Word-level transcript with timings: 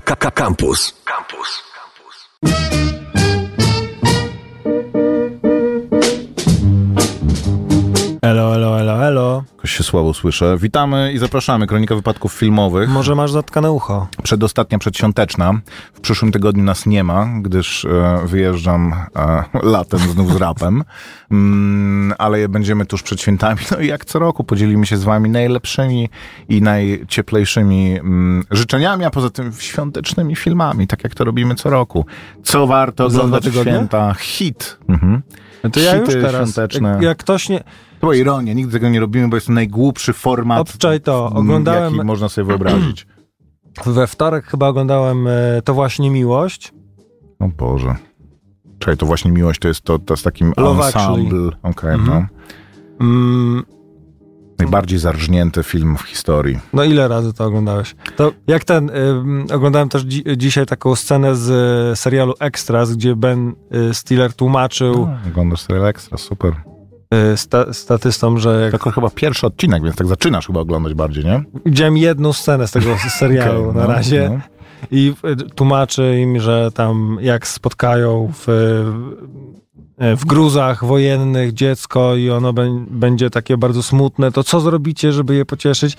Campus. 0.00 0.94
Campus. 1.04 1.62
Elo, 2.44 3.17
się 9.78 9.84
słabo 9.84 10.14
słyszę. 10.14 10.56
Witamy 10.60 11.12
i 11.12 11.18
zapraszamy. 11.18 11.66
Kronika 11.66 11.94
wypadków 11.94 12.32
filmowych. 12.32 12.88
Może 12.88 13.14
masz 13.14 13.32
zatkane 13.32 13.72
ucho? 13.72 14.08
Przedostatnia 14.22 14.78
przedświąteczna. 14.78 15.60
W 15.94 16.00
przyszłym 16.00 16.32
tygodniu 16.32 16.64
nas 16.64 16.86
nie 16.86 17.04
ma, 17.04 17.28
gdyż 17.42 17.84
e, 17.84 18.20
wyjeżdżam 18.26 18.94
e, 19.16 19.44
latem 19.72 20.00
znów 20.00 20.32
z 20.32 20.36
rapem. 20.36 20.84
Mm, 21.30 22.14
ale 22.18 22.48
będziemy 22.48 22.86
tuż 22.86 23.02
przed 23.02 23.20
świętami. 23.20 23.60
No 23.70 23.78
i 23.78 23.86
jak 23.86 24.04
co 24.04 24.18
roku 24.18 24.44
podzielimy 24.44 24.86
się 24.86 24.96
z 24.96 25.04
wami 25.04 25.30
najlepszymi 25.30 26.08
i 26.48 26.62
najcieplejszymi 26.62 27.98
mm, 27.98 28.44
życzeniami, 28.50 29.04
a 29.04 29.10
poza 29.10 29.30
tym 29.30 29.52
świątecznymi 29.58 30.36
filmami, 30.36 30.86
tak 30.86 31.04
jak 31.04 31.14
to 31.14 31.24
robimy 31.24 31.54
co 31.54 31.70
roku. 31.70 32.06
Co 32.42 32.66
warto 32.66 33.06
oglądać 33.06 33.48
w 33.48 33.60
święta? 33.60 34.14
Hit. 34.14 34.78
Mhm. 34.88 35.22
No 35.64 35.70
to 35.70 35.80
ja 35.80 35.96
już 35.96 36.08
Hity 36.08 36.22
teraz, 36.22 36.50
świąteczne. 36.50 36.88
jak, 36.88 37.02
jak 37.02 37.18
ktoś 37.18 37.48
nie... 37.48 37.64
To 38.00 38.06
była 38.06 38.14
ironia, 38.14 38.52
nigdy 38.52 38.72
tego 38.72 38.88
nie 38.88 39.00
robimy, 39.00 39.28
bo 39.28 39.36
jest 39.36 39.46
to 39.46 39.52
najgłupszy 39.52 40.12
format, 40.12 40.60
Obczaj 40.60 41.00
to, 41.00 41.28
m, 41.30 41.36
oglądałem- 41.36 41.94
jaki 41.94 42.06
można 42.06 42.28
sobie 42.28 42.44
wyobrazić. 42.44 43.06
We 43.86 44.06
wtorek 44.06 44.44
chyba 44.46 44.68
oglądałem 44.68 45.26
e, 45.26 45.62
To 45.64 45.74
właśnie 45.74 46.10
miłość. 46.10 46.72
O 47.38 47.48
Boże. 47.48 47.94
Czekaj, 48.78 48.96
to 48.96 49.06
właśnie 49.06 49.30
miłość 49.30 49.60
to 49.60 49.68
jest 49.68 49.80
to, 49.82 49.98
to 49.98 50.16
z 50.16 50.22
takim 50.22 50.52
Love 50.56 50.84
ensemble. 50.86 51.50
Okej, 51.62 51.90
Mhm. 51.94 52.26
no. 53.00 53.06
Mm, 53.06 53.64
Najbardziej 54.58 54.98
zarżnięty 54.98 55.62
film 55.62 55.96
w 55.96 56.02
historii. 56.02 56.58
no 56.72 56.84
ile 56.84 57.08
razy 57.08 57.32
to 57.32 57.44
oglądałeś? 57.44 57.94
To 58.16 58.32
jak 58.46 58.64
ten, 58.64 58.90
ym, 58.90 59.46
oglądałem 59.54 59.88
też 59.88 60.02
dzi 60.04 60.24
dzisiaj 60.36 60.66
taką 60.66 60.96
scenę 60.96 61.36
z 61.36 61.50
e, 61.92 61.96
serialu 61.96 62.34
Extras, 62.40 62.92
gdzie 62.96 63.16
Ben 63.16 63.52
e, 63.90 63.94
Stiller 63.94 64.32
tłumaczył 64.34 64.94
No, 64.94 65.18
oglądasz 65.30 65.60
serial 65.60 65.86
Extra, 65.86 66.18
super. 66.18 66.52
E, 67.10 67.36
sta 67.36 67.72
statystom, 67.72 68.38
że 68.38 68.70
jak... 68.72 68.84
To 68.84 68.90
chyba 68.90 69.10
pierwszy 69.10 69.46
odcinek, 69.46 69.82
więc 69.82 69.96
tak 69.96 70.06
zaczynasz 70.06 70.46
chyba 70.46 70.60
oglądać 70.60 70.94
bardziej, 70.94 71.24
nie? 71.24 71.42
Widziałem 71.66 71.96
jedną 71.96 72.32
scenę 72.32 72.68
z 72.68 72.70
tego 72.70 72.96
serialu 73.18 73.62
Okej, 73.62 73.74
na 73.74 73.86
no, 73.86 73.92
razie. 73.94 74.30
no. 74.30 74.40
I 74.90 75.14
e, 75.24 75.36
tłumaczy 75.36 76.18
im, 76.20 76.40
że 76.40 76.70
tam 76.74 77.18
jak 77.20 77.46
spotkają 77.46 78.32
w, 78.46 78.48
e, 79.98 80.16
w 80.16 80.24
gruzach 80.24 80.84
wojennych 80.84 81.52
dziecko 81.52 82.16
i 82.16 82.30
ono 82.30 82.52
bę- 82.52 82.86
będzie 82.90 83.30
takie 83.30 83.56
bardzo 83.56 83.82
smutne, 83.82 84.32
to 84.32 84.44
co 84.44 84.60
zrobicie, 84.60 85.12
żeby 85.12 85.34
je 85.34 85.44
pocieszyć? 85.44 85.96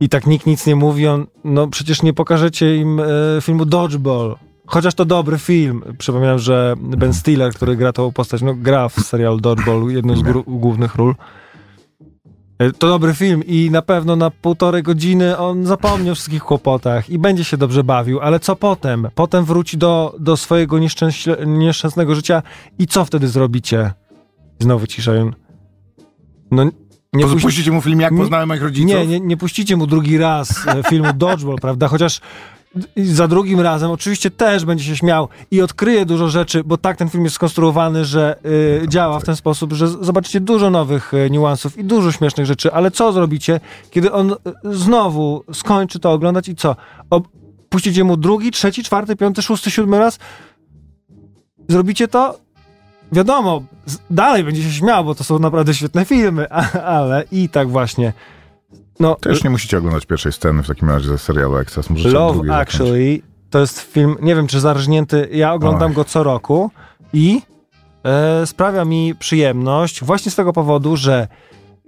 I 0.00 0.08
tak 0.08 0.26
nikt 0.26 0.46
nic 0.46 0.66
nie 0.66 0.76
mówi, 0.76 1.06
on, 1.06 1.26
no 1.44 1.68
przecież 1.68 2.02
nie 2.02 2.12
pokażecie 2.12 2.76
im 2.76 3.00
filmu 3.40 3.64
Dodgeball. 3.64 4.36
Chociaż 4.70 4.94
to 4.94 5.04
dobry 5.04 5.38
film. 5.38 5.82
Przypominam, 5.98 6.38
że 6.38 6.74
Ben 6.80 7.14
Stiller, 7.14 7.54
który 7.54 7.76
gra 7.76 7.92
tą 7.92 8.12
postać, 8.12 8.42
no 8.42 8.54
gra 8.54 8.88
w 8.88 8.94
serialu 8.94 9.40
Dodgeball 9.40 9.88
jedną 9.90 10.16
z 10.16 10.22
głównych 10.46 10.94
ról. 10.94 11.14
E, 12.58 12.72
To 12.72 12.86
dobry 12.88 13.14
film 13.14 13.42
i 13.46 13.70
na 13.70 13.82
pewno 13.82 14.16
na 14.16 14.30
półtorej 14.30 14.82
godziny 14.82 15.38
on 15.38 15.66
zapomni 15.66 16.10
o 16.10 16.14
wszystkich 16.14 16.42
kłopotach 16.42 17.10
i 17.10 17.18
będzie 17.18 17.44
się 17.44 17.56
dobrze 17.56 17.84
bawił, 17.84 18.20
ale 18.20 18.40
co 18.40 18.56
potem? 18.56 19.08
Potem 19.14 19.44
wróci 19.44 19.78
do, 19.78 20.14
do 20.18 20.36
swojego 20.36 20.78
nieszczęśle- 20.78 21.46
nieszczęsnego 21.46 22.14
życia 22.14 22.42
i 22.78 22.86
co 22.86 23.04
wtedy 23.04 23.28
zrobicie? 23.28 23.92
Znowu 24.58 24.86
cisza. 24.86 25.12
No 26.50 26.64
nie 27.12 27.24
puści- 27.26 27.42
Puścicie 27.42 27.70
mu 27.72 27.80
film 27.80 28.00
Jak 28.00 28.16
poznałem 28.16 28.48
moich 28.48 28.62
rodziców? 28.62 28.88
nie, 28.90 29.06
nie, 29.06 29.20
nie 29.20 29.36
puścicie 29.36 29.76
mu 29.76 29.86
drugi 29.86 30.18
raz 30.18 30.66
e, 30.68 30.82
filmu 30.82 31.12
Dodgeball, 31.14 31.56
prawda? 31.66 31.88
Chociaż 31.88 32.20
d- 32.74 32.88
za 32.96 33.28
drugim 33.28 33.60
razem 33.60 33.90
oczywiście 33.90 34.30
też 34.30 34.64
będzie 34.64 34.84
się 34.84 34.96
śmiał 34.96 35.28
i 35.50 35.62
odkryje 35.62 36.06
dużo 36.06 36.28
rzeczy, 36.28 36.64
bo 36.64 36.76
tak 36.76 36.96
ten 36.96 37.08
film 37.08 37.24
jest 37.24 37.36
skonstruowany, 37.36 38.04
że 38.04 38.36
y, 38.84 38.88
działa 38.88 39.20
w 39.20 39.24
ten 39.24 39.36
sposób, 39.36 39.72
że 39.72 39.88
zobaczycie 39.88 40.40
dużo 40.40 40.70
nowych 40.70 41.14
y, 41.14 41.30
niuansów 41.30 41.78
i 41.78 41.84
dużo 41.84 42.12
śmiesznych 42.12 42.46
rzeczy, 42.46 42.72
ale 42.72 42.90
co 42.90 43.12
zrobicie, 43.12 43.60
kiedy 43.90 44.12
on 44.12 44.32
y, 44.32 44.36
znowu 44.64 45.44
skończy 45.52 45.98
to 45.98 46.12
oglądać 46.12 46.48
i 46.48 46.56
co? 46.56 46.76
Ob 47.10 47.28
puścicie 47.68 48.04
mu 48.04 48.16
drugi, 48.16 48.50
trzeci, 48.50 48.84
czwarty, 48.84 49.16
piąty, 49.16 49.42
szósty, 49.42 49.70
siódmy 49.70 49.98
raz? 49.98 50.18
Zrobicie 51.68 52.08
to? 52.08 52.38
Wiadomo, 53.12 53.62
dalej 54.10 54.44
będzie 54.44 54.62
się 54.62 54.70
śmiał, 54.70 55.04
bo 55.04 55.14
to 55.14 55.24
są 55.24 55.38
naprawdę 55.38 55.74
świetne 55.74 56.04
filmy, 56.04 56.50
ale 56.96 57.24
i 57.32 57.48
tak 57.48 57.70
właśnie. 57.70 58.12
No, 59.00 59.14
Też 59.14 59.44
nie 59.44 59.50
musicie 59.50 59.78
oglądać 59.78 60.06
pierwszej 60.06 60.32
sceny 60.32 60.62
w 60.62 60.66
takim 60.66 60.90
razie 60.90 61.08
ze 61.08 61.18
serialu 61.18 61.56
Extras. 61.56 61.90
Możecie 61.90 62.10
Love 62.10 62.34
drugiej 62.34 62.50
zacząć. 62.52 62.74
Actually 62.74 63.20
to 63.50 63.58
jest 63.60 63.80
film, 63.80 64.16
nie 64.22 64.34
wiem 64.34 64.46
czy 64.46 64.60
zarżnięty, 64.60 65.28
ja 65.32 65.52
oglądam 65.52 65.88
Oj. 65.88 65.94
go 65.94 66.04
co 66.04 66.22
roku 66.22 66.70
i 67.12 67.42
e, 68.04 68.46
sprawia 68.46 68.84
mi 68.84 69.14
przyjemność 69.14 70.04
właśnie 70.04 70.32
z 70.32 70.34
tego 70.34 70.52
powodu, 70.52 70.96
że 70.96 71.28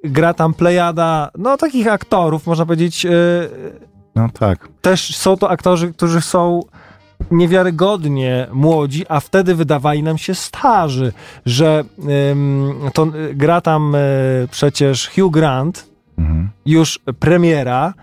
gra 0.05 0.35
tam 0.35 0.55
plejada, 0.55 1.31
no 1.39 1.57
takich 1.57 1.89
aktorów, 1.89 2.47
można 2.47 2.67
powiedzieć, 2.67 3.07
e, 3.07 3.11
No 4.17 4.29
tak. 4.39 4.69
też 4.81 5.17
są 5.17 5.37
to 5.37 5.51
aktorzy, 5.51 5.93
którzy 5.93 6.21
są 6.21 6.61
niewiarygodnie 7.31 8.47
młodzi, 8.53 9.05
a 9.09 9.21
wtedy 9.21 9.55
wydawali 9.55 10.03
nam 10.03 10.19
się 10.19 10.35
starzy, 10.35 11.13
że 11.47 11.85
ym, 12.31 12.75
to 12.95 13.07
y, 13.07 13.35
gra 13.35 13.61
tam 13.61 13.95
y, 13.95 13.99
przecież 14.51 15.11
Hugh 15.15 15.33
Grant, 15.33 15.92
Mhm. 16.19 16.49
już 16.67 16.99
premiera, 17.19 17.95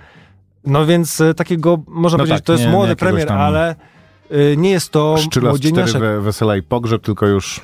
no 0.66 0.86
więc 0.86 1.22
y, 1.22 1.34
takiego, 1.34 1.80
można 1.88 2.18
No 2.18 2.24
powiedzieć, 2.24 2.38
tak, 2.40 2.46
to 2.46 2.54
jest 2.54 2.64
nie- 2.64 2.70
nie 2.70 2.76
młody 2.76 2.90
jakiegoś 2.90 3.10
premier, 3.10 3.28
tam 3.28 3.38
ale 3.38 3.76
y, 4.32 4.56
nie 4.58 4.70
jest 4.72 4.92
to 4.92 5.16
Szczyla 5.18 5.50
młodzieniaszek. 5.50 6.02
we, 6.02 6.22
wesela 6.22 6.58
i 6.58 6.62
pogrzeb, 6.64 7.02
tylko 7.02 7.28
już 7.28 7.62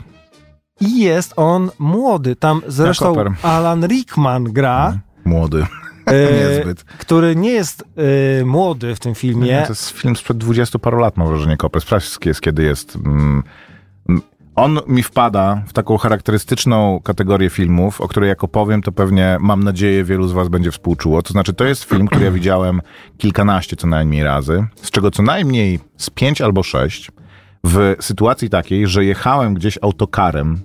I 0.82 1.00
jest 1.00 1.34
on 1.36 1.70
młody. 1.80 2.36
Tam 2.36 2.62
zresztą. 2.68 3.16
Alan 3.42 3.86
Rickman 3.88 4.44
gra, 4.44 4.98
młody. 5.26 5.66
y, 6.12 6.48
Niezbyt. 6.56 6.84
który 6.84 7.36
nie 7.36 7.52
jest 7.52 7.84
y, 8.42 8.46
młody 8.46 8.96
w 8.96 9.00
tym 9.00 9.16
filmie. 9.16 9.62
To 9.62 9.70
jest 9.72 9.90
film 9.90 10.16
sprzed 10.16 10.38
dwudziestu 10.38 10.80
paru 10.80 10.98
lat, 11.00 11.18
mam 11.18 11.28
wrażenie, 11.28 11.58
Koper. 11.58 11.82
Sprawdź, 11.82 12.18
jest, 12.26 12.42
kiedy 12.42 12.64
jest. 12.64 12.96
Mm, 12.96 13.44
on 14.56 14.80
mi 14.88 15.04
wpada 15.04 15.64
w 15.68 15.74
taką 15.74 15.98
charakterystyczną 15.98 17.00
kategorię 17.04 17.50
filmów, 17.50 18.02
o 18.02 18.08
której 18.08 18.30
jak 18.30 18.44
opowiem, 18.44 18.82
to 18.82 18.92
pewnie, 18.92 19.38
mam 19.40 19.64
nadzieję, 19.64 20.04
wielu 20.04 20.28
z 20.28 20.32
was 20.32 20.48
będzie 20.48 20.72
współczuło. 20.72 21.22
To 21.22 21.34
znaczy, 21.34 21.54
to 21.54 21.66
jest 21.66 21.84
film, 21.84 22.08
który 22.08 22.26
ja 22.26 22.32
widziałem 22.32 22.82
kilkanaście 23.18 23.76
co 23.76 23.88
najmniej 23.88 24.24
razy, 24.24 24.66
z 24.76 24.92
czego 24.92 25.12
co 25.12 25.24
najmniej 25.24 25.80
z 25.98 26.10
pięć 26.10 26.42
albo 26.42 26.64
sześć 26.64 27.12
w 27.64 27.96
sytuacji 28.00 28.50
takiej, 28.50 28.88
że 28.88 29.06
jechałem 29.06 29.54
gdzieś 29.54 29.80
autokarem 29.82 30.60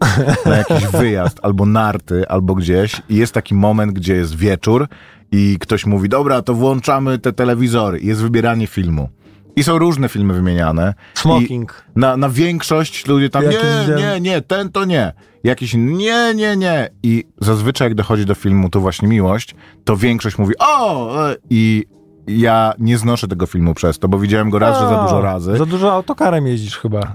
na 0.46 0.56
jakiś 0.56 0.86
wyjazd, 0.86 1.40
albo 1.42 1.66
narty, 1.66 2.28
albo 2.28 2.54
gdzieś 2.54 3.02
i 3.08 3.16
jest 3.16 3.34
taki 3.34 3.54
moment, 3.54 3.92
gdzie 3.92 4.14
jest 4.14 4.36
wieczór 4.36 4.88
i 5.32 5.56
ktoś 5.60 5.86
mówi, 5.86 6.08
dobra, 6.08 6.42
to 6.42 6.54
włączamy 6.54 7.18
te 7.18 7.32
telewizory 7.32 8.00
jest 8.00 8.22
wybieranie 8.22 8.66
filmu. 8.66 9.08
I 9.56 9.64
są 9.64 9.78
różne 9.78 10.08
filmy 10.08 10.34
wymieniane. 10.34 10.94
Smoking. 11.14 11.84
I 11.96 11.98
na, 11.98 12.16
na 12.16 12.28
większość 12.28 13.06
ludzie 13.06 13.30
tam, 13.30 13.44
Jakiś 13.44 13.60
nie, 13.88 13.94
nie, 13.96 14.20
nie, 14.20 14.42
ten 14.42 14.72
to 14.72 14.84
nie. 14.84 15.12
Jakiś 15.44 15.74
nie, 15.74 16.34
nie, 16.34 16.56
nie. 16.56 16.90
I 17.02 17.24
zazwyczaj 17.40 17.88
jak 17.88 17.94
dochodzi 17.94 18.26
do 18.26 18.34
filmu 18.34 18.70
To 18.70 18.80
właśnie 18.80 19.08
miłość, 19.08 19.54
to 19.84 19.96
większość 19.96 20.38
mówi, 20.38 20.54
o! 20.58 21.30
e, 21.30 21.36
I 21.50 21.84
ja 22.26 22.72
nie 22.78 22.98
znoszę 22.98 23.28
tego 23.28 23.46
filmu 23.46 23.74
przez 23.74 23.98
to, 23.98 24.08
bo 24.08 24.18
widziałem 24.18 24.50
go 24.50 24.58
raz, 24.58 24.80
że 24.80 24.88
za 24.88 25.02
dużo 25.02 25.20
razy. 25.20 25.56
Za 25.56 25.66
dużo 25.66 25.92
autokarem 25.92 26.46
jeździsz 26.46 26.78
chyba. 26.78 27.00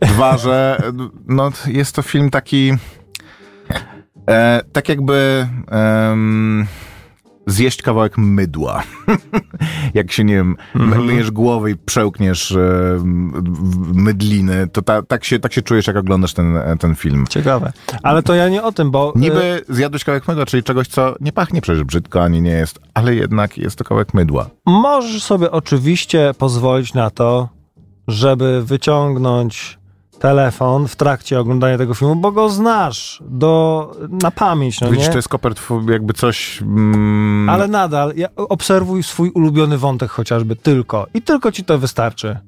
Dwa, 0.00 0.36
że 0.36 0.82
no, 1.26 1.50
jest 1.66 1.94
to 1.94 2.02
film 2.02 2.30
taki. 2.30 2.72
E, 4.30 4.60
tak 4.72 4.88
jakby. 4.88 5.48
Zjeść 7.48 7.82
kawałek 7.82 8.18
mydła. 8.18 8.82
Jak 9.94 10.12
się, 10.12 10.24
nie 10.24 10.34
wiem, 10.34 10.56
Mhm. 10.74 11.04
myjesz 11.04 11.30
głowę 11.30 11.70
i 11.70 11.76
przełkniesz 11.76 12.52
e, 12.52 12.98
mydliny, 13.94 14.68
to 14.72 14.82
ta, 14.82 15.02
tak, 15.02 15.24
się, 15.24 15.38
tak 15.38 15.52
się 15.52 15.62
czujesz, 15.62 15.86
jak 15.86 15.96
oglądasz 15.96 16.34
ten, 16.34 16.58
ten 16.80 16.94
film. 16.94 17.24
Ciekawe. 17.28 17.72
Ale 18.02 18.22
to 18.22 18.34
ja 18.34 18.48
nie 18.48 18.62
o 18.62 18.72
tym, 18.72 18.90
bo... 18.90 19.12
y, 19.16 19.18
Niby 19.18 19.60
zjadłeś 19.68 20.04
kawałek 20.04 20.28
mydła, 20.28 20.46
czyli 20.46 20.62
czegoś, 20.62 20.88
co 20.88 21.14
nie 21.20 21.32
pachnie 21.32 21.60
przecież 21.60 21.84
brzydko, 21.84 22.22
ani 22.22 22.42
nie 22.42 22.50
jest, 22.50 22.78
ale 22.94 23.14
jednak 23.14 23.58
jest 23.58 23.76
to 23.78 23.84
kawałek 23.84 24.14
mydła. 24.14 24.50
Możesz 24.66 25.22
sobie 25.22 25.50
oczywiście 25.50 26.30
pozwolić 26.38 26.94
na 26.94 27.10
to, 27.10 27.48
żeby 28.08 28.62
wyciągnąć 28.64 29.78
telefon 30.18 30.88
w 30.88 30.96
trakcie 30.96 31.40
oglądania 31.40 31.78
tego 31.78 31.94
filmu, 31.94 32.16
bo 32.16 32.32
go 32.32 32.50
znasz 32.50 33.22
do, 33.28 33.90
na 34.22 34.30
pamięć, 34.30 34.80
no 34.80 34.90
Widzisz, 34.90 35.06
nie? 35.06 35.12
to 35.12 35.18
jest 35.18 35.28
kopert 35.28 35.60
jakby 35.90 36.12
coś... 36.12 36.62
Mm, 36.62 37.48
Ale 37.48 37.68
nadal 37.68 38.12
ja, 38.16 38.28
obserwuj 38.36 39.02
swój 39.02 39.30
ulubiony 39.30 39.78
wątek 39.78 40.10
chociażby 40.10 40.56
tylko 40.56 41.06
i 41.14 41.22
tylko 41.22 41.52
ci 41.52 41.64
to 41.64 41.78
wystarczy. 41.78 42.38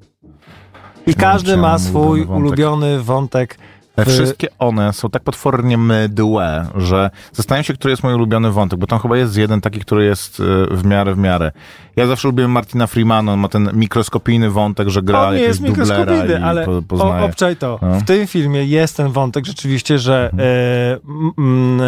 I 1.06 1.14
każdy 1.14 1.56
ma 1.56 1.78
swój 1.78 2.22
ulubiony 2.22 3.02
wątek. 3.02 3.58
E, 3.96 4.04
Wszystkie 4.04 4.48
one 4.58 4.92
są 4.92 5.10
tak 5.10 5.22
potwornie 5.22 5.78
mydłe, 5.78 6.66
że 6.76 7.10
zastanawiam 7.32 7.64
się, 7.64 7.74
który 7.74 7.90
jest 7.92 8.02
mój 8.02 8.14
ulubiony 8.14 8.50
wątek, 8.50 8.78
bo 8.78 8.86
tam 8.86 8.98
chyba 8.98 9.16
jest 9.16 9.36
jeden 9.36 9.60
taki, 9.60 9.80
który 9.80 10.04
jest 10.04 10.40
e, 10.40 10.76
w 10.76 10.84
miarę, 10.84 11.14
w 11.14 11.18
miarę. 11.18 11.52
Ja 11.96 12.06
zawsze 12.06 12.28
lubiłem 12.28 12.50
Martina 12.50 12.86
Freemana, 12.86 13.32
on 13.32 13.38
ma 13.40 13.48
ten 13.48 13.70
mikroskopijny 13.74 14.50
wątek, 14.50 14.88
że 14.88 15.02
gra 15.02 15.20
On 15.28 15.34
jakiegoś 15.34 15.58
dublera 15.58 16.24
i 16.26 16.32
ale 16.42 16.64
po, 16.64 16.82
poznaje. 16.82 17.24
obczaj 17.24 17.56
to. 17.56 17.78
No. 17.82 18.00
W 18.00 18.04
tym 18.04 18.26
filmie 18.26 18.64
jest 18.64 18.96
ten 18.96 19.08
wątek 19.08 19.46
rzeczywiście, 19.46 19.98
że 19.98 20.30
Mhm. 20.32 20.48
e, 20.50 20.98
m, 21.38 21.80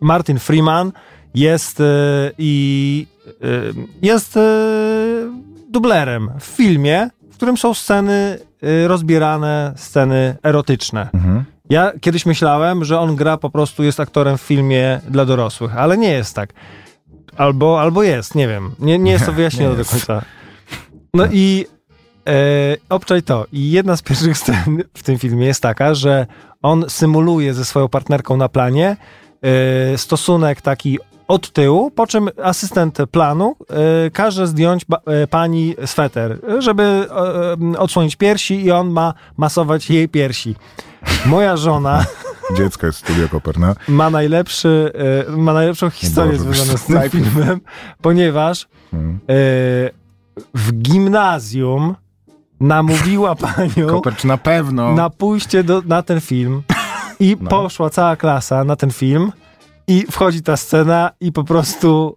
Martin 0.00 0.38
Freeman 0.38 0.92
jest 1.34 1.82
i 2.38 3.06
e, 3.28 3.34
jest 4.02 4.38
dublerem 5.70 6.30
w 6.40 6.44
filmie, 6.44 7.10
w 7.30 7.34
którym 7.36 7.56
są 7.56 7.74
sceny 7.74 8.38
rozbierane, 8.86 9.72
sceny 9.76 10.36
erotyczne. 10.42 11.08
Mhm. 11.14 11.44
Ja 11.70 11.92
kiedyś 12.00 12.26
myślałem, 12.26 12.84
że 12.84 13.00
on 13.00 13.16
gra 13.16 13.36
po 13.36 13.50
prostu, 13.50 13.82
jest 13.82 14.00
aktorem 14.00 14.38
w 14.38 14.42
filmie 14.42 15.00
dla 15.08 15.24
dorosłych, 15.24 15.76
ale 15.76 15.98
nie 15.98 16.10
jest 16.10 16.34
tak. 16.34 16.52
Albo, 17.36 17.80
albo 17.80 18.02
jest, 18.02 18.34
nie 18.34 18.48
wiem. 18.48 18.74
Nie, 18.78 18.98
nie 18.98 19.12
jest 19.12 19.26
to 19.26 19.32
wyjaśnione 19.42 19.76
do 19.76 19.84
końca. 19.84 20.22
No 21.14 21.26
i 21.32 21.66
e, 22.28 22.76
obczaj 22.88 23.22
to. 23.22 23.46
I 23.52 23.70
jedna 23.70 23.96
z 23.96 24.02
pierwszych 24.02 24.38
scen 24.38 24.82
w 24.94 25.02
tym 25.02 25.18
filmie 25.18 25.46
jest 25.46 25.62
taka, 25.62 25.94
że 25.94 26.26
on 26.62 26.84
symuluje 26.88 27.54
ze 27.54 27.64
swoją 27.64 27.88
partnerką 27.88 28.36
na 28.36 28.48
planie 28.48 28.96
e, 29.42 29.98
stosunek 29.98 30.60
taki 30.60 30.98
od 31.28 31.50
tyłu, 31.52 31.90
po 31.90 32.06
czym 32.06 32.28
asystent 32.42 32.98
planu 33.10 33.56
e, 34.06 34.10
każe 34.10 34.46
zdjąć 34.46 34.84
ba, 34.84 34.98
e, 35.06 35.26
pani 35.26 35.74
sweter, 35.86 36.38
żeby 36.58 37.06
e, 37.74 37.78
odsłonić 37.78 38.16
piersi 38.16 38.64
i 38.64 38.70
on 38.70 38.90
ma 38.90 39.14
masować 39.36 39.90
jej 39.90 40.08
piersi. 40.08 40.54
Moja 41.26 41.56
żona 41.56 42.04
Dziecko 42.58 42.86
jest 42.86 42.98
Studio 42.98 43.28
Koper, 43.28 43.58
no. 43.58 43.74
ma 43.88 44.10
najlepszy, 44.10 44.92
ma 45.28 45.52
najlepszą 45.52 45.90
historię 45.90 46.38
Boże, 46.38 46.44
związaną 46.64 46.78
z 46.78 46.84
tym 46.84 47.10
filmem, 47.10 47.60
ponieważ 48.02 48.62
e, 48.62 48.66
w 50.54 50.72
gimnazjum 50.72 51.94
namówiła 52.60 53.34
panią 53.56 53.86
Koper, 53.88 54.16
czy 54.16 54.26
na 54.26 54.36
pewno? 54.36 54.92
na 54.94 55.10
pójście 55.10 55.64
do, 55.64 55.82
na 55.86 56.02
ten 56.02 56.20
film 56.20 56.62
i 57.20 57.36
No. 57.40 57.50
poszła 57.50 57.90
cała 57.90 58.16
klasa 58.16 58.64
na 58.64 58.76
ten 58.76 58.90
film 58.90 59.32
i 59.86 60.06
wchodzi 60.10 60.42
ta 60.42 60.56
scena 60.56 61.10
i 61.20 61.32
po 61.32 61.44
prostu 61.44 62.16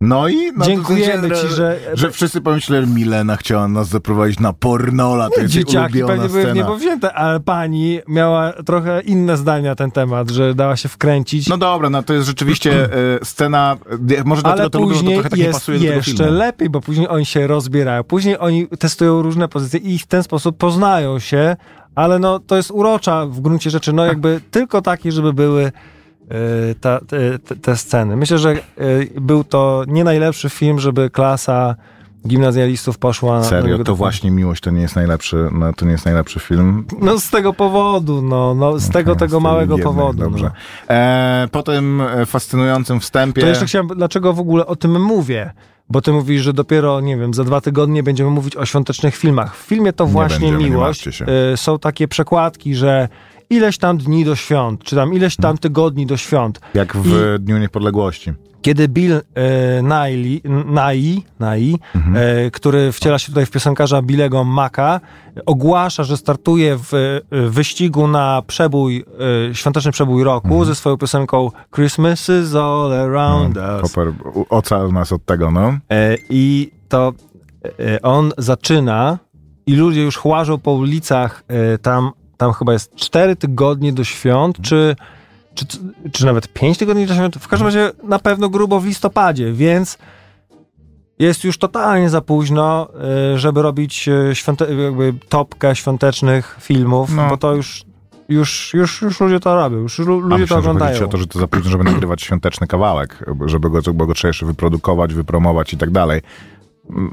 No 0.00 0.28
i? 0.28 0.52
No 0.52 0.64
to 0.64 0.70
dziękujemy 0.70 1.30
ci, 1.30 1.48
że... 1.48 1.78
Że 1.94 2.10
wszyscy 2.10 2.40
pomyśleli, 2.40 2.86
Milena 2.94 3.36
chciała 3.36 3.68
nas 3.68 3.88
zaprowadzić 3.88 4.40
na 4.40 4.52
pornola, 4.52 5.28
to 5.30 5.40
jest 5.40 5.54
Dzieciaki 5.54 5.92
pewnie 5.92 6.06
były 6.16 6.28
w 6.28 6.32
scena. 6.32 6.52
niebo 6.52 6.76
wzięte, 6.76 7.12
ale 7.14 7.40
pani 7.40 8.00
miała 8.08 8.52
trochę 8.52 9.00
inne 9.00 9.36
zdania 9.36 9.70
na 9.70 9.74
ten 9.74 9.90
temat, 9.90 10.30
że 10.30 10.54
dała 10.54 10.76
się 10.76 10.88
wkręcić. 10.88 11.48
No 11.48 11.58
dobra, 11.58 11.90
no 11.90 12.02
to 12.02 12.14
jest 12.14 12.26
rzeczywiście 12.26 12.72
e, 13.20 13.24
scena, 13.24 13.76
może 14.24 14.42
Ale 14.44 14.56
dlatego 14.56 14.70
to 14.70 14.78
lubię, 14.78 14.94
bo 14.94 15.02
to 15.02 15.12
trochę 15.12 15.30
tak 15.30 15.38
nie 15.38 15.44
jest 15.44 15.58
pasuje 15.58 15.78
do 15.78 15.84
tego 15.84 15.96
jeszcze 15.96 16.24
filmu. 16.24 16.32
lepiej, 16.38 16.70
bo 16.70 16.80
później 16.80 17.08
oni 17.08 17.26
się 17.26 17.46
rozbierają, 17.46 18.04
później 18.04 18.38
oni 18.38 18.68
testują 18.68 19.22
różne 19.22 19.48
pozycje 19.48 19.80
i 19.80 19.98
w 19.98 20.06
ten 20.06 20.22
sposób 20.22 20.58
poznają 20.58 21.18
się, 21.18 21.56
ale 21.94 22.18
no 22.18 22.38
to 22.38 22.56
jest 22.56 22.70
urocza 22.70 23.26
w 23.26 23.40
gruncie 23.40 23.70
rzeczy, 23.70 23.92
no 23.92 24.04
jakby 24.06 24.40
tylko 24.50 24.82
takie, 24.82 25.12
żeby 25.12 25.32
były 25.32 25.72
ta, 26.80 27.00
te, 27.00 27.38
te, 27.38 27.56
te 27.56 27.76
sceny. 27.76 28.16
Myślę, 28.16 28.38
że 28.38 28.50
e, 28.52 28.56
był 29.20 29.44
to 29.44 29.84
nie 29.88 30.04
najlepszy 30.04 30.50
film, 30.50 30.78
żeby 30.78 31.10
klasa 31.10 31.74
gimnazjalistów 32.26 32.98
poszła 32.98 33.38
na 33.38 33.44
Serio, 33.44 33.78
to 33.78 33.84
do- 33.84 33.96
właśnie 33.96 34.30
Miłość 34.30 34.62
to 34.62 34.70
nie 34.70 34.80
jest 34.80 34.96
najlepszy, 34.96 35.48
no, 35.52 35.72
to 35.72 35.84
nie 35.84 35.92
jest 35.92 36.04
najlepszy 36.04 36.40
film. 36.40 36.86
No 37.00 37.18
z 37.20 37.30
tego 37.30 37.52
powodu, 37.52 38.22
no, 38.22 38.54
no 38.54 38.78
z 38.78 38.90
tego, 38.90 39.12
Okej, 39.12 39.20
tego 39.28 39.40
z 39.40 39.42
małego 39.42 39.76
jednej, 39.76 39.94
powodu. 39.94 40.18
Dobrze. 40.18 40.44
No. 40.44 40.94
E, 40.94 41.48
po 41.52 41.62
tym 41.62 42.00
e, 42.00 42.26
fascynującym 42.26 43.00
wstępie... 43.00 43.40
To 43.40 43.48
jeszcze 43.48 43.66
chciałem, 43.66 43.86
dlaczego 43.88 44.32
w 44.32 44.40
ogóle 44.40 44.66
o 44.66 44.76
tym 44.76 45.02
mówię? 45.02 45.52
Bo 45.88 46.00
ty 46.00 46.12
mówisz, 46.12 46.42
że 46.42 46.52
dopiero, 46.52 47.00
nie 47.00 47.16
wiem, 47.16 47.34
za 47.34 47.44
dwa 47.44 47.60
tygodnie 47.60 48.02
będziemy 48.02 48.30
mówić 48.30 48.56
o 48.56 48.66
świątecznych 48.66 49.16
filmach. 49.16 49.56
W 49.56 49.60
filmie 49.66 49.92
to 49.92 50.06
Nie 50.06 50.12
właśnie 50.12 50.50
będziemy, 50.50 50.70
miłość. 50.70 51.08
Y, 51.52 51.56
są 51.56 51.78
takie 51.78 52.08
przekładki, 52.08 52.74
że 52.74 53.08
ileś 53.50 53.78
tam 53.78 53.98
dni 53.98 54.24
do 54.24 54.36
świąt, 54.36 54.82
czy 54.84 54.96
tam 54.96 55.14
ileś 55.14 55.36
tam 55.36 55.58
tygodni 55.58 56.06
do 56.06 56.16
świąt. 56.16 56.60
Jak 56.74 56.96
w 56.96 57.36
Dniu 57.40 57.58
Niepodległości. 57.58 58.32
Kiedy 58.62 58.88
Bill 58.88 59.12
y, 59.12 59.22
Nighy, 59.82 60.40
Nighy, 60.66 61.22
Nighy 61.40 61.78
Mhm. 61.94 62.16
y, 62.46 62.50
który 62.50 62.92
wciela 62.92 63.18
się 63.18 63.26
tutaj 63.28 63.46
w 63.46 63.50
piosenkarza 63.50 64.02
Billego 64.02 64.44
Maka, 64.44 65.00
ogłasza, 65.46 66.04
że 66.04 66.16
startuje 66.16 66.78
w 66.90 66.94
y, 66.94 67.20
wyścigu 67.50 68.08
na 68.08 68.42
przebój, 68.46 69.04
y, 69.50 69.54
świąteczny 69.54 69.92
przebój 69.92 70.24
roku 70.24 70.46
Mhm. 70.48 70.64
ze 70.64 70.74
swoją 70.74 70.96
piosenką 70.96 71.50
Christmas 71.74 72.28
is 72.28 72.54
all 72.54 72.92
around 72.92 73.56
us. 73.56 73.82
Koper, 73.92 74.12
ocal 74.50 74.92
nas 74.92 75.12
od 75.12 75.24
tego, 75.24 75.50
no. 75.50 75.68
E, 75.90 76.16
I 76.30 76.70
to 76.88 77.12
e, 77.64 78.02
on 78.02 78.32
zaczyna 78.38 79.18
i 79.66 79.74
ludzie 79.76 80.02
już 80.02 80.16
chłażą 80.16 80.58
po 80.58 80.72
ulicach, 80.72 81.44
e, 81.48 81.78
tam, 81.78 82.10
tam 82.36 82.52
chyba 82.52 82.72
jest 82.72 82.94
cztery 82.94 83.36
tygodnie 83.36 83.92
do 83.92 84.04
świąt, 84.04 84.56
czy, 84.62 84.96
czy, 85.54 85.66
czy 86.12 86.26
nawet 86.26 86.48
pięć 86.52 86.78
tygodni 86.78 87.06
do 87.06 87.14
świąt, 87.14 87.36
w 87.36 87.48
każdym 87.48 87.66
razie 87.66 87.90
na 88.02 88.18
pewno 88.18 88.48
grubo 88.48 88.80
w 88.80 88.86
listopadzie, 88.86 89.52
więc 89.52 89.98
jest 91.18 91.44
już 91.44 91.58
totalnie 91.58 92.10
za 92.10 92.20
późno, 92.20 92.88
e, 93.34 93.38
żeby 93.38 93.62
robić 93.62 94.08
e, 94.08 94.34
świąte, 94.34 94.74
jakby 94.74 95.14
topkę 95.28 95.76
świątecznych 95.76 96.56
filmów, 96.60 97.10
No. 97.16 97.28
bo 97.28 97.36
to 97.36 97.54
już, 97.54 97.84
już, 98.28 98.74
już, 98.74 99.02
już 99.02 99.20
ludzie 99.20 99.40
to 99.40 99.54
robią, 99.54 99.76
już 99.76 99.98
lu- 99.98 100.14
A 100.14 100.20
ludzie 100.20 100.28
to 100.28 100.38
myślę, 100.38 100.56
chodzi 100.56 100.68
oglądają. 100.68 100.98
ci 100.98 101.04
o 101.04 101.08
to, 101.08 101.16
że 101.16 101.26
to 101.26 101.38
za 101.38 101.46
późno, 101.46 101.70
żeby 101.70 101.84
nagrywać 101.84 102.22
świąteczny 102.22 102.66
kawałek, 102.66 103.24
żeby 103.46 103.70
go, 103.70 103.80
bo 103.94 104.06
go 104.06 104.14
trzeba 104.14 104.28
jeszcze 104.28 104.46
wyprodukować, 104.46 105.14
wypromować 105.14 105.72
i 105.72 105.76
tak 105.76 105.90
dalej. 105.90 106.20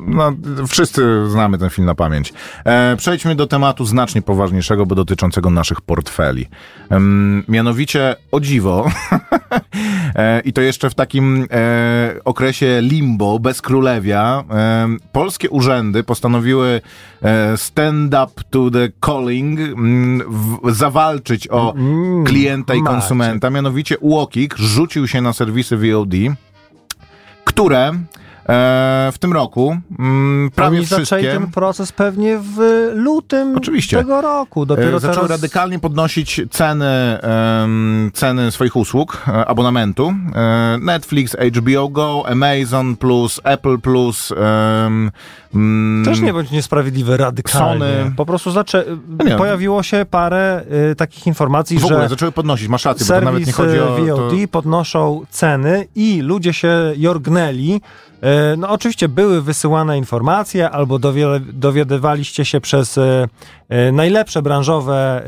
No, 0.08 0.34
wszyscy 0.68 1.30
znamy 1.30 1.58
ten 1.58 1.70
film 1.70 1.86
na 1.86 1.96
pamięć. 1.96 2.34
E, 2.66 2.96
przejdźmy 2.98 3.36
do 3.36 3.48
tematu 3.48 3.86
znacznie 3.86 4.22
poważniejszego, 4.22 4.86
bo 4.86 4.96
dotyczącego 4.96 5.50
naszych 5.50 5.82
portfeli. 5.82 6.48
Em, 6.90 7.44
mianowicie, 7.48 8.16
o 8.32 8.40
dziwo, 8.40 8.92
e, 10.16 10.40
i 10.40 10.54
to 10.54 10.62
jeszcze 10.62 10.90
w 10.90 10.96
takim 10.96 11.48
e, 11.52 12.16
okresie 12.26 12.82
limbo, 12.82 13.40
bez 13.40 13.62
królewia, 13.62 14.44
e, 14.52 14.88
polskie 15.12 15.50
urzędy 15.50 16.04
postanowiły 16.04 16.82
e, 17.22 17.58
stand 17.58 18.14
up 18.14 18.44
to 18.50 18.72
the 18.72 18.90
calling, 19.06 19.60
mm, 19.60 20.22
w, 20.32 20.72
zawalczyć 20.74 21.48
o 21.48 21.74
Mm, 21.76 22.24
klienta 22.24 22.76
i 22.76 22.82
konsumenta. 22.82 23.50
Mianowicie 23.50 23.98
UOKiK 23.98 24.56
rzucił 24.58 25.08
się 25.08 25.22
na 25.22 25.34
serwisy 25.34 25.78
VOD, 25.78 26.14
które 27.46 27.88
e, 27.88 28.23
w 29.12 29.16
tym 29.20 29.34
roku 29.34 29.78
mm, 30.00 30.52
prawie 30.56 30.78
Oni 30.78 30.86
zaczęli 30.86 31.06
wszystkie 31.06 31.32
ten 31.32 31.52
proces 31.52 31.92
pewnie 31.92 32.40
w 32.40 32.90
lutym 32.96 33.58
Oczywiście. 33.58 33.98
tego 33.98 34.22
roku. 34.22 34.64
e, 34.64 34.66
Dopiero 34.66 35.00
zaczęły 35.00 35.28
teraz... 35.28 35.42
radykalnie 35.42 35.80
podnosić 35.80 36.42
ceny, 36.52 37.20
ceny 38.14 38.52
swoich 38.52 38.76
usług, 38.76 39.24
e, 39.28 39.46
abonamentu. 39.46 40.14
E, 40.36 40.78
Netflix, 40.82 41.36
HBO 41.58 41.90
Go, 41.90 42.24
Amazon+, 42.28 42.96
Plus, 42.96 43.42
Apple+, 43.44 43.80
Plus, 43.80 44.32
mm, 45.56 46.06
Też 46.06 46.22
nie 46.22 46.34
bądź 46.34 46.52
niesprawiedliwy 46.52 47.18
radykalnie. 47.18 47.80
Sony. 47.80 48.14
Po 48.16 48.26
prostu 48.26 48.52
zaczę... 48.52 48.86
Nie. 49.26 49.36
pojawiło 49.36 49.84
się 49.84 50.06
parę 50.12 50.64
y, 50.92 50.96
takich 50.96 51.28
informacji, 51.28 51.80
w 51.80 51.86
ogóle 51.86 52.02
że 52.02 52.10
zaczęły 52.10 52.32
podnosić, 52.32 52.68
masz 52.68 52.86
rację, 52.86 53.06
bo 53.06 53.14
to 53.14 53.26
nawet 53.26 53.46
nie 53.46 53.54
serwisy 53.54 53.80
chodzi 53.98 54.12
o... 54.12 54.18
VOD 54.18 54.42
To, 54.42 54.48
podnoszą 54.52 55.22
ceny 55.30 55.88
i 55.96 56.22
ludzie 56.22 56.54
się 56.54 56.94
jorgnęli. 56.98 57.82
Y, 58.24 58.58
No 58.58 58.70
oczywiście 58.70 59.10
były 59.10 59.42
wysyłane 59.42 59.98
informacje 59.98 60.70
albo 60.70 61.00
dowiadywaliście 61.54 62.46
się 62.46 62.62
przez 62.62 62.98
y, 62.98 63.28
y, 63.72 63.92
najlepsze 63.92 64.42
branżowe 64.42 65.24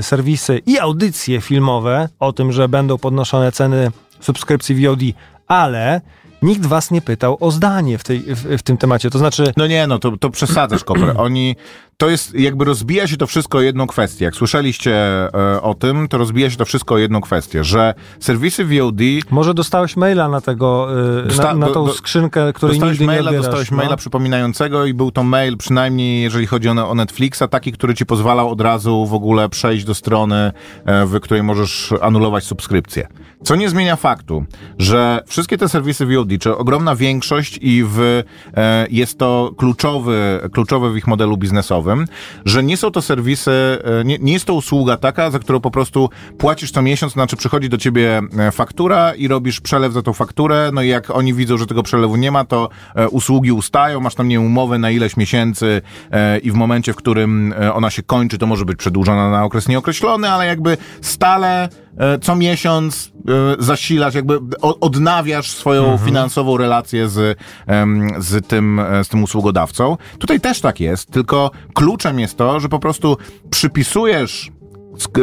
serwisy 0.00 0.60
i 0.66 0.78
audycje 0.78 1.40
filmowe 1.40 2.08
o 2.18 2.32
tym, 2.32 2.52
że 2.52 2.68
będą 2.68 2.98
podnoszone 2.98 3.52
ceny 3.52 3.90
subskrypcji 4.20 4.86
VOD, 4.86 5.00
ale 5.46 6.00
nikt 6.42 6.66
was 6.66 6.90
nie 6.90 7.02
pytał 7.02 7.36
o 7.40 7.50
zdanie 7.50 7.98
w, 7.98 8.04
tej, 8.04 8.20
w, 8.20 8.58
w 8.58 8.62
tym 8.62 8.76
temacie. 8.76 9.10
To 9.10 9.18
znaczy, 9.18 9.52
No 9.56 9.66
nie, 9.66 9.86
no 9.86 9.98
to, 9.98 10.16
to 10.16 10.30
przesadzasz, 10.30 10.84
Koper. 10.84 11.14
Oni, 11.26 11.56
to 11.96 12.10
jest, 12.10 12.34
jakby 12.34 12.64
rozbija 12.64 13.06
się 13.06 13.16
to 13.16 13.26
wszystko 13.26 13.58
o 13.58 13.60
jedną 13.60 13.86
kwestię. 13.86 14.24
Jak 14.24 14.34
słyszeliście 14.34 14.94
e, 14.94 15.62
o 15.62 15.74
tym, 15.74 16.08
to 16.08 16.18
rozbija 16.18 16.50
się 16.50 16.56
to 16.56 16.64
wszystko 16.64 16.94
o 16.94 16.98
jedną 16.98 17.20
kwestię, 17.20 17.64
że 17.64 17.94
serwisy 18.20 18.64
VOD, 18.64 19.00
może 19.30 19.54
dostałeś 19.54 19.96
maila 19.96 20.28
na 20.28 20.40
tego, 20.40 20.88
Dosta- 21.26 21.42
na, 21.44 21.54
na 21.54 21.66
tą 21.66 21.72
do- 21.72 21.86
do- 21.86 21.92
skrzynkę, 21.92 22.52
której 22.52 22.74
dostałeś 22.76 22.92
nigdy 22.92 23.06
maila, 23.06 23.22
nie 23.22 23.28
odbierasz. 23.28 23.46
dostałeś 23.46 23.70
no. 23.70 23.76
maila 23.76 23.96
przypominającego 23.96 24.86
i 24.86 24.94
był 24.94 25.10
to 25.10 25.22
mail, 25.22 25.56
przynajmniej 25.56 26.22
jeżeli 26.22 26.46
chodzi 26.46 26.68
o, 26.68 26.90
o 26.90 26.94
Netflixa, 26.94 27.42
taki, 27.50 27.72
który 27.72 27.94
ci 27.94 28.06
pozwalał 28.06 28.50
od 28.50 28.60
razu 28.60 29.06
w 29.06 29.14
ogóle 29.14 29.48
przejść 29.48 29.84
do 29.84 29.94
strony, 29.94 30.52
e, 30.84 31.06
w 31.06 31.20
której 31.20 31.42
możesz 31.42 31.94
anulować 32.00 32.44
subskrypcję. 32.44 33.08
Co 33.44 33.56
nie 33.56 33.68
zmienia 33.70 33.96
faktu, 33.96 34.44
że 34.78 35.20
wszystkie 35.26 35.58
te 35.58 35.68
serwisy 35.68 36.06
VOD, 36.06 36.28
czy 36.40 36.56
ogromna 36.56 36.96
większość 36.96 37.58
i 37.62 37.84
w, 37.84 38.22
e, 38.56 38.86
jest 38.90 39.18
to 39.18 39.50
kluczowy, 39.56 40.40
kluczowy 40.52 40.92
w 40.92 40.96
ich 40.96 41.06
modelu 41.06 41.36
biznesowym, 41.36 41.81
że 42.44 42.62
nie 42.62 42.76
są 42.76 42.90
to 42.90 43.02
serwisy, 43.02 43.50
e, 43.50 44.04
nie, 44.04 44.18
nie 44.18 44.32
jest 44.32 44.44
to 44.44 44.54
usługa 44.54 44.96
taka, 44.96 45.30
za 45.30 45.38
którą 45.38 45.60
po 45.60 45.70
prostu 45.70 46.10
płacisz 46.38 46.70
co 46.70 46.82
miesiąc, 46.82 47.12
znaczy 47.12 47.36
przychodzi 47.36 47.68
do 47.68 47.78
ciebie 47.78 48.22
e, 48.38 48.52
faktura 48.52 49.14
i 49.14 49.28
robisz 49.28 49.60
przelew 49.60 49.92
za 49.92 50.02
tą 50.02 50.12
fakturę, 50.12 50.70
no 50.74 50.82
i 50.82 50.88
jak 50.88 51.10
oni 51.10 51.34
widzą, 51.34 51.58
że 51.58 51.66
tego 51.66 51.82
przelewu 51.82 52.16
nie 52.16 52.30
ma, 52.30 52.44
to 52.44 52.68
e, 52.94 53.08
usługi 53.08 53.52
ustają, 53.52 54.00
masz 54.00 54.14
tam 54.14 54.28
nie 54.28 54.40
umowę 54.40 54.78
na 54.78 54.90
ileś 54.90 55.16
miesięcy 55.16 55.82
i 56.42 56.50
w 56.50 56.54
momencie, 56.54 56.92
w 56.92 56.96
którym 56.96 57.54
ona 57.74 57.90
się 57.90 58.02
kończy, 58.02 58.38
to 58.38 58.46
może 58.46 58.64
być 58.64 58.78
przedłużona 58.78 59.30
na 59.30 59.44
okres 59.44 59.68
nieokreślony, 59.68 60.30
ale 60.30 60.46
jakby 60.46 60.76
stale 61.00 61.68
co 62.22 62.36
miesiąc 62.36 63.12
e, 63.28 63.62
zasilasz, 63.62 64.14
jakby 64.14 64.38
odnawiasz 64.60 65.50
swoją 65.50 65.98
finansową 65.98 66.56
relację 66.56 67.08
z, 67.08 67.38
z, 68.18 68.46
tym, 68.46 68.80
e, 68.80 69.04
z 69.04 69.08
tym 69.08 69.22
usługodawcą. 69.22 69.96
Tutaj 70.18 70.40
też 70.40 70.60
tak 70.60 70.80
jest, 70.80 71.10
tylko 71.10 71.50
kluczem 71.74 72.20
jest 72.20 72.38
to, 72.38 72.60
że 72.60 72.68
po 72.68 72.78
prostu 72.78 73.16
przypisujesz 73.50 74.50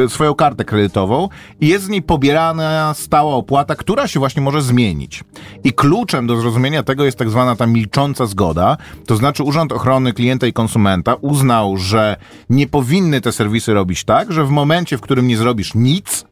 swoją 0.07 0.35
kartę 0.35 0.65
kredytową 0.65 1.29
i 1.61 1.67
jest 1.67 1.85
z 1.85 1.89
niej 1.89 2.01
pobierana 2.01 2.93
stała 2.93 3.35
opłata, 3.35 3.75
która 3.75 4.07
się 4.07 4.19
właśnie 4.19 4.41
może 4.41 4.61
zmienić. 4.61 5.23
I 5.63 5.73
kluczem 5.73 6.27
do 6.27 6.41
zrozumienia 6.41 6.83
tego 6.83 7.05
jest 7.05 7.17
tak 7.17 7.29
zwana 7.29 7.55
ta 7.55 7.65
milcząca 7.67 8.25
zgoda, 8.25 8.77
to 9.05 9.15
znaczy 9.15 9.43
Urząd 9.43 9.71
Ochrony 9.71 10.13
Klienta 10.13 10.47
i 10.47 10.53
Konsumenta 10.53 11.15
uznał, 11.15 11.77
że 11.77 12.15
nie 12.49 12.67
powinny 12.67 13.21
te 13.21 13.31
serwisy 13.31 13.73
robić 13.73 14.03
tak, 14.03 14.31
że 14.31 14.45
w 14.45 14.49
momencie, 14.49 14.97
w 14.97 15.01
którym 15.01 15.27
nie 15.27 15.37
zrobisz 15.37 15.75
nic, 15.75 16.25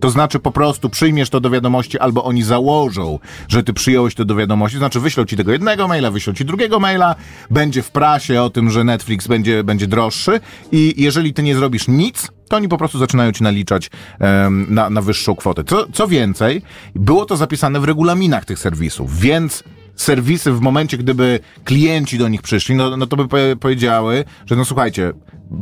to 0.00 0.10
znaczy 0.10 0.38
po 0.38 0.50
prostu 0.50 0.90
przyjmiesz 0.90 1.30
to 1.30 1.40
do 1.40 1.50
wiadomości, 1.50 1.98
albo 1.98 2.24
oni 2.24 2.42
założą, 2.42 3.18
że 3.48 3.62
ty 3.62 3.72
przyjąłeś 3.72 4.14
to 4.14 4.24
do 4.24 4.34
wiadomości, 4.34 4.78
znaczy 4.78 5.00
wyślą 5.00 5.24
ci 5.24 5.36
tego 5.36 5.52
jednego 5.52 5.88
maila, 5.88 6.10
wyślą 6.10 6.34
ci 6.34 6.44
drugiego 6.44 6.80
maila, 6.80 7.14
będzie 7.50 7.82
w 7.82 7.90
prasie 7.90 8.42
o 8.42 8.50
tym, 8.50 8.70
że 8.70 8.84
Netflix 8.84 9.26
będzie, 9.26 9.64
będzie 9.64 9.86
droższy. 9.86 10.40
I 10.72 10.94
jeżeli 10.96 11.34
ty 11.34 11.42
nie 11.42 11.54
zrobisz 11.54 11.88
nic, 11.88 12.28
to 12.48 12.56
oni 12.56 12.68
po 12.68 12.78
prostu 12.78 12.98
zaczynają 12.98 13.32
ci 13.32 13.42
naliczać 13.42 13.90
em, 14.18 14.66
na, 14.68 14.90
na 14.90 15.02
wyższą 15.02 15.36
kwotę. 15.36 15.64
Co, 15.64 15.86
co 15.92 16.08
więcej, 16.08 16.62
było 16.94 17.26
to 17.26 17.36
zapisane 17.36 17.80
w 17.80 17.84
regulaminach 17.84 18.44
tych 18.44 18.58
serwisów, 18.58 19.18
więc 19.18 19.64
serwisy 19.96 20.52
w 20.52 20.60
momencie, 20.60 20.98
gdyby 20.98 21.40
klienci 21.64 22.18
do 22.18 22.28
nich 22.28 22.42
przyszli, 22.42 22.74
no, 22.74 22.96
no 22.96 23.06
to 23.06 23.16
by 23.16 23.24
powie- 23.24 23.56
powiedziały, 23.56 24.24
że 24.46 24.56
no 24.56 24.64
słuchajcie, 24.64 25.12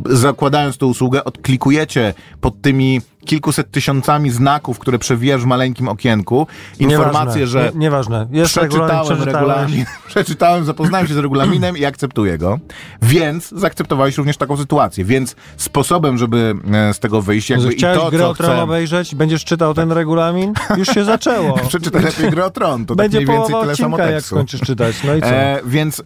zakładając 0.06 0.78
tę 0.78 0.86
usługę, 0.86 1.24
odklikujecie 1.24 2.14
pod 2.40 2.62
tymi 2.62 3.00
kilkuset 3.28 3.70
tysiącami 3.70 4.30
znaków, 4.30 4.78
które 4.78 4.98
przewijasz 4.98 5.42
w 5.42 5.46
maleńkim 5.46 5.88
okienku, 5.88 6.46
informację, 6.78 7.40
Nieważne, 7.40 7.46
że 7.46 7.70
Nie, 7.74 7.78
nieważne. 7.78 8.26
Jest 8.30 8.56
regulamin, 8.56 9.04
przeczytałem 9.04 9.22
regulamin, 9.22 9.84
przeczytałem, 10.08 10.64
zapoznałem 10.64 11.06
się 11.06 11.14
z 11.14 11.16
regulaminem 11.16 11.76
i 11.76 11.84
akceptuję 11.84 12.38
go, 12.38 12.58
więc 13.02 13.48
zaakceptowałeś 13.48 14.18
również 14.18 14.36
taką 14.36 14.56
sytuację, 14.56 15.04
więc 15.04 15.36
sposobem, 15.56 16.18
żeby 16.18 16.54
e, 16.72 16.94
z 16.94 16.98
tego 16.98 17.22
wyjść, 17.22 17.50
jakby 17.50 17.72
i 17.72 17.80
to, 17.80 18.10
grę 18.10 18.20
co 18.20 18.30
o 18.30 18.34
Tron 18.34 18.50
chcę... 18.50 18.62
obejrzeć, 18.62 19.14
będziesz 19.14 19.44
czytał 19.44 19.74
ten 19.74 19.92
regulamin, 19.92 20.52
już 20.76 20.88
się 20.88 21.04
zaczęło. 21.04 21.58
Przeczytaj 21.68 22.02
lepiej 22.02 22.30
grę 22.30 22.44
o 22.44 22.50
Tron, 22.50 22.86
to 22.86 22.94
Będzie 22.94 23.18
tak 23.18 23.26
mniej 23.26 23.38
więcej 23.38 23.56
tyle 23.60 23.76
samo 23.76 23.96
odcinka, 23.96 24.10
jak 24.10 24.14
tekstu. 24.14 24.34
skończysz 24.34 24.60
czytać. 24.60 24.96
No 25.04 25.14
i 25.14 25.20
co? 25.20 25.26
E, 25.26 25.60
więc 25.66 26.02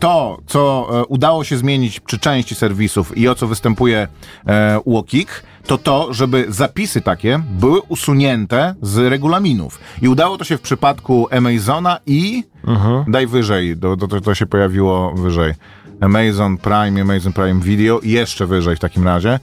to, 0.00 0.38
co 0.46 0.88
e, 0.90 1.04
udało 1.04 1.44
się 1.44 1.56
zmienić 1.56 2.00
przy 2.00 2.18
części 2.18 2.54
serwisów 2.54 3.16
i 3.18 3.28
o 3.28 3.34
co 3.34 3.46
występuje 3.46 4.08
e, 4.46 4.80
UOKiK, 4.84 5.42
to 5.66 5.78
to, 5.78 6.12
żeby 6.14 6.44
zapisy 6.48 7.00
takie 7.00 7.42
były 7.50 7.80
usunięte 7.80 8.74
z 8.82 8.98
regulaminów. 8.98 9.78
I 10.02 10.08
udało 10.08 10.38
to 10.38 10.44
się 10.44 10.56
w 10.56 10.60
przypadku 10.60 11.28
Amazona 11.30 11.98
i 12.06 12.44
Mhm. 12.66 13.04
daj 13.08 13.26
wyżej, 13.26 13.76
to, 13.76 13.96
to, 13.96 14.20
to 14.20 14.34
się 14.34 14.46
pojawiło 14.46 15.12
wyżej. 15.12 15.54
Amazon 16.00 16.56
Prime, 16.56 17.02
Amazon 17.02 17.32
Prime 17.32 17.60
Video 17.60 17.98
i 18.00 18.10
jeszcze 18.10 18.46
wyżej 18.46 18.76
w 18.76 18.78
takim 18.78 19.04
razie. 19.04 19.40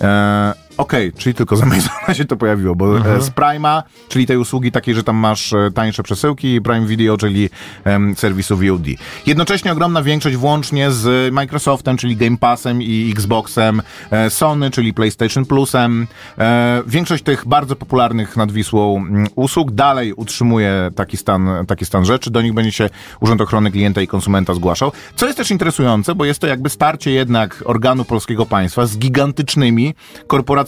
E, 0.00 0.52
Okej, 0.76 1.12
czyli 1.12 1.34
tylko 1.34 1.56
z 1.56 1.62
Amazona 1.62 2.14
się 2.14 2.24
to 2.24 2.36
pojawiło, 2.36 2.74
bo 2.74 2.96
Mhm. 2.96 3.16
e, 3.16 3.22
z 3.22 3.30
Prime'a, 3.30 3.82
czyli 4.08 4.26
tej 4.26 4.36
usługi 4.36 4.72
takiej, 4.72 4.94
że 4.94 5.04
tam 5.04 5.16
masz 5.16 5.52
e, 5.52 5.70
tańsze 5.74 6.02
przesyłki, 6.02 6.54
i 6.54 6.60
Prime 6.62 6.86
Video, 6.86 7.16
czyli 7.16 7.50
em, 7.84 8.14
serwisu 8.16 8.56
VOD. 8.56 8.86
Jednocześnie 9.26 9.72
ogromna 9.72 10.02
większość 10.02 10.36
włącznie 10.36 10.90
z 10.90 11.32
Microsoftem, 11.34 11.96
czyli 11.96 12.16
Game 12.16 12.36
Passem 12.36 12.82
i 12.82 13.10
Xboxem, 13.12 13.82
e, 14.10 14.30
Sony, 14.30 14.70
czyli 14.70 14.94
PlayStation 14.94 15.44
Plusem. 15.44 16.06
E, 16.38 16.82
większość 16.86 17.24
tych 17.24 17.46
bardzo 17.46 17.76
popularnych 17.76 18.36
nad 18.36 18.52
Wisłą 18.52 18.96
mm, 18.96 19.26
usług 19.34 19.70
dalej 19.70 20.12
utrzymuje 20.12 20.90
taki 20.96 21.16
stan, 21.16 21.48
taki 21.66 21.86
stan 21.86 22.04
rzeczy. 22.04 22.30
Do 22.30 22.42
nich 22.42 22.52
będzie 22.54 22.72
się 22.72 22.90
Urząd 23.20 23.40
Ochrony 23.40 23.70
Klienta 23.70 24.00
i 24.02 24.06
Konsumenta 24.06 24.54
zgłaszał. 24.54 24.92
Co 25.16 25.26
jest 25.26 25.38
też 25.38 25.50
interesujące, 25.50 26.14
bo 26.14 26.24
jest 26.24 26.40
to 26.40 26.46
jakby 26.46 26.70
starcie 26.70 27.10
jednak 27.10 27.62
organu 27.66 28.04
polskiego 28.04 28.46
państwa 28.46 28.86
z 28.86 28.98
gigantycznymi 28.98 29.94
korporacjami, 30.26 30.63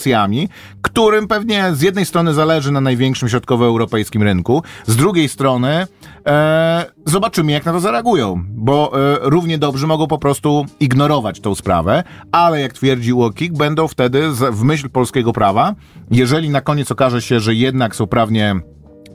którym 0.83 1.29
pewnie 1.29 1.75
z 1.75 1.83
jednej 1.83 2.07
strony 2.07 2.35
zależy 2.35 2.73
na 2.73 2.81
największym 2.81 3.29
środkowoeuropejskim 3.29 4.23
rynku, 4.23 4.62
z 4.87 4.97
drugiej 4.97 5.29
strony 5.29 5.87
e, 6.26 6.85
zobaczymy, 7.05 7.53
jak 7.53 7.65
na 7.65 7.73
to 7.73 7.81
zareagują, 7.81 8.45
bo 8.49 8.93
e, 8.95 9.19
równie 9.23 9.59
dobrze 9.59 9.87
mogą 9.87 10.07
po 10.07 10.19
prostu 10.19 10.67
ignorować 10.81 11.41
tą 11.41 11.55
sprawę, 11.55 12.05
ale 12.33 12.61
jak 12.61 12.73
twierdzi 12.73 13.12
UOKiK, 13.12 13.53
będą 13.53 13.88
wtedy 13.88 14.33
z, 14.33 14.55
w 14.55 14.62
myśl 14.62 14.88
polskiego 14.88 15.33
prawa, 15.33 15.75
jeżeli 16.11 16.50
na 16.50 16.61
koniec 16.61 16.91
okaże 16.91 17.23
się, 17.23 17.41
że 17.41 17.55
jednak 17.55 17.97
są 17.97 18.07
prawnie 18.07 18.55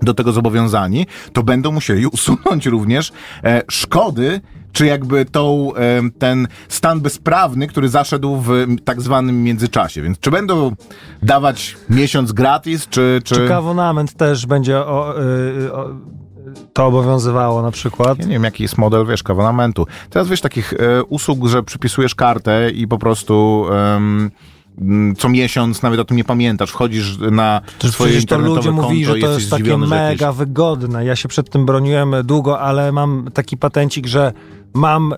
do 0.02 0.14
tego 0.14 0.32
zobowiązani, 0.32 1.08
to 1.34 1.44
będą 1.44 1.72
musieli 1.72 2.08
usunąć 2.08 2.66
również 2.66 3.12
e, 3.44 3.62
szkody, 3.70 4.42
czy 4.72 4.86
jakby 4.86 5.26
tą, 5.26 5.76
e, 5.76 6.02
ten 6.20 6.48
stan 6.70 7.02
bezprawny, 7.02 7.68
który 7.68 7.90
zaszedł 7.90 8.38
w 8.38 8.66
tak 8.84 9.02
zwanym 9.02 9.44
międzyczasie. 9.44 10.02
Więc 10.02 10.20
czy 10.20 10.32
będą 10.32 10.76
dawać 11.24 11.78
miesiąc 11.90 12.32
gratis, 12.32 12.88
czy... 12.88 13.22
czy... 13.24 13.36
Czy 13.36 13.48
kawonament 13.48 14.14
też 14.14 14.46
będzie 14.46 14.78
o, 14.78 15.22
y, 15.22 15.74
o, 15.74 15.90
to 16.74 16.86
obowiązywało 16.86 17.62
na 17.62 17.72
przykład? 17.72 18.20
Ja 18.20 18.26
nie 18.26 18.32
wiem, 18.32 18.44
jaki 18.44 18.64
jest 18.64 18.78
model, 18.78 19.06
wiesz, 19.06 19.24
kawonamentu. 19.24 19.88
Teraz 20.10 20.28
wiesz, 20.28 20.42
takich 20.42 20.74
e, 20.74 21.04
usług, 21.04 21.48
że 21.48 21.64
przypisujesz 21.64 22.16
kartę 22.16 22.72
i 22.72 22.88
po 22.88 22.98
prostu... 22.98 23.66
em, 23.72 24.32
co 25.18 25.30
miesiąc, 25.30 25.82
nawet 25.82 26.00
o 26.00 26.06
tym 26.06 26.18
nie 26.18 26.24
pamiętasz, 26.24 26.72
wchodzisz 26.72 27.18
na 27.32 27.62
Przecież, 27.66 27.92
swoje 27.92 28.12
przecież 28.12 28.26
to 28.26 28.38
ludzie 28.38 28.72
mówili, 28.72 29.06
że 29.06 29.16
to 29.16 29.28
jest 29.34 29.50
takie 29.50 29.64
że 29.64 29.72
jakieś- 29.72 29.90
mega 29.90 30.32
wygodne. 30.32 31.06
Ja 31.06 31.16
się 31.16 31.28
przed 31.30 31.50
tym 31.50 31.66
broniłem 31.66 32.16
długo, 32.24 32.60
ale 32.60 32.92
mam 32.92 33.30
taki 33.34 33.58
patencik, 33.58 34.08
że 34.08 34.34
mam, 34.74 35.14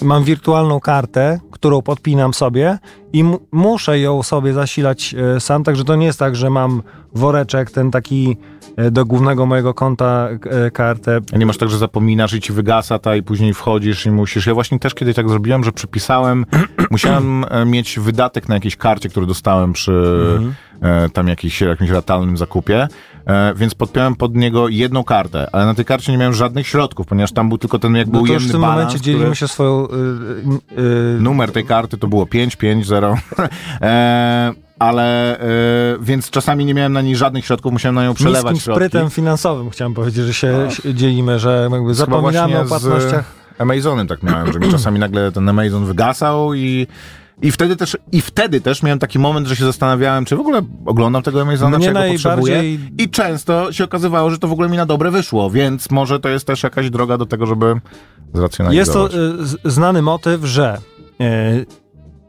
yy, 0.00 0.06
mam 0.06 0.24
wirtualną 0.24 0.80
kartę, 0.80 1.40
którą 1.50 1.82
podpinam 1.82 2.34
sobie 2.34 2.78
i 3.12 3.24
muszę 3.52 3.98
ją 4.00 4.22
sobie 4.22 4.52
zasilać 4.52 5.12
yy, 5.12 5.40
sam, 5.40 5.64
także 5.64 5.84
to 5.84 5.96
nie 5.96 6.06
jest 6.06 6.18
tak, 6.18 6.36
że 6.36 6.50
mam 6.50 6.82
woreczek, 7.14 7.70
ten 7.70 7.90
taki 7.90 8.36
yy, 8.76 8.90
do 8.90 9.04
głównego 9.04 9.46
mojego 9.46 9.74
konta 9.74 10.28
yy, 10.62 10.70
kartę. 10.70 11.20
A 11.32 11.38
nie 11.38 11.46
masz 11.46 11.58
tak, 11.58 11.68
że 11.68 11.78
zapominasz 11.78 12.32
i 12.32 12.40
ci 12.40 12.52
wygasa 12.52 12.98
ta 12.98 13.16
i 13.16 13.22
później 13.22 13.54
wchodzisz 13.54 14.06
i 14.06 14.10
musisz. 14.10 14.46
Ja 14.46 14.54
właśnie 14.54 14.78
też 14.78 14.94
kiedyś 14.94 15.16
tak 15.16 15.28
zrobiłem, 15.28 15.64
że 15.64 15.72
przypisałem, 15.72 16.46
musiałem 16.90 17.44
e, 17.50 17.64
mieć 17.64 17.98
wydatek 17.98 18.48
na 18.48 18.54
jakiejś 18.54 18.76
karcie, 18.76 19.08
który 19.08 19.26
dostałem 19.26 19.72
przy 19.72 19.92
Mhm. 19.92 20.54
e, 20.82 21.08
tam 21.08 21.28
jakiś, 21.28 21.60
jakimś 21.60 21.90
ratalnym 21.90 22.36
zakupie, 22.36 22.88
e, 23.26 23.54
więc 23.54 23.74
podpiąłem 23.74 24.14
pod 24.14 24.36
niego 24.36 24.68
jedną 24.68 25.04
kartę, 25.04 25.48
ale 25.52 25.66
na 25.66 25.74
tej 25.74 25.84
karcie 25.84 26.12
nie 26.12 26.18
miałem 26.18 26.34
żadnych 26.34 26.66
środków, 26.66 27.06
ponieważ 27.06 27.32
tam 27.32 27.48
był 27.48 27.58
tylko 27.58 27.78
ten 27.78 27.96
jakby 27.96 28.12
No 28.12 28.18
to 28.18 28.22
ujemny 28.22 28.48
w 28.48 28.52
tym 28.52 28.60
balans, 28.60 28.76
momencie 28.76 29.00
dzielimy 29.00 29.24
który- 29.24 29.36
się 29.36 29.48
swoją... 29.48 29.82
Yy, 29.82 30.82
yy, 30.82 31.18
Numer 31.20 31.52
tej 31.52 31.64
karty 31.64 31.98
to 31.98 32.08
było 32.08 32.26
550. 32.26 33.20
e, 33.82 34.52
ale 34.78 35.38
e, 35.40 35.44
więc 36.00 36.30
czasami 36.30 36.64
nie 36.64 36.74
miałem 36.74 36.92
na 36.92 37.02
niej 37.02 37.16
żadnych 37.16 37.44
środków, 37.46 37.72
musiałem 37.72 37.94
na 37.94 38.04
nią 38.04 38.14
przelewać 38.14 38.54
niskim 38.54 38.60
środki. 38.60 38.88
sprytem 38.88 39.10
finansowym 39.10 39.70
chciałem 39.70 39.94
powiedzieć, 39.94 40.26
że 40.26 40.34
się, 40.34 40.68
się 40.70 40.94
dzielimy, 40.94 41.38
że 41.38 41.68
jakby 41.72 41.94
zapominamy 41.94 42.60
o 42.60 42.64
płatnościach. 42.64 43.24
Z 43.58 43.60
Amazonem 43.60 44.06
tak 44.06 44.22
miałem, 44.22 44.52
że 44.52 44.58
mi 44.58 44.70
czasami 44.70 44.98
nagle 44.98 45.32
ten 45.32 45.48
Amazon 45.48 45.84
wygasał 45.84 46.54
i, 46.54 46.86
i 47.42 47.50
wtedy 47.50 47.76
też 47.76 47.96
i 48.12 48.20
wtedy 48.20 48.60
też 48.60 48.82
miałem 48.82 48.98
taki 48.98 49.18
moment, 49.18 49.46
że 49.46 49.56
się 49.56 49.64
zastanawiałem, 49.64 50.24
czy 50.24 50.36
w 50.36 50.40
ogóle 50.40 50.62
oglądam 50.86 51.22
tego 51.22 51.42
Amazona, 51.42 51.80
czy 51.80 51.86
ja 51.86 51.92
go 51.92 52.12
potrzebuję. 52.12 52.74
I 52.98 53.10
często 53.10 53.72
się 53.72 53.84
okazywało, 53.84 54.30
że 54.30 54.38
to 54.38 54.48
w 54.48 54.52
ogóle 54.52 54.68
mi 54.68 54.76
na 54.76 54.86
dobre 54.86 55.10
wyszło, 55.10 55.50
więc 55.50 55.90
może 55.90 56.20
to 56.20 56.28
jest 56.28 56.46
też 56.46 56.62
jakaś 56.62 56.90
droga 56.90 57.18
do 57.18 57.26
tego, 57.26 57.46
żeby 57.46 57.80
zracjonalizować. 58.34 58.76
Jest 58.76 58.92
to 58.92 59.18
y, 59.68 59.70
znany 59.72 60.02
motyw, 60.02 60.44
że 60.44 60.78
y, 61.20 61.66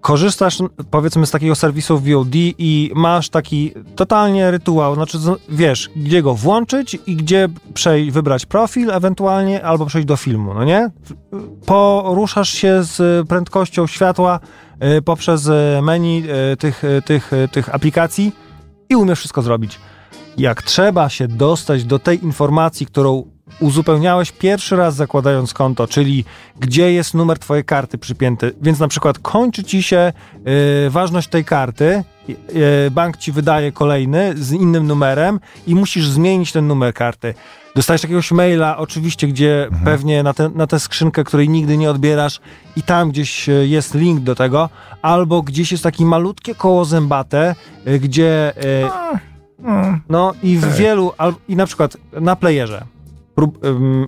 korzystasz 0.04 0.58
powiedzmy 0.92 1.26
z 1.26 1.32
takiego 1.32 1.56
serwisu 1.56 2.00
VOD 2.00 2.36
i 2.36 2.92
masz 2.96 3.30
taki 3.30 3.74
totalnie 3.96 4.52
rytuał, 4.52 4.96
znaczy 4.96 5.18
wiesz, 5.50 5.90
gdzie 5.96 6.22
go 6.22 6.36
włączyć 6.36 6.98
i 7.08 7.16
gdzie 7.16 7.50
przejść, 7.74 8.12
wybrać 8.12 8.46
profil 8.46 8.92
ewentualnie 8.92 9.66
albo 9.66 9.86
przejść 9.86 10.08
do 10.08 10.16
filmu, 10.16 10.54
no 10.54 10.64
nie? 10.64 10.92
Poruszasz 11.66 12.50
się 12.50 12.84
z 12.84 13.28
prędkością 13.28 13.88
światła 13.88 14.40
poprzez 15.06 15.48
y, 15.48 15.82
menu 15.82 16.24
y, 16.54 16.58
tych, 16.58 16.84
tych, 17.06 17.32
tych 17.52 17.76
aplikacji 17.76 18.32
i 18.90 18.96
umiesz 18.96 19.20
wszystko 19.20 19.42
zrobić. 19.42 19.80
Jak 20.38 20.62
trzeba 20.64 21.10
się 21.10 21.28
dostać 21.28 21.84
do 21.84 22.00
tej 22.00 22.24
informacji, 22.24 22.86
którą 22.86 23.24
uzupełniałeś 23.60 24.32
pierwszy 24.32 24.76
raz 24.76 24.96
zakładając 24.96 25.54
konto, 25.54 25.88
czyli 25.88 26.26
gdzie 26.60 26.94
jest 26.94 27.14
numer 27.14 27.40
twojej 27.40 27.66
karty 27.66 27.98
przypięty, 27.98 28.52
więc 28.62 28.80
na 28.80 28.88
przykład 28.88 29.20
kończy 29.20 29.64
ci 29.64 29.84
się 29.84 30.14
ważność 30.90 31.28
tej 31.28 31.46
karty, 31.46 32.04
bank 32.92 33.18
ci 33.18 33.32
wydaje 33.32 33.72
kolejny 33.72 34.34
z 34.38 34.52
innym 34.52 34.88
numerem 34.88 35.40
i 35.68 35.76
musisz 35.76 36.08
zmienić 36.08 36.52
ten 36.52 36.68
numer 36.68 36.94
karty. 36.94 37.34
Dostajesz 37.76 38.04
jakiegoś 38.04 38.32
maila, 38.32 38.78
oczywiście, 38.78 39.28
gdzie 39.28 39.64
Mhm. 39.64 39.86
pewnie 39.86 40.24
na, 40.24 40.34
te, 40.34 40.50
na 40.50 40.68
tę 40.68 40.80
skrzynkę, 40.80 41.24
której 41.24 41.50
nigdy 41.50 41.78
nie 41.78 41.90
odbierasz 41.90 42.40
i 42.76 42.82
tam 42.82 43.10
gdzieś 43.10 43.50
y, 43.50 43.68
jest 43.68 43.94
link 43.94 44.20
do 44.20 44.36
tego, 44.36 44.70
albo 45.02 45.42
gdzieś 45.42 45.72
jest 45.72 45.84
takie 45.84 46.06
malutkie 46.06 46.56
koło 46.56 46.86
zębate, 46.86 47.56
y, 47.88 48.00
gdzie 48.00 48.54
no 50.10 50.34
i 50.44 50.58
w 50.58 50.76
wielu, 50.76 51.12
i 51.48 51.56
na 51.56 51.66
przykład 51.66 51.98
na 52.22 52.36
playerze 52.36 52.86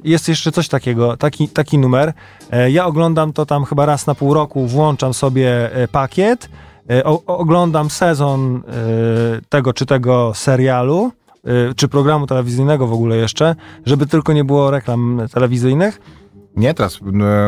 jest 0.03 0.29
jeszcze 0.29 0.51
coś 0.51 0.67
takiego, 0.67 1.17
taki, 1.17 1.49
taki 1.49 1.77
numer. 1.77 2.13
E, 2.51 2.71
ja 2.71 2.85
oglądam 2.85 3.33
to 3.33 3.45
tam 3.45 3.65
chyba 3.65 3.85
raz 3.85 4.07
na 4.07 4.15
pół 4.15 4.33
roku, 4.33 4.67
włączam 4.67 5.13
sobie 5.13 5.75
e, 5.75 5.87
pakiet, 5.87 6.45
e, 6.45 6.49
o, 7.03 7.25
oglądam 7.25 7.89
sezon 7.89 8.55
e, 8.57 8.61
tego 9.49 9.73
czy 9.73 9.85
tego 9.85 10.31
serialu, 10.35 11.11
e, 11.43 11.73
czy 11.75 11.87
programu 11.87 12.27
telewizyjnego 12.27 12.87
w 12.87 12.93
ogóle 12.93 13.17
jeszcze, 13.17 13.55
żeby 13.85 14.05
tylko 14.07 14.33
nie 14.33 14.43
było 14.43 14.71
reklam 14.71 15.21
telewizyjnych. 15.33 16.01
Nie, 16.55 16.73
teraz 16.73 16.99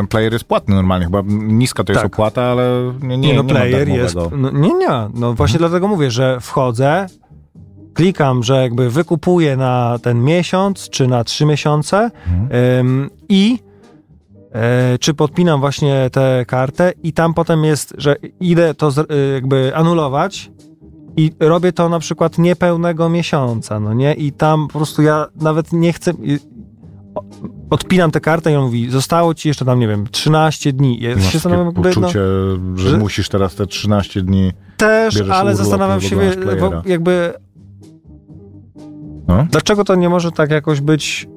e, 0.02 0.06
player 0.06 0.32
jest 0.32 0.44
płatny 0.44 0.74
normalnie, 0.74 1.04
chyba 1.06 1.22
niska 1.28 1.84
to 1.84 1.92
jest 1.92 2.02
Tak. 2.02 2.12
opłata, 2.12 2.42
ale 2.42 2.92
nie, 3.02 3.18
nie, 3.18 3.28
Nie, 3.28 3.34
no 3.34 3.42
nie 3.42 3.54
ma 3.54 3.60
player 3.60 3.88
jest. 3.88 4.16
No, 4.36 4.50
nie, 4.50 4.74
nie. 4.74 4.88
No 5.14 5.34
właśnie 5.34 5.58
dlatego 5.58 5.88
mówię, 5.88 6.10
że 6.10 6.40
wchodzę, 6.40 7.06
klikam, 7.94 8.42
że 8.42 8.62
jakby 8.62 8.90
wykupuję 8.90 9.56
na 9.56 9.98
ten 10.02 10.24
miesiąc 10.24 10.90
czy 10.90 11.06
na 11.06 11.24
trzy 11.24 11.46
miesiące 11.46 12.10
ym, 12.80 13.10
i 13.28 13.58
e, 13.62 13.67
czy 15.00 15.14
podpinam 15.14 15.60
właśnie 15.60 16.10
tę 16.12 16.44
kartę 16.46 16.92
i 17.02 17.12
tam 17.12 17.34
potem 17.34 17.64
jest, 17.64 17.94
że 17.98 18.16
idę 18.40 18.74
to 18.74 18.88
y, 18.90 19.32
jakby 19.34 19.72
anulować 19.76 20.50
i 21.16 21.32
robię 21.40 21.72
to 21.72 21.88
na 21.88 21.98
przykład 21.98 22.38
niepełnego 22.38 23.08
miesiąca, 23.08 23.80
no 23.80 23.94
nie? 23.94 24.14
I 24.14 24.32
tam 24.32 24.68
po 24.68 24.78
prostu 24.78 25.02
ja 25.02 25.26
nawet 25.40 25.72
nie 25.72 25.92
chcę... 25.92 26.12
Odpinam 27.70 28.10
tę 28.10 28.20
kartę 28.20 28.52
i 28.52 28.56
on 28.56 28.64
mówi, 28.64 28.90
zostało 28.90 29.34
ci 29.34 29.48
jeszcze 29.48 29.64
tam, 29.64 29.78
nie 29.80 29.88
wiem, 29.88 30.06
13 30.10 30.72
dni. 30.72 31.00
Ja 31.00 31.14
Masz 31.14 31.24
się 31.24 31.30
zastanawiam, 31.32 31.66
no, 31.66 31.72
poczucie, 31.72 32.08
że, 32.74 32.90
że- 32.90 32.98
musisz 32.98 33.28
teraz 33.28 33.54
te 33.54 33.66
13 33.66 34.22
dni... 34.22 34.52
Też, 34.76 35.20
ale 35.30 35.56
zastanawiam 35.56 36.00
się, 36.00 36.16
wo- 36.58 36.82
jakby, 36.86 37.32
No? 39.28 39.46
dlaczego 39.50 39.84
to 39.84 39.94
nie 39.94 40.08
może 40.08 40.32
tak 40.32 40.50
jakoś 40.50 40.80
być... 40.80 41.28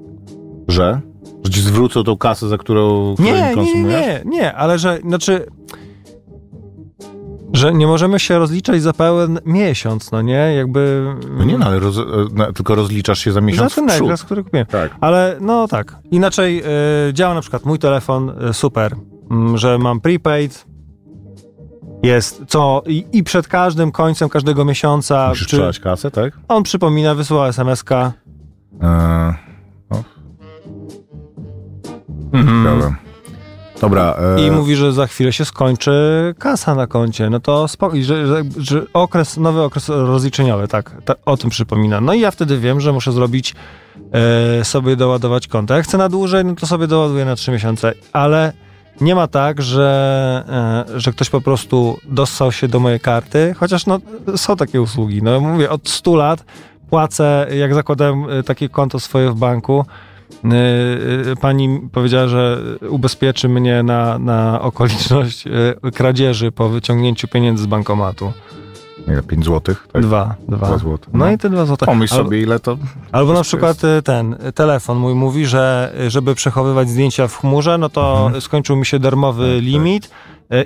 Że? 0.67 1.01
Że 1.43 1.51
ci 1.51 1.61
zwrócą 1.61 2.03
tą 2.03 2.17
kasę, 2.17 2.47
za 2.47 2.57
którą, 2.57 3.15
Nie, 3.19 3.55
nie, 3.55 3.83
nie, 3.83 4.21
nie, 4.25 4.53
ale 4.53 4.79
że, 4.79 4.99
znaczy, 5.07 5.45
że 7.53 7.73
nie 7.73 7.87
możemy 7.87 8.19
się 8.19 8.39
rozliczać 8.39 8.81
za 8.81 8.93
pełen 8.93 9.39
miesiąc, 9.45 10.11
no 10.11 10.21
nie, 10.21 10.53
jakby... 10.55 11.13
No 11.37 11.43
nie, 11.43 11.57
no, 11.57 11.65
ale 11.65 11.79
roz, 11.79 11.95
no, 12.33 12.53
tylko 12.53 12.75
rozliczasz 12.75 13.19
się 13.19 13.31
za 13.31 13.41
miesiąc 13.41 13.69
Za 13.69 13.75
ten 13.75 13.85
negres, 13.85 14.23
który 14.23 14.43
kupiłem. 14.43 14.65
Tak. 14.65 14.95
Ale 15.01 15.37
no 15.41 15.67
tak. 15.67 15.97
Inaczej 16.11 16.63
y, 17.09 17.13
działa 17.13 17.33
na 17.33 17.41
przykład 17.41 17.65
mój 17.65 17.79
telefon 17.79 18.29
y, 18.49 18.53
super, 18.53 18.95
mm, 19.31 19.57
że 19.57 19.77
mam 19.77 20.01
prepaid. 20.01 20.65
Jest 22.03 22.43
co 22.47 22.83
i, 22.87 23.05
i 23.11 23.23
przed 23.23 23.47
każdym 23.47 23.91
końcem 23.91 24.29
każdego 24.29 24.65
miesiąca 24.65 25.29
Musisz 25.29 25.47
czy, 25.47 25.81
kasę, 25.83 26.11
tak? 26.11 26.33
on 26.47 26.63
przypomina, 26.63 27.15
wysyła 27.15 27.47
SMS-ka. 27.47 28.11
Eee, 28.81 29.50
Mhm. 32.33 32.63
dobra. 32.63 32.95
Dobra. 33.81 34.15
E, 34.37 34.47
I 34.47 34.51
mówi, 34.51 34.75
że 34.75 34.93
za 34.93 35.07
chwilę 35.07 35.33
się 35.33 35.45
skończy 35.45 35.91
kasa 36.39 36.75
na 36.75 36.87
koncie. 36.87 37.29
No 37.29 37.39
to 37.39 37.67
spoko, 37.67 37.95
że, 38.01 38.27
że, 38.27 38.43
że 38.57 38.81
okres, 38.93 39.37
nowy 39.37 39.61
okres 39.61 39.89
rozliczeniowy, 39.89 40.67
tak, 40.67 40.91
ta, 41.05 41.13
o 41.25 41.37
tym 41.37 41.49
przypomina. 41.49 42.01
No 42.01 42.13
i 42.13 42.19
ja 42.19 42.31
wtedy 42.31 42.57
wiem, 42.57 42.81
że 42.81 42.93
muszę 42.93 43.11
zrobić 43.11 43.55
e, 44.11 44.65
sobie 44.65 44.95
doładować 44.95 45.47
konto. 45.47 45.73
Jak 45.73 45.85
chcę 45.85 45.97
na 45.97 46.09
dłużej, 46.09 46.45
no 46.45 46.55
to 46.55 46.67
sobie 46.67 46.87
doładuję 46.87 47.25
na 47.25 47.35
3 47.35 47.51
miesiące, 47.51 47.93
ale 48.13 48.53
nie 49.01 49.15
ma 49.15 49.27
tak, 49.27 49.61
że, 49.61 50.85
e, 50.89 50.99
że 50.99 51.11
ktoś 51.11 51.29
po 51.29 51.41
prostu 51.41 51.97
dostał 52.03 52.51
się 52.51 52.67
do 52.67 52.79
mojej 52.79 52.99
karty, 52.99 53.55
chociaż 53.57 53.85
no, 53.85 53.99
są 54.35 54.55
takie 54.55 54.81
usługi. 54.81 55.23
No 55.23 55.39
mówię, 55.39 55.69
od 55.69 55.89
100 55.89 56.15
lat 56.15 56.43
płacę, 56.89 57.47
jak 57.57 57.73
zakładałem 57.73 58.29
e, 58.29 58.43
takie 58.43 58.69
konto 58.69 58.99
swoje 58.99 59.31
w 59.31 59.35
banku, 59.35 59.85
pani 61.41 61.79
powiedziała, 61.91 62.27
że 62.27 62.57
ubezpieczy 62.89 63.49
mnie 63.49 63.83
na, 63.83 64.19
na 64.19 64.61
okoliczność 64.61 65.47
y, 65.47 65.91
kradzieży 65.91 66.51
po 66.51 66.69
wyciągnięciu 66.69 67.27
pieniędzy 67.27 67.63
z 67.63 67.67
bankomatu. 67.67 68.31
Nie, 69.07 69.21
5 69.21 69.45
złotych, 69.45 69.87
tak? 69.93 70.01
Dwa, 70.01 70.35
dwa. 70.49 70.67
Dwa 70.67 70.77
złote. 70.77 71.07
No, 71.13 71.25
No. 71.25 71.31
i 71.31 71.37
te 71.37 71.49
dwa 71.49 71.65
złote. 71.65 71.85
Pomyśl 71.85 72.13
Albo- 72.13 72.23
sobie, 72.25 72.41
ile 72.41 72.59
to... 72.59 72.77
Albo 73.11 73.33
na 73.33 73.41
przykład 73.43 73.83
y, 73.83 74.01
ten 74.01 74.33
y, 74.47 74.51
telefon 74.51 74.97
mój 74.97 75.15
mówi, 75.15 75.45
że 75.45 75.93
y, 76.01 76.09
żeby 76.09 76.35
przechowywać 76.35 76.89
zdjęcia 76.89 77.27
w 77.27 77.37
chmurze, 77.37 77.77
no 77.77 77.89
to 77.89 78.23
Mhm. 78.25 78.41
skończył 78.41 78.75
mi 78.75 78.85
się 78.85 78.99
darmowy 78.99 79.45
Tak, 79.45 79.55
tak. 79.55 79.63
limit 79.63 80.05
y, 80.05 80.09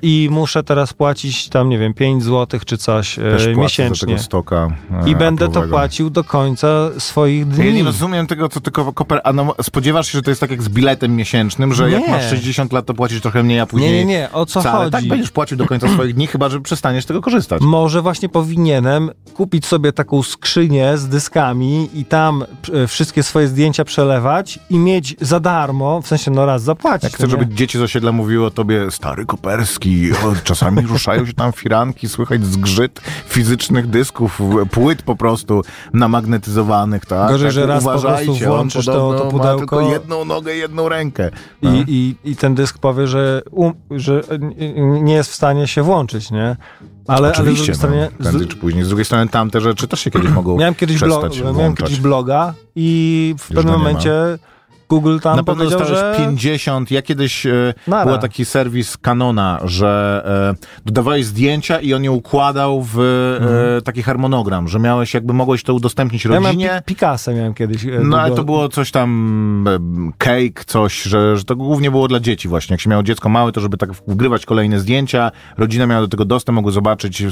i 0.02 0.28
muszę 0.32 0.64
teraz 0.64 0.94
płacić 0.94 1.50
tam, 1.50 1.70
nie 1.70 1.78
wiem, 1.80 1.94
5 1.94 2.24
zł 2.24 2.60
czy 2.66 2.78
coś 2.78 3.20
y, 3.20 3.22
Też 3.22 3.48
miesięcznie. 3.58 4.08
tego 4.08 4.20
stoka. 4.20 4.68
e, 5.06 5.10
I 5.10 5.16
będę 5.16 5.50
to 5.50 5.62
płacił 5.62 6.10
do 6.10 6.24
końca 6.24 6.68
swoich 6.98 7.48
dni. 7.48 7.66
Ja 7.66 7.72
nie 7.74 7.84
rozumiem 7.84 8.28
tego, 8.28 8.50
co 8.50 8.62
tylko 8.62 8.94
koper... 8.94 9.22
A 9.24 9.34
no, 9.34 9.56
spodziewasz 9.62 10.08
się, 10.08 10.18
że 10.18 10.22
to 10.22 10.32
jest 10.32 10.42
tak 10.42 10.52
jak 10.52 10.64
z 10.64 10.70
biletem 10.70 11.16
miesięcznym, 11.16 11.74
że 11.74 11.92
jak 11.92 12.02
Nie. 12.02 12.10
masz 12.10 12.30
60 12.30 12.74
lat, 12.74 12.86
to 12.86 12.94
płacisz 12.94 13.22
trochę 13.22 13.44
mniej, 13.44 13.60
a 13.60 13.66
później 13.66 13.92
nie, 13.92 13.98
nie, 13.98 14.06
nie, 14.06 14.30
o 14.32 14.46
co 14.46 14.60
wcale. 14.62 14.78
chodzi? 14.78 14.92
Tak 14.92 15.08
będziesz 15.08 15.32
płacił 15.32 15.58
do 15.58 15.66
końca 15.66 15.88
swoich 15.88 16.16
dni, 16.16 16.28
chyba 16.28 16.50
że 16.50 16.62
przestaniesz 16.62 17.04
z 17.04 17.08
tego 17.08 17.22
korzystać. 17.22 17.62
Może 17.62 18.02
właśnie 18.02 18.30
powinienem 18.30 19.12
kupić 19.34 19.66
sobie 19.66 19.94
taką 19.94 20.24
skrzynię 20.24 20.98
z 20.98 21.08
dyskami 21.08 21.90
i 21.94 22.06
tam 22.06 22.44
e, 22.74 22.88
wszystkie 22.88 23.24
swoje 23.24 23.48
zdjęcia 23.48 23.86
przelewać 23.86 24.60
i 24.70 24.78
mieć 24.80 25.16
za 25.22 25.40
darmo, 25.40 26.02
w 26.02 26.08
sensie 26.08 26.32
no 26.32 26.46
raz 26.46 26.64
zapłacić. 26.64 27.04
Jak 27.04 27.14
chcesz, 27.14 27.30
no 27.32 27.40
żeby 27.40 27.56
dzieci 27.56 27.78
z 27.78 27.82
osiedla 27.82 28.12
mówiły 28.12 28.46
o 28.46 28.52
tobie 28.52 28.92
stary 28.92 29.26
koperski, 29.26 29.75
czasami 30.44 30.82
ruszają 30.82 31.26
się 31.26 31.34
tam 31.34 31.52
firanki, 31.52 32.10
słychać 32.10 32.46
zgrzyt 32.46 33.02
fizycznych 33.28 33.88
dysków, 33.88 34.40
płyt 34.72 35.02
po 35.02 35.16
prostu 35.16 35.62
namagnetyzowanych, 35.94 37.06
tak? 37.06 37.32
Gorzej, 37.32 37.48
tak, 37.48 37.54
że 37.54 37.66
raz 37.66 37.84
po 37.84 37.90
prostu 37.90 38.08
uważajcie, 38.08 38.48
włączysz 38.48 38.86
to- 38.86 39.14
to 39.20 39.30
pudełko- 39.30 39.58
tylko 39.58 39.82
jedną 39.92 40.26
nogę, 40.26 40.56
jedną 40.56 40.90
rękę. 40.90 41.32
No. 41.62 41.74
I, 41.74 41.84
i, 41.88 42.16
I 42.32 42.36
ten 42.36 42.56
dysk 42.56 42.78
powie, 42.78 43.08
że, 43.08 43.42
um, 43.52 43.74
że 43.92 44.22
e, 44.30 44.40
nie 45.02 45.14
jest 45.14 45.32
w 45.32 45.36
stanie 45.36 45.68
się 45.68 45.84
włączyć, 45.84 46.32
nie? 46.32 46.56
Ale, 47.08 47.32
Oczywiście, 47.32 47.72
ale 47.72 47.76
z 47.76 47.80
drugiej 47.80 48.00
no, 48.00 48.10
strony... 48.10 48.30
prędzej 48.30 48.48
czy 48.48 48.58
później. 48.58 48.84
Z 48.84 48.88
drugiej 48.88 49.06
strony 49.06 49.28
tamte 49.28 49.62
rzeczy 49.62 49.88
też 49.88 50.00
się 50.00 50.12
kiedyś 50.12 50.32
mogą 50.32 50.58
Miałem 50.58 50.76
kiedyś, 50.76 51.00
blog, 51.00 51.26
miałem 51.58 51.76
kiedyś 51.76 52.00
bloga 52.00 52.54
i 52.76 53.36
w 53.38 53.50
Już 53.50 53.56
pewnym 53.56 53.84
go 53.84 53.88
nie 53.90 53.94
ma. 53.94 54.00
Google 54.90 55.20
tam 55.20 55.36
Na 55.36 55.44
pewno 55.44 55.64
powiedział, 55.64 55.80
dostałeś 55.80 56.18
że... 56.18 56.24
50. 56.26 56.92
Ja 56.92 57.02
kiedyś 57.02 57.46
e, 57.46 57.74
Nara. 57.88 58.06
był 58.12 58.18
taki 58.18 58.46
serwis 58.46 58.98
Canona, 58.98 59.60
że 59.64 60.22
e, 60.60 60.82
dodawałeś 60.86 61.26
zdjęcia 61.26 61.80
i 61.80 61.94
on 61.94 62.04
je 62.04 62.12
układał 62.12 62.82
w 62.94 63.00
e, 63.78 63.82
taki 63.82 64.04
harmonogram, 64.04 64.68
że 64.68 64.80
miałeś 64.80 65.14
jakby 65.14 65.34
mogłeś 65.34 65.64
to 65.64 65.74
udostępnić 65.74 66.26
Ja 66.26 66.32
miałem 66.32 66.46
rodzinie. 66.46 66.82
Pi- 66.86 66.96
Picasa 66.96 67.32
miałem 67.34 67.54
kiedyś. 67.54 67.86
e, 67.86 68.00
No 68.04 68.20
ale 68.22 68.36
to 68.36 68.44
było 68.44 68.70
coś 68.70 68.92
tam, 68.92 69.66
e, 69.68 70.12
cake, 70.18 70.64
coś, 70.66 71.02
że, 71.04 71.38
że 71.38 71.44
to 71.44 71.56
głównie 71.56 71.92
było 71.92 72.08
dla 72.08 72.20
dzieci 72.20 72.48
właśnie. 72.48 72.74
Jak 72.74 72.82
się 72.82 72.90
miało 72.90 73.04
dziecko 73.04 73.30
małe, 73.30 73.52
to 73.52 73.62
żeby 73.62 73.78
tak 73.78 73.92
wgrywać 73.94 74.46
kolejne 74.46 74.80
zdjęcia, 74.80 75.32
rodzina 75.58 75.86
miała 75.88 76.02
do 76.02 76.08
tego 76.08 76.26
dostęp, 76.26 76.56
mogły 76.56 76.72
zobaczyć, 76.72 77.22
e, 77.22 77.28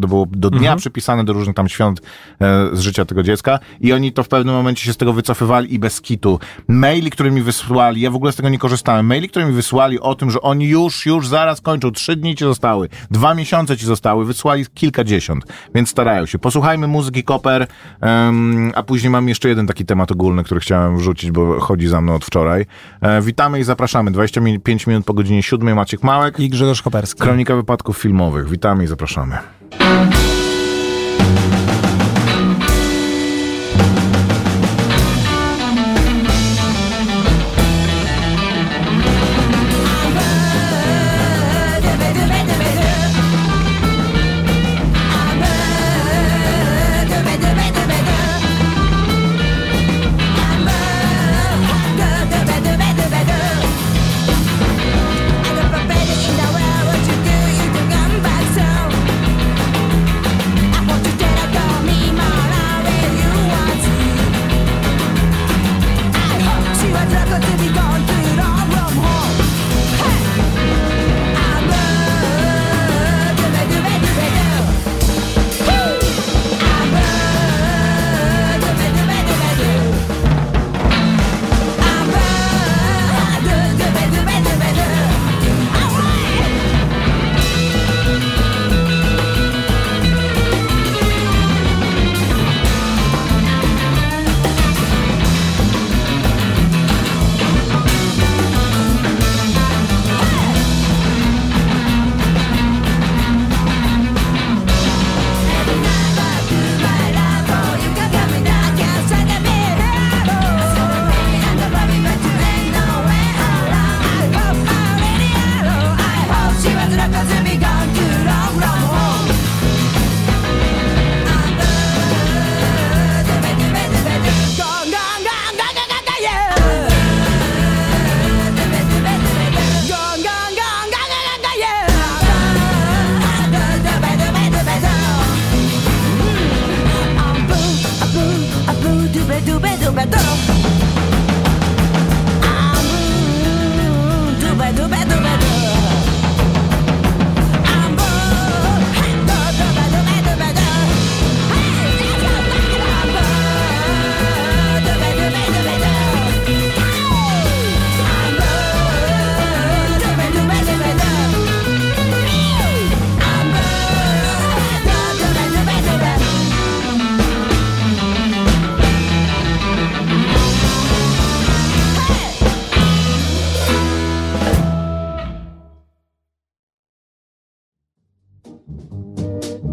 to 0.00 0.08
było 0.08 0.26
do 0.30 0.50
dnia 0.50 0.58
Mhm. 0.60 0.78
przypisane, 0.78 1.24
do 1.24 1.32
różnych 1.32 1.56
tam 1.56 1.68
świąt 1.68 2.00
e, 2.40 2.68
z 2.72 2.80
życia 2.80 3.04
tego 3.04 3.22
dziecka 3.22 3.58
i 3.80 3.92
oni 3.92 4.12
to 4.12 4.22
w 4.22 4.28
pewnym 4.28 4.54
momencie 4.54 4.84
się 4.84 4.92
z 4.92 4.96
tego 4.96 5.12
wycofywali 5.12 5.74
i 5.74 5.78
bez 5.78 6.00
kitu. 6.00 6.40
Maili, 6.88 7.10
które 7.10 7.30
mi 7.30 7.42
wysłali, 7.42 8.00
ja 8.00 8.10
w 8.10 8.14
ogóle 8.14 8.32
z 8.32 8.36
tego 8.36 8.48
nie 8.48 8.58
korzystałem, 8.58 9.06
maili, 9.06 9.28
które 9.28 9.46
mi 9.46 9.52
wysłali 9.52 10.00
o 10.00 10.14
tym, 10.14 10.30
że 10.30 10.40
oni 10.40 10.68
już, 10.68 11.06
już 11.06 11.28
zaraz 11.28 11.60
kończą, 11.60 11.90
trzy 11.90 12.16
dni 12.16 12.34
ci 12.34 12.44
zostały, 12.44 12.88
dwa 13.10 13.34
miesiące 13.34 13.76
ci 13.76 13.86
zostały, 13.86 14.24
wysłali 14.24 14.66
kilkadziesiąt, 14.74 15.44
więc 15.74 15.88
starają 15.88 16.26
się. 16.26 16.38
Posłuchajmy 16.38 16.86
muzyki 16.86 17.24
Koper, 17.24 17.66
em, 18.00 18.72
a 18.74 18.82
później 18.82 19.10
mam 19.10 19.28
jeszcze 19.28 19.48
jeden 19.48 19.66
taki 19.66 19.84
temat 19.84 20.12
ogólny, 20.12 20.44
który 20.44 20.60
chciałem 20.60 20.96
wrzucić, 20.96 21.30
bo 21.30 21.60
chodzi 21.60 21.88
za 21.88 22.00
mną 22.00 22.14
od 22.14 22.24
wczoraj. 22.24 22.66
E, 23.00 23.22
witamy 23.22 23.60
i 23.60 23.64
zapraszamy. 23.64 24.10
25 24.10 24.86
minut 24.86 25.04
po 25.04 25.14
godzinie 25.14 25.42
7, 25.42 25.74
Maciek 25.74 26.02
Małek. 26.02 26.40
I 26.40 26.48
Grzegorz 26.48 26.82
Koperski. 26.82 27.20
Kronika 27.20 27.56
wypadków 27.56 27.98
filmowych. 27.98 28.48
Witamy 28.48 28.84
i 28.84 28.86
zapraszamy. 28.86 29.38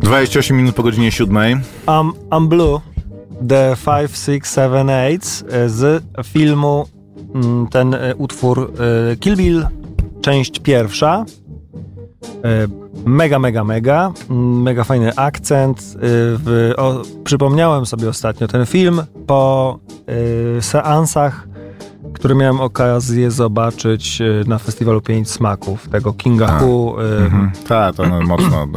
28 0.05 0.53
minut 0.57 0.75
po 0.75 0.83
godzinie 0.83 1.11
7. 1.11 1.61
I'm, 1.87 2.11
I'm 2.31 2.47
Blue, 2.47 2.81
The 3.47 3.75
5, 3.85 4.17
6, 4.17 4.45
7, 4.55 4.89
8 4.89 5.19
z 5.69 6.03
filmu 6.25 6.85
mm, 7.35 7.67
ten 7.67 7.93
e, 7.93 8.15
utwór 8.15 8.71
e, 9.11 9.15
Kill 9.15 9.35
Bill, 9.35 9.67
część 10.21 10.59
pierwsza. 10.59 11.25
E, 12.43 12.67
Mega, 13.05 13.39
mega, 13.39 13.63
mega. 13.63 14.11
Mm, 14.29 14.61
Mega 14.61 14.83
fajny 14.83 15.15
akcent. 15.15 15.79
E, 15.79 15.97
W, 16.37 16.73
o, 16.77 17.01
przypomniałem 17.23 17.85
sobie 17.85 18.09
ostatnio 18.09 18.47
ten 18.47 18.65
film 18.65 19.01
po 19.27 19.79
e, 20.57 20.61
seansach, 20.61 21.47
które 22.13 22.35
miałem 22.35 22.59
okazję 22.61 23.31
zobaczyć 23.31 24.21
e, 24.21 24.25
na 24.47 24.57
festiwalu 24.57 25.01
Pięć 25.01 25.29
Smaków, 25.31 25.89
tego 25.89 26.13
Kinga 26.13 26.47
A, 26.47 26.59
Hu. 26.59 26.95
e. 26.99 27.51
Tak, 27.67 27.95
to 27.95 28.07
no, 28.07 28.21
mocno. 28.21 28.67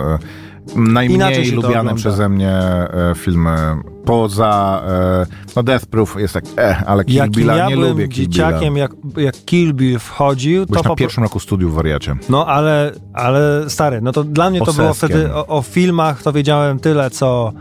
Najmniej 0.76 1.50
lubiane 1.50 1.94
przeze 1.94 2.28
mnie 2.28 2.50
e, 2.50 3.12
filmy 3.16 3.57
poza. 4.04 4.83
E, 4.88 5.26
no, 5.57 5.62
Death 5.62 5.87
Proof 5.87 6.16
jest 6.18 6.35
tak, 6.35 6.44
eh, 6.57 6.83
ale 6.87 7.04
Kill 7.04 7.14
Jakim 7.14 7.33
Billa 7.33 7.57
ja 7.57 7.68
nie 7.68 7.76
lubię. 7.76 8.09
Kill 8.09 8.28
dzieciakiem, 8.28 8.74
Billa. 8.74 8.88
jak, 8.88 8.92
jak 9.16 9.44
Kill 9.44 9.74
Bill 9.74 9.98
wchodził, 9.98 10.66
Byłeś 10.66 10.83
to 10.83 10.88
na 10.88 10.90
po 10.90 10.96
pierwszym 10.96 11.22
roku 11.22 11.40
studiów 11.40 11.74
wariacie. 11.74 12.16
No 12.28 12.46
ale, 12.46 12.92
ale 13.14 13.64
stary, 13.70 14.00
no 14.00 14.12
to 14.12 14.24
dla 14.24 14.50
mnie 14.50 14.61
to 14.61 14.72
było 14.72 14.94
wtedy 14.94 15.35
o, 15.35 15.46
o 15.46 15.62
filmach, 15.62 16.22
to 16.22 16.33
wiedziałem 16.33 16.78
tyle, 16.78 17.11
co, 17.11 17.52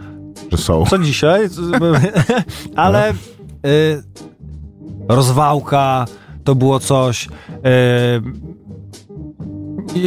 Że 0.52 0.58
są. 0.58 0.86
co 0.86 0.98
dzisiaj, 0.98 1.50
ale 2.76 3.12
y, 3.12 3.16
rozwałka 5.10 6.06
to 6.44 6.56
było 6.56 6.80
coś, 6.80 7.26
y, 7.26 7.30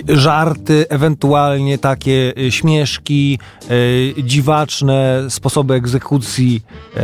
żarty, 0.08 0.86
ewentualnie 0.88 1.78
takie 1.78 2.32
y, 2.38 2.52
śmieszki, 2.52 3.38
y, 3.70 4.14
dziwaczne 4.24 5.22
sposoby 5.28 5.74
egzekucji 5.74 6.62
y, 6.96 7.00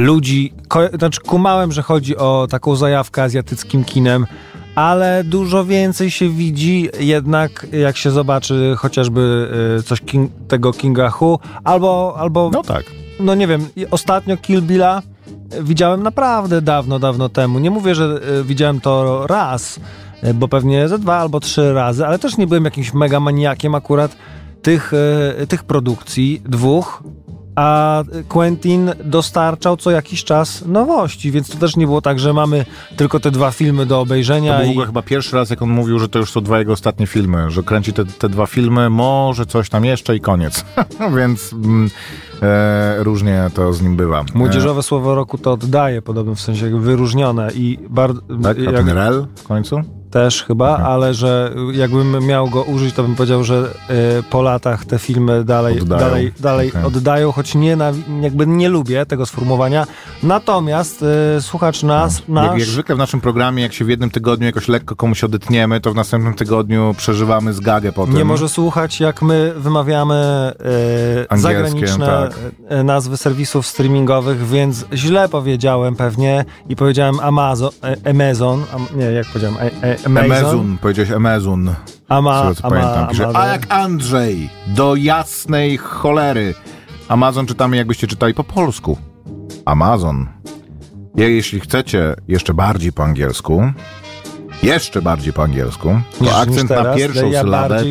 ludzi. 0.00 0.52
Ko- 0.68 0.88
znaczy, 0.98 1.20
kumałem, 1.20 1.72
że 1.72 1.82
chodzi 1.82 2.16
o 2.16 2.46
taką 2.50 2.76
zajawkę 2.76 3.22
azjatyckim 3.22 3.84
kinem, 3.84 4.26
ale 4.74 5.24
dużo 5.24 5.64
więcej 5.64 6.10
się 6.10 6.28
widzi 6.28 6.88
jednak, 7.00 7.66
jak 7.72 7.96
się 7.96 8.10
zobaczy 8.10 8.74
chociażby 8.78 9.48
y, 9.78 9.82
coś 9.82 10.00
king, 10.00 10.30
tego 10.48 10.72
Kinga 10.72 11.10
Hu, 11.10 11.38
albo, 11.64 12.14
albo 12.18 12.50
No 12.52 12.62
tak. 12.62 12.84
no 13.20 13.34
nie 13.34 13.46
wiem, 13.46 13.68
ostatnio 13.90 14.36
Kill 14.36 14.62
Billa 14.62 15.02
e, 15.52 15.62
widziałem 15.62 16.02
naprawdę 16.02 16.62
dawno, 16.62 16.98
dawno 16.98 17.28
temu. 17.28 17.58
Nie 17.58 17.70
mówię, 17.70 17.94
że 17.94 18.04
e, 18.40 18.44
widziałem 18.44 18.80
to 18.80 19.26
raz, 19.26 19.76
e, 19.78 19.80
bo 20.34 20.48
pewnie 20.48 20.88
ze 20.88 20.98
dwa 20.98 21.16
albo 21.16 21.40
trzy 21.40 21.72
razy, 21.72 22.06
ale 22.06 22.18
też 22.18 22.36
nie 22.36 22.46
byłem 22.46 22.64
jakimś 22.64 22.94
mega 22.94 23.20
maniakiem 23.20 23.74
akurat 23.74 24.16
tych, 24.62 24.92
e, 25.38 25.46
tych 25.46 25.64
produkcji, 25.64 26.42
dwóch, 26.44 27.02
a 27.54 28.04
Quentin 28.28 28.90
dostarczał 29.04 29.76
co 29.76 29.90
jakiś 29.90 30.24
czas 30.24 30.64
nowości, 30.66 31.30
więc 31.30 31.48
to 31.48 31.58
też 31.58 31.76
nie 31.76 31.86
było 31.86 32.02
tak, 32.02 32.20
że 32.20 32.32
mamy 32.32 32.64
tylko 32.96 33.20
te 33.20 33.30
dwa 33.30 33.50
filmy 33.50 33.86
do 33.86 33.94
To 33.94 34.00
obejrzenia 34.00 34.58
był 34.58 34.72
w 34.72 34.76
i 34.76 34.86
chyba 34.86 35.02
pierwszy 35.02 35.36
raz, 35.36 35.50
jak 35.50 35.62
on 35.62 35.70
mówił, 35.70 35.98
że 35.98 36.08
to 36.08 36.18
już 36.18 36.30
są 36.30 36.40
dwa 36.40 36.58
jego 36.58 36.72
ostatnie 36.72 37.06
filmy, 37.06 37.50
że 37.50 37.62
kręci 37.62 37.92
te, 37.92 38.04
te 38.04 38.28
dwa 38.28 38.46
filmy, 38.46 38.90
może 38.90 39.46
coś 39.46 39.68
tam 39.68 39.84
jeszcze 39.84 40.16
i 40.16 40.20
koniec. 40.20 40.64
Więc 41.18 41.52
mm, 41.52 41.90
e, 42.42 43.04
różnie 43.04 43.50
to 43.54 43.72
z 43.72 43.82
nim 43.82 43.96
bywa. 43.96 44.24
młodzieżowe 44.34 44.82
słowo 44.82 45.14
roku 45.14 45.38
to 45.38 45.52
oddaje, 45.52 46.02
podobno 46.02 46.34
w 46.34 46.40
sensie 46.40 46.80
wyróżnione 46.80 47.50
i 47.54 47.78
bardzo... 47.90 48.20
E, 48.20 48.42
tak? 48.42 48.56
A 48.68 48.72
ten 48.72 48.88
rel 48.88 49.26
w 49.36 49.42
końcu? 49.42 49.99
Też 50.10 50.44
chyba, 50.44 50.74
Aha. 50.74 50.88
ale 50.88 51.14
że 51.14 51.54
jakbym 51.72 52.26
miał 52.26 52.48
go 52.50 52.62
użyć, 52.62 52.94
to 52.94 53.02
bym 53.02 53.14
powiedział, 53.16 53.44
że 53.44 53.74
y, 54.18 54.22
po 54.22 54.42
latach 54.42 54.84
te 54.84 54.98
filmy 54.98 55.44
dalej 55.44 55.80
Oddają. 55.80 56.00
dalej, 56.00 56.32
dalej 56.40 56.68
Okej. 56.68 56.84
oddają, 56.84 57.32
choć 57.32 57.54
nie, 57.54 57.76
na, 57.76 57.92
jakby 58.20 58.46
nie 58.46 58.68
lubię 58.68 59.06
tego 59.06 59.26
sformułowania. 59.26 59.86
Natomiast 60.22 61.04
y, 61.38 61.42
słuchacz 61.42 61.82
nas, 61.82 62.22
No. 62.28 62.42
Jak, 62.42 62.50
nasz... 62.50 62.60
jak 62.60 62.68
zwykle 62.68 62.94
w 62.94 62.98
naszym 62.98 63.20
programie, 63.20 63.62
jak 63.62 63.72
się 63.72 63.84
w 63.84 63.88
jednym 63.88 64.10
tygodniu 64.10 64.46
jakoś 64.46 64.68
lekko 64.68 64.96
komuś 64.96 65.24
odetniemy, 65.24 65.80
to 65.80 65.92
w 65.92 65.94
następnym 65.94 66.34
tygodniu 66.34 66.94
przeżywamy 66.96 67.52
zgagę 67.52 67.92
po 67.92 68.06
tym. 68.06 68.14
nie 68.16 68.24
może 68.24 68.48
słuchać, 68.48 69.00
jak 69.00 69.22
my 69.22 69.52
wymawiamy 69.56 70.52
y, 71.34 71.38
zagraniczne 71.40 72.06
tak. 72.68 72.84
nazwy 72.84 73.16
serwisów 73.16 73.66
streamingowych, 73.66 74.46
więc 74.48 74.84
źle 74.94 75.28
powiedziałem 75.28 75.96
pewnie 75.96 76.44
i 76.68 76.76
powiedziałem 76.76 77.20
Amazon, 77.20 77.70
Amazon, 78.10 78.64
am, 78.74 78.86
nie, 78.96 79.04
jak 79.04 79.26
powiedziałem, 79.26 79.56
e, 79.56 79.82
e, 79.82 79.96
Amazon, 80.06 80.32
Amazon, 80.32 80.78
powiedziałeś 80.80 81.10
Amazon. 81.10 81.74
Ama, 82.08 82.38
Z 82.38 82.42
tego 82.42 82.54
co 82.54 82.64
ama, 82.64 82.76
pamiętam. 82.76 83.08
Pisze, 83.08 83.26
ama- 83.28 83.38
a 83.40 83.46
jak 83.46 83.66
Andrzej, 83.68 84.50
do 84.66 84.94
jasnej 84.96 85.76
cholery. 85.78 86.54
Amazon 87.08 87.46
czytamy, 87.46 87.76
jakbyście 87.76 88.06
czytali 88.06 88.34
po 88.34 88.44
polsku. 88.44 88.98
Amazon. 89.64 90.26
Ja, 91.16 91.28
jeśli 91.28 91.60
chcecie 91.60 92.14
jeszcze 92.28 92.54
bardziej 92.54 92.92
po 92.92 93.04
angielsku, 93.04 93.62
jeszcze 94.62 95.02
bardziej 95.02 95.32
po 95.32 95.42
angielsku, 95.42 95.88
to 95.88 96.24
Niż- 96.24 96.32
niż 96.32 96.32
akcent 96.32 96.70
na 96.70 96.76
teraz, 96.76 96.96
pierwszą 96.96 97.30
ja 97.30 97.42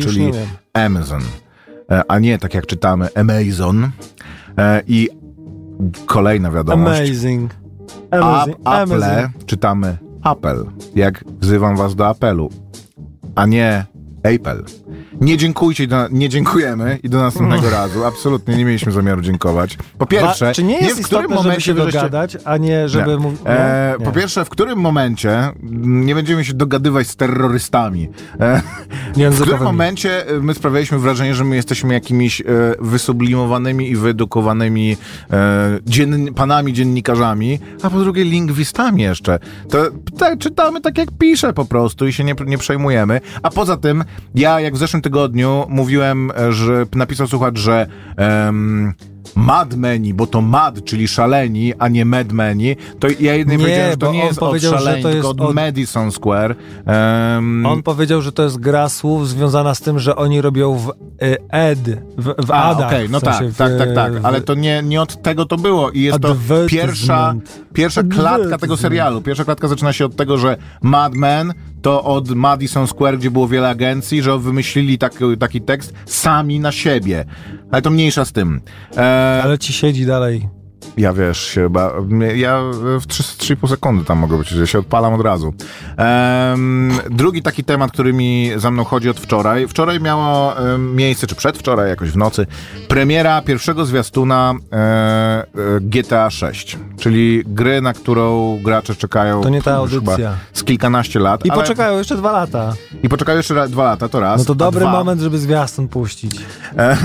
czyli. 0.02 0.30
Amazon. 0.72 1.22
E, 1.90 2.02
A 2.08 2.18
nie 2.18 2.38
tak 2.38 2.54
jak 2.54 2.66
czytamy 2.66 3.08
Amazon. 3.14 3.90
E, 4.58 4.82
I 4.86 5.08
kolejna 6.06 6.50
wiadomość. 6.50 7.00
Amazing. 7.00 7.54
A, 8.10 8.16
Amazing. 8.16 8.56
Apple 8.58 9.04
Amazing. 9.04 9.44
czytamy 9.46 9.96
Apple, 10.22 10.64
jak 10.94 11.24
wzywam 11.24 11.76
was 11.76 11.94
do 11.94 12.06
apelu, 12.06 12.50
a 13.34 13.46
nie 13.46 13.86
Apple. 14.22 14.64
Nie 15.20 15.36
dziękujcie, 15.36 15.86
do, 15.86 16.08
nie 16.10 16.28
dziękujemy 16.28 16.98
i 17.02 17.08
do 17.08 17.18
następnego 17.18 17.70
razu. 17.70 18.04
Absolutnie 18.04 18.56
nie 18.56 18.64
mieliśmy 18.64 18.92
zamiaru 18.92 19.22
dziękować. 19.22 19.78
Po 19.98 20.06
pierwsze, 20.06 20.46
Wa- 20.46 20.52
czy 20.52 20.62
nie 20.62 20.78
jest 20.78 21.02
w 21.02 21.04
którym 21.04 21.30
istotne, 21.30 21.50
żeby 21.50 21.60
się 21.60 21.74
wy 21.74 21.82
żeście- 21.82 21.98
dogadać, 21.98 22.36
a 22.44 22.56
nie 22.56 22.88
żeby 22.88 23.10
nie. 23.10 23.16
mówić... 23.16 23.40
E, 23.44 23.94
po 24.04 24.12
pierwsze, 24.12 24.44
w 24.44 24.48
którym 24.48 24.78
momencie 24.78 25.30
mm, 25.32 26.06
nie 26.06 26.14
będziemy 26.14 26.44
się 26.44 26.54
dogadywać 26.54 27.06
z 27.06 27.16
terrorystami? 27.16 28.08
E, 28.40 28.62
w 29.30 29.40
którym 29.40 29.62
momencie 29.62 30.28
e, 30.28 30.40
my 30.40 30.54
sprawialiśmy 30.54 30.98
wrażenie, 30.98 31.34
że 31.34 31.44
my 31.44 31.56
jesteśmy 31.56 31.94
jakimiś 31.94 32.40
e, 32.40 32.44
wysublimowanymi 32.80 33.90
i 33.90 33.96
wyedukowanymi 33.96 34.96
e, 35.32 35.78
dzien, 35.86 36.34
panami 36.34 36.72
dziennikarzami, 36.72 37.58
a 37.82 37.90
po 37.90 37.98
drugie 37.98 38.24
lingwistami 38.24 39.02
jeszcze. 39.02 39.38
To 39.70 39.86
czytamy 40.38 40.80
tak, 40.80 40.98
jak 40.98 41.08
pisze 41.18 41.52
po 41.52 41.64
prostu 41.64 42.06
i 42.06 42.12
się 42.12 42.24
nie, 42.24 42.34
nie 42.46 42.58
przejmujemy. 42.58 43.20
A 43.42 43.50
poza 43.50 43.76
tym, 43.76 44.04
ja 44.34 44.60
jak 44.60 44.74
w 44.74 44.78
zeszłym 44.78 45.02
tygodniu 45.02 45.66
mówiłem, 45.68 46.30
e, 46.30 46.52
że 46.52 46.86
napisał 46.94 47.26
słuchacz, 47.26 47.58
że 47.58 47.86
em, 48.16 48.94
madmeni, 49.36 50.14
bo 50.14 50.26
to 50.26 50.40
mad, 50.40 50.84
czyli 50.84 51.08
szaleni, 51.08 51.72
a 51.78 51.88
nie 51.88 52.04
madmeni, 52.04 52.76
to 52.98 53.08
ja 53.20 53.34
jednej 53.34 53.58
Nie, 53.58 53.64
powiedziałem, 53.64 53.90
że 53.90 53.96
to 53.96 54.12
nie 54.12 54.24
jest 54.24 54.42
od 54.42 54.60
szaleni, 54.62 55.02
tylko 55.02 55.28
od, 55.28 55.40
od- 55.40 55.54
Madison 55.54 56.12
Square. 56.12 56.56
Em, 56.86 57.66
On 57.66 57.82
powiedział, 57.82 58.22
że 58.22 58.32
to 58.32 58.42
jest 58.42 58.58
gra 58.60 58.88
słów 58.88 59.28
związana 59.28 59.74
z 59.74 59.80
tym, 59.80 59.98
że 59.98 60.16
oni 60.16 60.40
robią 60.40 60.74
w 60.78 60.88
y, 60.88 61.36
ed, 61.50 61.78
w, 62.18 62.46
w 62.46 62.50
A, 62.50 62.86
okej, 62.86 63.08
no 63.10 63.20
w 63.20 63.24
sensie 63.24 63.38
tak, 63.44 63.52
w, 63.52 63.56
tak, 63.56 63.78
tak, 63.78 63.94
tak, 63.94 64.20
w- 64.20 64.26
ale 64.26 64.40
to 64.40 64.54
nie, 64.54 64.82
nie 64.82 65.02
od 65.02 65.22
tego 65.22 65.44
to 65.46 65.56
było 65.56 65.90
i 65.90 66.00
jest 66.00 66.20
to 66.20 66.36
pierwsza, 66.68 67.34
pierwsza 67.72 68.02
klatka 68.02 68.58
tego 68.58 68.76
serialu. 68.76 69.20
Pierwsza 69.22 69.44
klatka 69.44 69.68
zaczyna 69.68 69.92
się 69.92 70.04
od 70.04 70.16
tego, 70.16 70.38
że 70.38 70.56
Mad 70.82 71.14
Men 71.14 71.52
to 71.82 72.04
od 72.04 72.30
Madison 72.30 72.86
Square, 72.86 73.18
gdzie 73.18 73.30
było 73.30 73.48
wiele 73.48 73.68
agencji, 73.68 74.22
że 74.22 74.38
wymyślili 74.38 74.98
taki, 74.98 75.36
taki 75.38 75.60
tekst 75.60 75.94
sami 76.06 76.60
na 76.60 76.72
siebie. 76.72 77.24
Ale 77.70 77.82
to 77.82 77.90
mniejsza 77.90 78.24
z 78.24 78.32
tym. 78.32 78.60
E, 78.96 79.40
Ale 79.44 79.58
ci 79.58 79.72
siedzi 79.72 80.06
dalej. 80.06 80.59
Ja 80.96 81.12
wiesz, 81.12 81.38
się 81.40 81.70
ba, 81.70 81.92
ja 82.34 82.60
w 83.00 83.06
3 83.06 83.22
3,5 83.22 83.68
sekundy 83.68 84.04
tam 84.04 84.18
mogę 84.18 84.38
być, 84.38 84.48
że 84.48 84.66
się 84.66 84.78
odpalam 84.78 85.14
od 85.14 85.20
razu. 85.20 85.54
Em, 85.96 86.92
drugi 87.10 87.42
taki 87.42 87.64
temat, 87.64 87.92
który 87.92 88.12
mi 88.12 88.50
za 88.56 88.70
mną 88.70 88.84
chodzi 88.84 89.10
od 89.10 89.20
wczoraj. 89.20 89.68
Wczoraj 89.68 90.00
miało 90.00 90.58
em, 90.58 90.96
miejsce, 90.96 91.26
czy 91.26 91.34
przedwczoraj, 91.34 91.88
jakoś 91.88 92.10
w 92.10 92.16
nocy, 92.16 92.46
premiera 92.88 93.42
pierwszego 93.42 93.84
zwiastuna 93.84 94.54
e, 94.72 94.76
e, 94.76 95.44
GTA 95.80 96.30
6, 96.30 96.78
czyli 96.98 97.42
gry, 97.46 97.80
na 97.80 97.92
którą 97.92 98.58
gracze 98.64 98.94
czekają 98.94 99.40
To 99.40 99.48
nie 99.48 99.62
ta 99.62 99.74
audycja. 99.74 100.34
z 100.52 100.64
kilkanaście 100.64 101.18
lat. 101.20 101.46
I 101.46 101.50
ale- 101.50 101.62
poczekają 101.62 101.98
jeszcze 101.98 102.16
dwa 102.16 102.32
lata. 102.32 102.72
I 103.02 103.08
poczekają 103.08 103.36
jeszcze 103.36 103.68
dwa 103.68 103.84
lata, 103.84 104.08
to 104.08 104.20
raz. 104.20 104.38
No 104.38 104.44
to 104.44 104.54
dobry 104.54 104.80
dwa, 104.80 104.92
moment, 104.92 105.20
żeby 105.20 105.38
zwiastun 105.38 105.88
puścić. 105.88 106.36
E, 106.78 106.96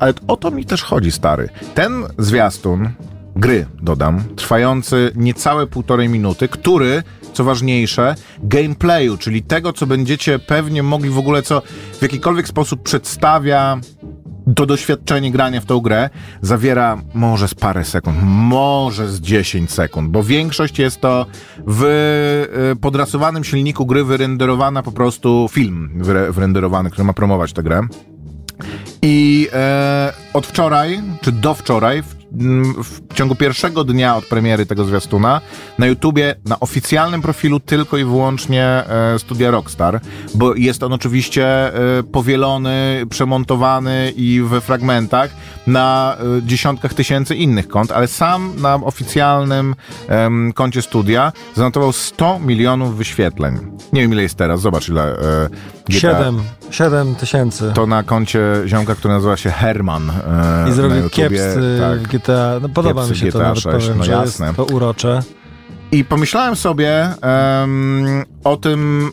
ale 0.00 0.12
o 0.28 0.36
to 0.36 0.50
mi 0.50 0.64
też 0.64 0.82
chodzi, 0.82 1.10
stary. 1.12 1.48
Ten 1.74 2.04
zwiastun 2.18 2.90
gry, 3.36 3.66
dodam, 3.82 4.24
trwający 4.36 5.12
niecałe 5.14 5.66
półtorej 5.66 6.08
minuty, 6.08 6.48
który, 6.48 7.02
co 7.32 7.44
ważniejsze, 7.44 8.14
gameplayu, 8.42 9.16
czyli 9.16 9.42
tego, 9.42 9.72
co 9.72 9.86
będziecie 9.86 10.38
pewnie 10.38 10.82
mogli 10.82 11.10
w 11.10 11.18
ogóle, 11.18 11.42
co 11.42 11.62
w 11.98 12.02
jakikolwiek 12.02 12.48
sposób 12.48 12.82
przedstawia 12.82 13.80
to 14.56 14.66
doświadczenie 14.66 15.30
grania 15.30 15.60
w 15.60 15.64
tą 15.64 15.80
grę 15.80 16.10
zawiera 16.42 16.98
może 17.14 17.48
z 17.48 17.54
parę 17.54 17.84
sekund, 17.84 18.18
może 18.22 19.08
z 19.08 19.20
10 19.20 19.70
sekund, 19.70 20.10
bo 20.10 20.22
większość 20.22 20.78
jest 20.78 21.00
to 21.00 21.26
w 21.66 21.84
y, 22.72 22.76
podrasowanym 22.76 23.44
silniku 23.44 23.86
gry 23.86 24.04
wyrenderowana 24.04 24.82
po 24.82 24.92
prostu 24.92 25.48
film 25.50 25.90
wyre, 25.94 26.32
wyrenderowany, 26.32 26.90
który 26.90 27.04
ma 27.04 27.12
promować 27.12 27.52
tę 27.52 27.62
grę. 27.62 27.80
I 29.02 29.48
e, 29.52 30.12
od 30.32 30.46
wczoraj, 30.46 31.02
czy 31.20 31.32
do 31.32 31.54
wczoraj, 31.54 32.02
w, 32.02 32.19
w 32.84 33.14
ciągu 33.14 33.34
pierwszego 33.34 33.84
dnia 33.84 34.16
od 34.16 34.26
premiery 34.26 34.66
tego 34.66 34.84
zwiastuna, 34.84 35.40
na 35.78 35.86
YouTubie, 35.86 36.34
na 36.46 36.60
oficjalnym 36.60 37.22
profilu 37.22 37.60
tylko 37.60 37.96
i 37.96 38.04
wyłącznie 38.04 38.64
e, 38.64 39.18
studia 39.18 39.50
Rockstar, 39.50 40.00
bo 40.34 40.54
jest 40.54 40.82
on 40.82 40.92
oczywiście 40.92 41.46
e, 41.98 42.02
powielony, 42.02 43.06
przemontowany 43.10 44.12
i 44.16 44.42
we 44.44 44.60
fragmentach 44.60 45.30
na 45.66 46.16
e, 46.38 46.42
dziesiątkach 46.42 46.94
tysięcy 46.94 47.36
innych 47.36 47.68
kont, 47.68 47.92
ale 47.92 48.08
sam 48.08 48.52
na 48.58 48.74
oficjalnym 48.74 49.74
em, 50.08 50.52
koncie 50.52 50.82
studia 50.82 51.32
zanotował 51.54 51.92
100 51.92 52.38
milionów 52.38 52.96
wyświetleń. 52.96 53.58
Nie 53.92 54.00
wiem 54.00 54.12
ile 54.12 54.22
jest 54.22 54.34
teraz, 54.34 54.60
zobacz 54.60 54.88
ile 54.88 55.18
e, 55.18 55.48
Siedem. 55.88 56.40
Siedem 56.70 57.14
tysięcy. 57.14 57.72
to 57.74 57.86
na 57.86 58.02
koncie 58.02 58.40
ziomka, 58.66 58.94
który 58.94 59.14
nazywa 59.14 59.36
się 59.36 59.50
Herman. 59.50 60.10
E, 60.10 60.70
I 60.70 60.72
zrobił 60.72 61.10
kiepscy 61.10 61.78
tak. 61.80 62.02
GTA. 62.08 62.58
No 62.62 62.68
podoba 62.68 63.06
Kiepscy 63.06 63.10
mi 63.24 63.30
się 63.30 63.32
to 63.32 63.38
GTA 63.38 63.48
nawet 63.48 63.62
6, 63.62 63.76
powiem, 63.86 63.98
no 63.98 64.04
że 64.04 64.12
jasne. 64.12 64.46
jest 64.46 64.56
to 64.56 64.64
urocze. 64.64 65.22
I 65.92 66.04
pomyślałem 66.04 66.56
sobie 66.56 67.08
em, 67.22 68.24
o 68.44 68.56
tym, 68.56 69.12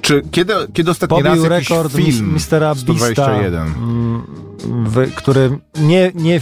czy 0.00 0.22
kiedy, 0.30 0.52
kiedy 0.72 0.90
ostatni 0.90 1.22
raz 1.22 1.38
Pobił 1.38 1.52
jakiś 1.52 1.70
rekord 1.70 1.92
film 1.92 2.08
mis- 2.08 2.32
Mistera 2.34 2.74
Beasta, 2.74 2.92
121. 2.92 3.62
mm, 3.62 4.22
w, 4.66 5.14
który 5.14 5.58
nie, 5.80 6.12
nie, 6.14 6.40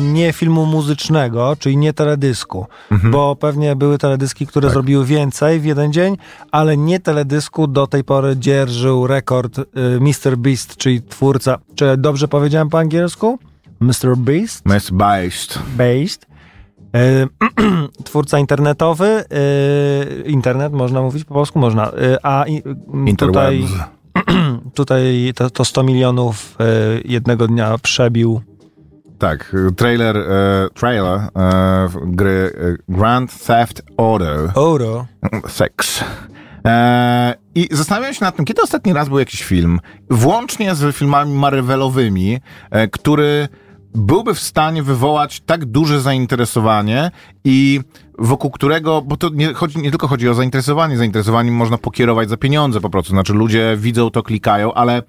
nie, 0.00 0.32
filmu 0.32 0.66
muzycznego, 0.66 1.56
czyli 1.58 1.76
nie 1.76 1.92
teledysku, 1.92 2.66
Mhm. 2.90 3.10
bo 3.12 3.36
pewnie 3.36 3.76
były 3.76 3.98
teledyski, 3.98 4.46
które 4.46 4.66
Tak. 4.68 4.72
zrobiły 4.72 5.06
więcej 5.06 5.60
w 5.60 5.64
jeden 5.64 5.92
dzień, 5.92 6.16
ale 6.52 6.76
nie 6.76 7.00
teledysku 7.00 7.66
do 7.66 7.86
tej 7.86 8.04
pory 8.04 8.36
dzierżył 8.36 9.06
rekord 9.06 9.58
y, 9.58 9.64
Mr. 10.00 10.36
Beast, 10.36 10.76
czyli 10.76 11.02
twórca, 11.02 11.58
czy 11.74 11.96
dobrze 11.96 12.28
powiedziałem 12.28 12.68
po 12.68 12.78
angielsku? 12.78 13.38
Mr. 13.80 14.16
Beast? 14.16 14.62
Miss 14.66 14.90
Beast. 14.90 15.58
Based. 15.76 16.26
E, 16.94 17.26
twórca 18.04 18.38
internetowy, 18.38 19.06
e, 19.06 19.24
internet 20.26 20.72
można 20.72 21.02
mówić 21.02 21.24
po 21.24 21.34
polsku, 21.34 21.58
można, 21.58 21.90
a 22.22 22.44
tutaj, 22.44 22.62
Interwebs. 23.06 23.72
tutaj 24.74 25.32
to, 25.34 25.50
to 25.50 25.64
100 25.64 25.82
milionów 25.82 26.56
e, 26.60 26.64
jednego 27.04 27.46
dnia 27.46 27.78
przebił. 27.78 28.40
Tak, 29.18 29.56
trailer, 29.76 30.16
e, 30.16 30.68
trailer 30.74 31.20
e, 31.36 31.88
gry 32.06 32.52
e, 32.54 32.76
Grand 32.88 33.46
Theft 33.46 33.82
Auto. 33.96 34.52
Euro. 34.56 35.06
Seks. 35.48 36.04
E, 36.66 37.34
I 37.54 37.68
zastanawiam 37.70 38.14
się 38.14 38.24
nad 38.24 38.36
tym, 38.36 38.44
kiedy 38.44 38.62
ostatni 38.62 38.92
raz 38.92 39.08
był 39.08 39.18
jakiś 39.18 39.44
film, 39.44 39.80
włącznie 40.10 40.74
z 40.74 40.96
filmami 40.96 41.32
Marvelowymi, 41.32 42.38
e, 42.70 42.88
który 42.88 43.48
byłby 43.94 44.34
w 44.34 44.40
stanie 44.40 44.82
wywołać 44.82 45.40
tak 45.40 45.64
duże 45.64 46.00
zainteresowanie 46.00 47.10
i 47.44 47.80
wokół 48.18 48.50
którego, 48.50 49.02
bo 49.02 49.16
to 49.16 49.28
nie, 49.28 49.54
chodzi, 49.54 49.78
nie 49.78 49.90
tylko 49.90 50.08
chodzi 50.08 50.28
o 50.28 50.34
zainteresowanie, 50.34 50.96
zainteresowaniem 50.96 51.54
można 51.54 51.78
pokierować 51.78 52.28
za 52.28 52.36
pieniądze 52.36 52.80
po 52.80 52.90
prostu, 52.90 53.10
znaczy 53.10 53.32
ludzie 53.32 53.76
widzą 53.76 54.10
to, 54.10 54.22
klikają, 54.22 54.74
ale 54.74 54.96
e, 54.96 55.02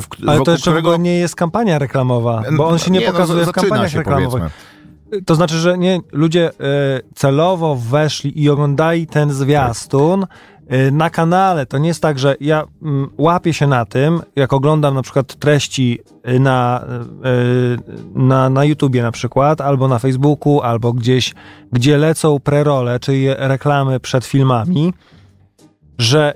w, 0.00 0.06
Ale 0.26 0.40
to 0.40 0.50
jeszcze 0.50 0.70
w 0.70 0.72
którego... 0.72 0.88
ogóle 0.88 0.98
nie 0.98 1.18
jest 1.18 1.36
kampania 1.36 1.78
reklamowa, 1.78 2.42
bo 2.56 2.68
on 2.68 2.78
się 2.78 2.90
nie, 2.90 3.00
no, 3.00 3.12
pokazuje 3.12 3.42
w 3.42 3.46
zaczyna 3.46 3.62
kampaniach 3.62 3.90
się, 3.90 3.98
reklamowych. 3.98 4.30
powiedzmy. 4.30 4.78
To 5.26 5.34
znaczy, 5.34 5.54
że 5.54 5.78
nie, 5.78 6.00
ludzie 6.12 6.50
e, 6.50 6.52
celowo 7.14 7.76
weszli 7.76 8.42
i 8.42 8.50
oglądali 8.50 9.06
ten 9.06 9.32
zwiastun 9.32 10.22
e, 10.22 10.26
na 10.92 11.10
kanale. 11.10 11.66
To 11.66 11.78
nie 11.78 11.88
jest 11.88 12.02
tak, 12.02 12.18
że 12.18 12.36
ja 12.40 12.64
mm, 12.82 13.10
łapię 13.18 13.54
się 13.54 13.66
na 13.66 13.84
tym, 13.84 14.20
jak 14.36 14.52
oglądam 14.52 14.94
na 14.94 15.02
przykład 15.02 15.34
treści 15.34 15.98
e, 16.22 16.38
na, 16.38 16.84
e, 17.24 18.20
na, 18.20 18.50
na 18.50 18.64
YouTubie 18.64 19.02
na 19.02 19.12
przykład, 19.12 19.60
albo 19.60 19.88
na 19.88 19.98
Facebooku, 19.98 20.60
albo 20.60 20.92
gdzieś, 20.92 21.34
gdzie 21.72 21.98
lecą 21.98 22.40
prerole, 22.40 23.00
czyli 23.00 23.26
reklamy 23.36 24.00
przed 24.00 24.24
filmami, 24.24 24.94
że 25.98 26.34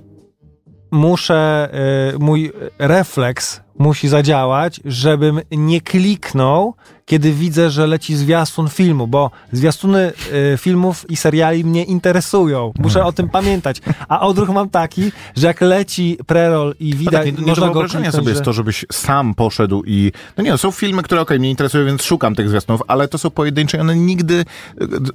muszę, 0.92 1.68
y, 2.14 2.18
mój 2.18 2.52
refleks 2.78 3.61
musi 3.78 4.09
zadziałać, 4.09 4.81
żebym 4.85 5.40
nie 5.50 5.81
kliknął, 5.81 6.74
kiedy 7.07 7.33
widzę, 7.33 7.70
że 7.70 7.87
leci 7.87 8.16
zwiastun 8.16 8.68
filmu, 8.68 9.07
bo 9.07 9.31
zwiastuny 9.52 10.12
y, 10.55 10.59
filmów 10.59 11.11
i 11.11 11.16
seriali 11.16 11.64
mnie 11.64 11.85
interesują. 11.85 12.72
Muszę 12.78 13.05
o 13.05 13.12
tym 13.12 13.28
pamiętać. 13.28 13.81
A 14.09 14.20
odruch 14.20 14.48
mam 14.48 14.68
taki, 14.70 15.12
że 15.37 15.46
jak 15.46 15.61
leci 15.61 16.18
prerol 16.26 16.74
i 16.81 16.90
No 16.90 16.96
widać, 16.98 17.12
tak, 17.12 17.24
nie, 17.26 17.33
nie 17.33 17.38
do 17.38 17.46
można 17.46 17.66
wyobrażenia 17.66 18.12
sobie 18.12 18.28
jest 18.28 18.38
że- 18.38 18.44
to, 18.44 18.52
żebyś 18.52 18.85
sam 18.92 19.35
poszedł 19.35 19.83
i... 19.87 20.12
No 20.37 20.44
nie, 20.44 20.50
no, 20.50 20.59
są 20.59 20.70
filmy, 20.70 21.02
które 21.02 21.20
okej, 21.20 21.38
mnie 21.38 21.50
interesują, 21.50 21.87
więc 21.87 22.02
szukam 22.02 22.35
tych 22.35 22.48
zwiastunów, 22.48 22.83
ale 22.88 23.09
to 23.09 23.18
są 23.18 23.31
pojedyncze 23.31 23.81
one 23.81 23.96
nigdy... 23.96 24.44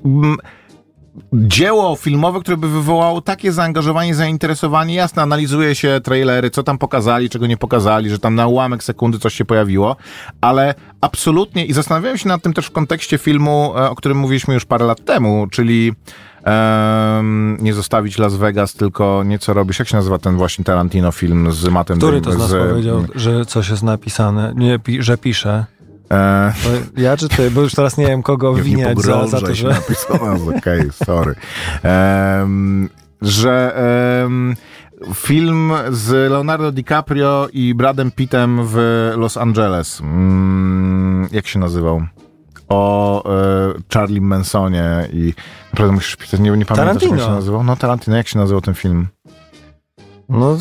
mm, 0.05 0.37
Dzieło 1.33 1.95
filmowe, 1.95 2.39
które 2.39 2.57
by 2.57 2.69
wywołało 2.69 3.21
takie 3.21 3.51
zaangażowanie, 3.51 4.15
zainteresowanie, 4.15 4.93
jasne, 4.95 5.23
analizuje 5.23 5.75
się 5.75 5.99
trailery, 6.03 6.49
co 6.49 6.63
tam 6.63 6.77
pokazali, 6.77 7.29
czego 7.29 7.47
nie 7.47 7.57
pokazali, 7.57 8.09
że 8.09 8.19
tam 8.19 8.35
na 8.35 8.47
ułamek 8.47 8.83
sekundy 8.83 9.19
coś 9.19 9.33
się 9.33 9.45
pojawiło, 9.45 9.95
ale 10.41 10.75
absolutnie, 11.01 11.65
i 11.65 11.73
zastanawiałem 11.73 12.17
się 12.17 12.27
nad 12.27 12.41
tym 12.41 12.53
też 12.53 12.65
w 12.65 12.71
kontekście 12.71 13.17
filmu, 13.17 13.73
e, 13.77 13.89
o 13.89 13.95
którym 13.95 14.17
mówiliśmy 14.17 14.53
już 14.53 14.65
parę 14.65 14.85
lat 14.85 15.05
temu, 15.05 15.47
czyli 15.51 15.93
em, 16.43 17.57
nie 17.61 17.73
zostawić 17.73 18.17
Las 18.17 18.35
Vegas, 18.35 18.73
tylko 18.73 19.23
nieco 19.25 19.53
robisz. 19.53 19.79
Jak 19.79 19.87
się 19.87 19.95
nazywa 19.97 20.17
ten 20.17 20.37
właśnie 20.37 20.65
Tarantino 20.65 21.11
film 21.11 21.51
z 21.51 21.67
Mattem 21.69 21.97
Który 21.97 22.21
to 22.21 22.31
z 22.31 22.37
nas 22.37 22.49
z- 22.49 22.69
powiedział, 22.69 23.05
że 23.15 23.45
coś 23.45 23.69
jest 23.69 23.83
napisane, 23.83 24.53
nie, 24.55 24.79
że 24.99 25.17
pisze? 25.17 25.65
E, 26.11 26.53
To 26.63 27.01
ja 27.01 27.17
czy 27.17 27.29
ty? 27.29 27.51
Bo 27.51 27.61
już 27.61 27.73
teraz 27.75 27.97
nie 27.97 28.07
wiem, 28.07 28.23
kogo 28.23 28.53
nie 28.53 28.59
obwiniać 28.59 29.01
za, 29.01 29.27
za 29.27 29.41
to, 29.41 29.55
że... 29.55 29.67
napisałem, 29.69 30.47
okej, 30.57 30.81
sorry. 30.91 31.35
Em, 31.83 32.89
że 33.21 33.75
em, 34.23 34.55
film 35.15 35.73
z 35.89 36.31
Leonardo 36.31 36.71
DiCaprio 36.71 37.47
i 37.53 37.75
Bradem 37.75 38.11
Pittem 38.11 38.59
w 38.63 38.77
Los 39.17 39.37
Angeles. 39.37 40.01
Mm, 40.01 41.27
jak 41.31 41.47
się 41.47 41.59
nazywał? 41.59 42.01
O 42.69 43.23
e, 43.25 43.73
Charlie 43.93 44.21
Mansonie 44.21 45.07
i 45.13 45.33
naprawdę 45.73 45.95
musisz 45.95 46.15
pisać, 46.15 46.39
nie, 46.39 46.51
nie 46.51 46.65
pamiętasz 46.65 47.03
jak 47.03 47.19
się 47.21 47.29
nazywał? 47.29 47.63
No 47.63 47.75
Tarantino, 47.75 48.17
jak 48.17 48.27
się 48.27 48.39
nazywał 48.39 48.61
ten 48.61 48.73
film? 48.73 49.07
No, 50.29 50.57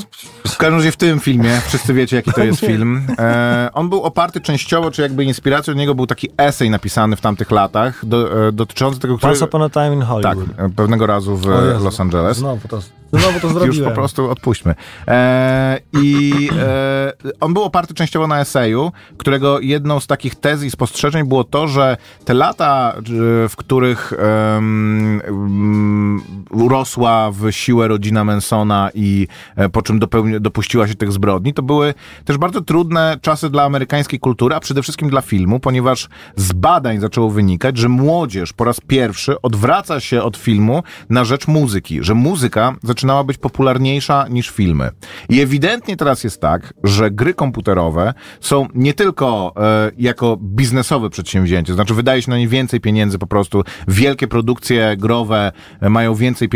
W 0.46 0.56
każdym 0.56 0.78
razie 0.78 0.92
w 0.92 0.96
tym 0.96 1.20
filmie, 1.20 1.60
wszyscy 1.66 1.94
wiecie 1.94 2.16
jaki 2.16 2.32
to 2.32 2.44
jest 2.44 2.60
film, 2.70 3.06
e, 3.18 3.70
on 3.72 3.88
był 3.88 4.02
oparty 4.02 4.40
częściowo, 4.40 4.90
czy 4.90 5.02
jakby 5.02 5.24
inspiracją 5.24 5.72
od 5.72 5.78
niego 5.78 5.94
był 5.94 6.06
taki 6.06 6.28
esej 6.36 6.70
napisany 6.70 7.16
w 7.16 7.20
tamtych 7.20 7.50
latach, 7.50 8.06
do, 8.06 8.48
e, 8.48 8.52
dotyczący 8.52 9.00
tego, 9.00 9.16
który... 9.18 9.32
Once 9.32 9.44
Upon 9.44 9.62
a 9.62 9.70
Time 9.70 9.94
in 9.94 10.00
Tak, 10.00 10.08
Hollywood. 10.08 10.48
e, 10.58 10.68
pewnego 10.76 11.06
razu 11.06 11.36
w 11.36 11.44
Jezu, 11.44 11.84
Los 11.84 12.00
Angeles. 12.00 12.36
Znowu 12.36 12.68
to, 12.68 12.80
znowu 13.12 13.40
to 13.40 13.48
zrobiłem. 13.48 13.68
Już 13.76 13.84
po 13.88 13.90
prostu 13.90 14.30
odpuśćmy. 14.30 14.74
E, 15.08 15.78
I 15.92 16.32
e, 16.58 17.12
on 17.40 17.54
był 17.54 17.62
oparty 17.62 17.94
częściowo 17.94 18.26
na 18.26 18.40
eseju, 18.40 18.92
którego 19.16 19.60
jedną 19.60 20.00
z 20.00 20.06
takich 20.06 20.34
tez 20.34 20.62
i 20.62 20.70
spostrzeżeń 20.70 21.28
było 21.28 21.44
to, 21.44 21.68
że 21.68 21.96
te 22.24 22.34
lata, 22.34 22.94
e, 22.96 23.02
w 23.48 23.56
których 23.56 24.12
em, 24.12 25.20
mm, 25.28 26.20
urosła 26.50 27.30
w 27.32 27.50
siłę 27.52 27.88
rodzina 27.88 28.24
Mansona 28.24 28.90
i 28.94 29.28
po 29.72 29.82
czym 29.82 29.98
dopełni, 29.98 30.40
dopuściła 30.40 30.88
się 30.88 30.94
tych 30.94 31.12
zbrodni, 31.12 31.54
to 31.54 31.62
były 31.62 31.94
też 32.24 32.38
bardzo 32.38 32.60
trudne 32.60 33.18
czasy 33.22 33.50
dla 33.50 33.62
amerykańskiej 33.62 34.20
kultury, 34.20 34.54
a 34.54 34.60
przede 34.60 34.82
wszystkim 34.82 35.10
dla 35.10 35.20
filmu, 35.20 35.60
ponieważ 35.60 36.08
z 36.36 36.52
badań 36.52 37.00
zaczęło 37.00 37.30
wynikać, 37.30 37.78
że 37.78 37.88
młodzież 37.88 38.52
po 38.52 38.64
raz 38.64 38.80
pierwszy 38.80 39.42
odwraca 39.42 40.00
się 40.00 40.22
od 40.22 40.36
filmu 40.36 40.82
na 41.10 41.24
rzecz 41.24 41.48
muzyki, 41.48 41.98
że 42.02 42.14
muzyka 42.14 42.76
zaczynała 42.82 43.24
być 43.24 43.38
popularniejsza 43.38 44.26
niż 44.28 44.50
filmy. 44.50 44.90
I 45.28 45.40
ewidentnie 45.40 45.96
teraz 45.96 46.24
jest 46.24 46.40
tak, 46.40 46.74
że 46.84 47.10
gry 47.10 47.34
komputerowe 47.34 48.14
są 48.40 48.68
nie 48.74 48.94
tylko 48.94 49.52
e, 49.56 49.90
jako 49.98 50.36
biznesowe 50.42 51.10
przedsięwzięcie, 51.10 51.74
znaczy 51.74 51.94
wydaje 51.94 52.22
się 52.22 52.30
na 52.30 52.38
nie 52.38 52.48
więcej 52.48 52.80
pieniędzy 52.80 53.18
po 53.18 53.26
prostu, 53.26 53.62
wielkie 53.88 54.28
produkcje 54.28 54.96
growe 54.96 55.52
e, 55.80 55.90
mają 55.90 56.14
więcej, 56.14 56.48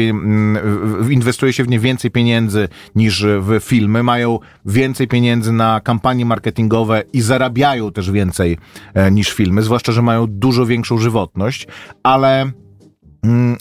inwestuje 1.11 1.53
się 1.53 1.65
w 1.65 1.69
nie 1.69 1.79
więcej 1.79 2.11
pieniędzy 2.11 2.69
niż 2.94 3.26
w 3.40 3.59
filmy, 3.61 4.03
mają 4.03 4.38
więcej 4.64 5.09
pieniędzy 5.09 5.53
na 5.53 5.81
kampanie 5.81 6.24
marketingowe 6.24 7.03
i 7.12 7.20
zarabiają 7.20 7.92
też 7.92 8.11
więcej 8.11 8.59
e, 8.94 9.11
niż 9.11 9.33
filmy, 9.33 9.62
zwłaszcza, 9.62 9.92
że 9.92 10.03
mają 10.03 10.26
dużo 10.29 10.66
większą 10.66 10.98
żywotność, 10.98 11.66
ale 12.03 12.50
mm, 13.24 13.57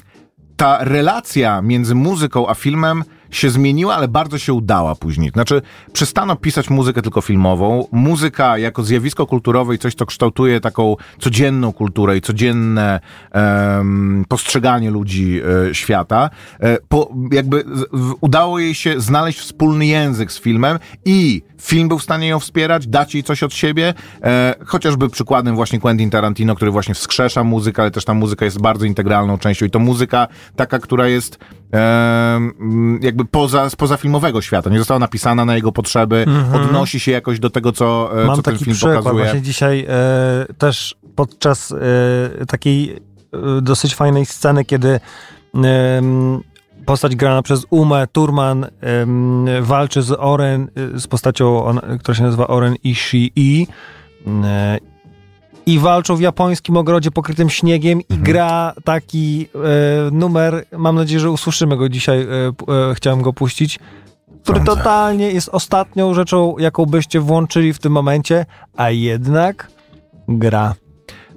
ta 0.57 0.83
relacja 0.83 1.61
między 1.61 1.95
muzyką 1.95 2.47
a 2.47 2.55
filmem 2.55 3.03
się 3.31 3.49
zmieniła, 3.49 3.95
ale 3.95 4.07
bardzo 4.07 4.37
się 4.37 4.53
udała 4.53 4.95
później. 4.95 5.29
Znaczy, 5.29 5.61
przestano 5.93 6.35
pisać 6.35 6.69
muzykę 6.69 7.01
tylko 7.01 7.21
filmową. 7.21 7.87
Muzyka 7.91 8.57
jako 8.57 8.83
zjawisko 8.83 9.25
kulturowe 9.25 9.75
i 9.75 9.77
coś, 9.77 9.95
co 9.95 10.05
kształtuje 10.05 10.59
taką 10.61 10.95
codzienną 11.19 11.73
kulturę 11.73 12.17
i 12.17 12.21
codzienne 12.21 12.99
em, 13.31 14.25
postrzeganie 14.27 14.91
ludzi 14.91 15.41
e, 15.69 15.75
świata. 15.75 16.29
E, 16.59 16.77
po, 16.89 17.13
jakby 17.31 17.63
w, 17.93 18.15
udało 18.21 18.59
jej 18.59 18.75
się 18.75 19.01
znaleźć 19.01 19.39
wspólny 19.39 19.85
język 19.85 20.31
z 20.31 20.39
filmem 20.39 20.79
i 21.05 21.41
film 21.61 21.87
był 21.87 21.99
w 21.99 22.03
stanie 22.03 22.27
ją 22.27 22.39
wspierać, 22.39 22.87
dać 22.87 23.13
jej 23.13 23.23
coś 23.23 23.43
od 23.43 23.53
siebie, 23.53 23.93
e, 24.23 24.55
chociażby 24.65 25.09
przykładem 25.09 25.55
właśnie 25.55 25.79
Quentin 25.79 26.09
Tarantino, 26.09 26.55
który 26.55 26.71
właśnie 26.71 26.95
wskrzesza 26.95 27.43
muzykę, 27.43 27.81
ale 27.81 27.91
też 27.91 28.05
ta 28.05 28.13
muzyka 28.13 28.45
jest 28.45 28.61
bardzo 28.61 28.85
integralną 28.85 29.37
częścią 29.37 29.65
i 29.65 29.69
to 29.69 29.79
muzyka 29.79 30.27
taka, 30.55 30.79
która 30.79 31.07
jest 31.07 31.39
jakby 33.01 33.25
poza, 33.25 33.69
spoza 33.69 33.97
filmowego 33.97 34.41
świata, 34.41 34.69
nie 34.69 34.77
została 34.77 34.99
napisana 34.99 35.45
na 35.45 35.55
jego 35.55 35.71
potrzeby, 35.71 36.25
odnosi 36.53 36.99
się 36.99 37.12
jakoś 37.12 37.39
do 37.39 37.49
tego, 37.49 37.71
co, 37.71 38.10
e, 38.23 38.25
Mam 38.25 38.36
co 38.36 38.41
ten 38.41 38.53
taki 38.53 38.65
film 38.65 38.75
przykład 38.75 38.97
pokazuje. 38.97 39.23
właśnie 39.23 39.41
dzisiaj 39.41 39.86
e, 39.89 40.53
też 40.58 40.95
podczas 41.15 41.71
e, 41.71 42.45
takiej 42.45 42.91
e, 43.58 43.62
dosyć 43.62 43.95
fajnej 43.95 44.25
sceny, 44.25 44.65
kiedy 44.65 44.99
postać 46.86 47.15
grana 47.15 47.41
przez 47.41 47.65
Umę 47.69 48.08
Turman 48.12 48.65
walczy 49.62 50.01
z 50.01 50.12
Oren, 50.19 50.69
e, 50.95 50.99
z 50.99 51.08
postacią, 51.08 51.65
on, 51.65 51.79
która 51.99 52.15
się 52.15 52.23
nazywa 52.23 52.47
Oren 52.47 52.75
Ishii 52.84 53.67
e, 54.27 54.77
i 55.69 55.79
walczą 55.79 56.15
w 56.15 56.21
japońskim 56.21 56.77
ogrodzie 56.77 57.12
pokrytym 57.12 57.49
śniegiem 57.49 57.99
Mhm. 57.99 58.19
i 58.19 58.23
gra 58.23 58.73
taki 58.84 59.47
e, 59.55 59.60
numer, 60.12 60.65
mam 60.77 60.95
nadzieję, 60.95 61.19
że 61.19 61.32
usłyszymy 61.32 61.77
go 61.77 61.89
dzisiaj, 61.89 62.21
e, 62.21 62.25
e, 62.89 62.95
chciałem 62.95 63.21
go 63.21 63.34
puścić, 63.34 63.79
który 64.43 64.60
totalnie 64.60 65.32
jest 65.32 65.49
ostatnią 65.49 66.13
rzeczą, 66.13 66.55
jaką 66.60 66.86
byście 66.86 67.19
włączyli 67.19 67.73
w 67.73 67.79
tym 67.79 67.91
momencie, 67.91 68.45
a 68.77 68.89
jednak 68.89 69.71
gra. 70.27 70.73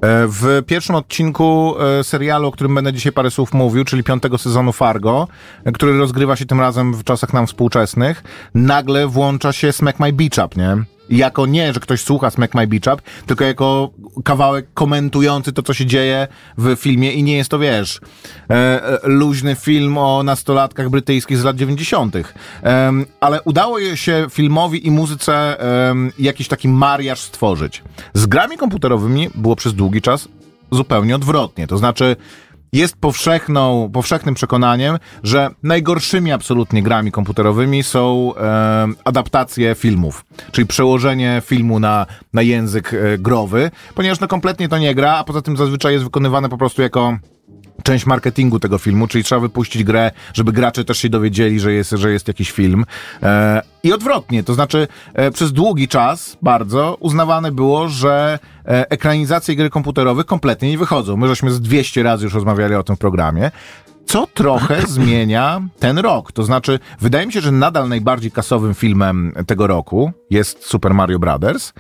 E, 0.02 0.26
W 0.28 0.62
pierwszym 0.66 0.94
odcinku 0.94 1.74
e, 2.00 2.04
serialu, 2.04 2.48
o 2.48 2.52
którym 2.52 2.74
będę 2.74 2.92
dzisiaj 2.92 3.12
parę 3.12 3.30
słów 3.30 3.52
mówił, 3.54 3.84
czyli 3.84 4.02
piątego 4.02 4.38
sezonu 4.38 4.72
Fargo, 4.72 5.28
e, 5.64 5.72
który 5.72 5.98
rozgrywa 5.98 6.36
się 6.36 6.46
tym 6.46 6.60
razem 6.60 6.94
w 6.94 7.04
czasach 7.04 7.32
nam 7.32 7.46
współczesnych, 7.46 8.22
nagle 8.54 9.06
włącza 9.06 9.52
się 9.52 9.72
Smack 9.72 10.00
My 10.00 10.12
Beach 10.12 10.46
Up, 10.46 10.60
nie? 10.60 10.76
Jako 11.12 11.46
nie, 11.46 11.72
że 11.72 11.80
ktoś 11.80 12.00
słucha 12.00 12.30
Smack 12.30 12.54
My 12.54 12.66
Beach 12.66 12.94
Up, 12.94 13.02
tylko 13.26 13.44
jako 13.44 13.90
kawałek 14.24 14.66
komentujący 14.74 15.52
to, 15.52 15.62
co 15.62 15.74
się 15.74 15.86
dzieje 15.86 16.28
w 16.58 16.76
filmie 16.76 17.12
i 17.12 17.22
nie 17.22 17.36
jest 17.36 17.50
to, 17.50 17.58
wiesz, 17.58 18.00
e, 18.50 18.54
e, 18.54 18.98
luźny 19.04 19.54
film 19.54 19.98
o 19.98 20.22
nastolatkach 20.22 20.90
brytyjskich 20.90 21.38
z 21.38 21.44
lat 21.44 21.56
90. 21.56 22.16
Em, 22.62 23.06
ale 23.20 23.42
udało 23.42 23.96
się 23.96 24.26
filmowi 24.30 24.86
i 24.86 24.90
muzyce 24.90 25.60
em, 25.60 26.12
jakiś 26.18 26.48
taki 26.48 26.68
mariaż 26.68 27.20
stworzyć. 27.20 27.82
Z 28.14 28.26
grami 28.26 28.56
komputerowymi 28.56 29.28
było 29.34 29.56
przez 29.56 29.74
długi 29.74 30.02
czas 30.02 30.28
zupełnie 30.70 31.16
odwrotnie. 31.16 31.66
To 31.66 31.78
znaczy, 31.78 32.16
jest 32.72 32.96
powszechną, 32.96 33.90
powszechnym 33.92 34.34
przekonaniem, 34.34 34.98
że 35.22 35.50
najgorszymi 35.62 36.32
absolutnie 36.32 36.82
grami 36.82 37.12
komputerowymi 37.12 37.82
są 37.82 38.32
e, 38.36 38.88
adaptacje 39.04 39.74
filmów, 39.74 40.24
czyli 40.52 40.66
przełożenie 40.66 41.42
filmu 41.44 41.80
na, 41.80 42.06
na 42.32 42.42
język 42.42 42.94
e, 42.94 43.18
growy, 43.18 43.70
ponieważ 43.94 44.20
no 44.20 44.28
kompletnie 44.28 44.68
to 44.68 44.78
nie 44.78 44.94
gra, 44.94 45.16
a 45.16 45.24
poza 45.24 45.42
tym 45.42 45.56
zazwyczaj 45.56 45.92
jest 45.92 46.04
wykonywane 46.04 46.48
po 46.48 46.58
prostu 46.58 46.82
jako 46.82 47.18
część 47.82 48.06
marketingu 48.06 48.58
tego 48.58 48.78
filmu, 48.78 49.06
czyli 49.06 49.24
trzeba 49.24 49.40
wypuścić 49.40 49.84
grę, 49.84 50.10
żeby 50.34 50.52
gracze 50.52 50.84
też 50.84 50.98
się 50.98 51.08
dowiedzieli, 51.08 51.60
że 51.60 51.72
jest, 51.72 51.90
że 51.90 52.12
jest 52.12 52.28
jakiś 52.28 52.50
film. 52.50 52.84
E, 53.22 53.62
I 53.82 53.92
odwrotnie, 53.92 54.42
to 54.42 54.54
znaczy 54.54 54.88
e, 55.14 55.30
przez 55.30 55.52
długi 55.52 55.88
czas 55.88 56.36
bardzo 56.42 56.96
uznawane 57.00 57.52
było, 57.52 57.88
że 57.88 58.38
e, 58.66 58.90
ekranizacje 58.90 59.56
gry 59.56 59.70
komputerowych 59.70 60.26
kompletnie 60.26 60.70
nie 60.70 60.78
wychodzą. 60.78 61.16
My 61.16 61.28
żeśmy 61.28 61.52
z 61.52 61.60
200 61.60 62.02
razy 62.02 62.24
już 62.24 62.34
rozmawiali 62.34 62.74
o 62.74 62.82
tym 62.82 62.96
w 62.96 62.98
programie. 62.98 63.50
Co 64.06 64.26
trochę 64.26 64.86
zmienia 64.96 65.60
ten 65.78 65.98
rok. 65.98 66.32
To 66.32 66.42
znaczy, 66.42 66.78
wydaje 67.00 67.26
mi 67.26 67.32
się, 67.32 67.40
że 67.40 67.52
nadal 67.52 67.88
najbardziej 67.88 68.30
kasowym 68.30 68.74
filmem 68.74 69.32
tego 69.46 69.66
roku 69.66 70.12
jest 70.30 70.66
Super 70.66 70.94
Mario 70.94 71.18
Brothers, 71.18 71.72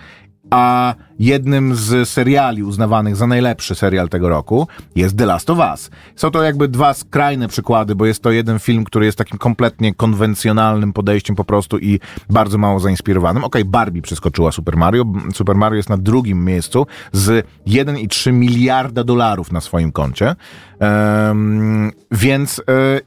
a 0.52 0.94
jednym 1.18 1.74
z 1.74 2.08
seriali 2.08 2.62
uznawanych 2.62 3.16
za 3.16 3.26
najlepszy 3.26 3.74
serial 3.74 4.08
tego 4.08 4.28
roku 4.28 4.68
jest 4.96 5.18
The 5.18 5.26
Last 5.26 5.50
of 5.50 5.58
Us. 5.58 5.90
Są 6.16 6.30
to 6.30 6.42
jakby 6.42 6.68
dwa 6.68 6.94
skrajne 6.94 7.48
przykłady, 7.48 7.94
bo 7.94 8.06
jest 8.06 8.22
to 8.22 8.30
jeden 8.30 8.58
film, 8.58 8.84
który 8.84 9.06
jest 9.06 9.18
takim 9.18 9.38
kompletnie 9.38 9.94
konwencjonalnym 9.94 10.92
podejściem 10.92 11.36
po 11.36 11.44
prostu 11.44 11.78
i 11.78 12.00
bardzo 12.30 12.58
mało 12.58 12.80
zainspirowanym. 12.80 13.44
Okej, 13.44 13.64
Barbie 13.64 14.02
przeskoczyła 14.02 14.52
Super 14.52 14.76
Mario. 14.76 15.04
Super 15.34 15.56
Mario 15.56 15.76
jest 15.76 15.88
na 15.88 15.96
drugim 15.96 16.44
miejscu 16.44 16.86
z 17.12 17.46
1,3 17.66 18.32
miliarda 18.32 19.04
dolarów 19.04 19.52
na 19.52 19.60
swoim 19.60 19.92
koncie. 19.92 20.34
Em, 20.78 21.90
więc 22.10 22.62
e, 22.68 23.00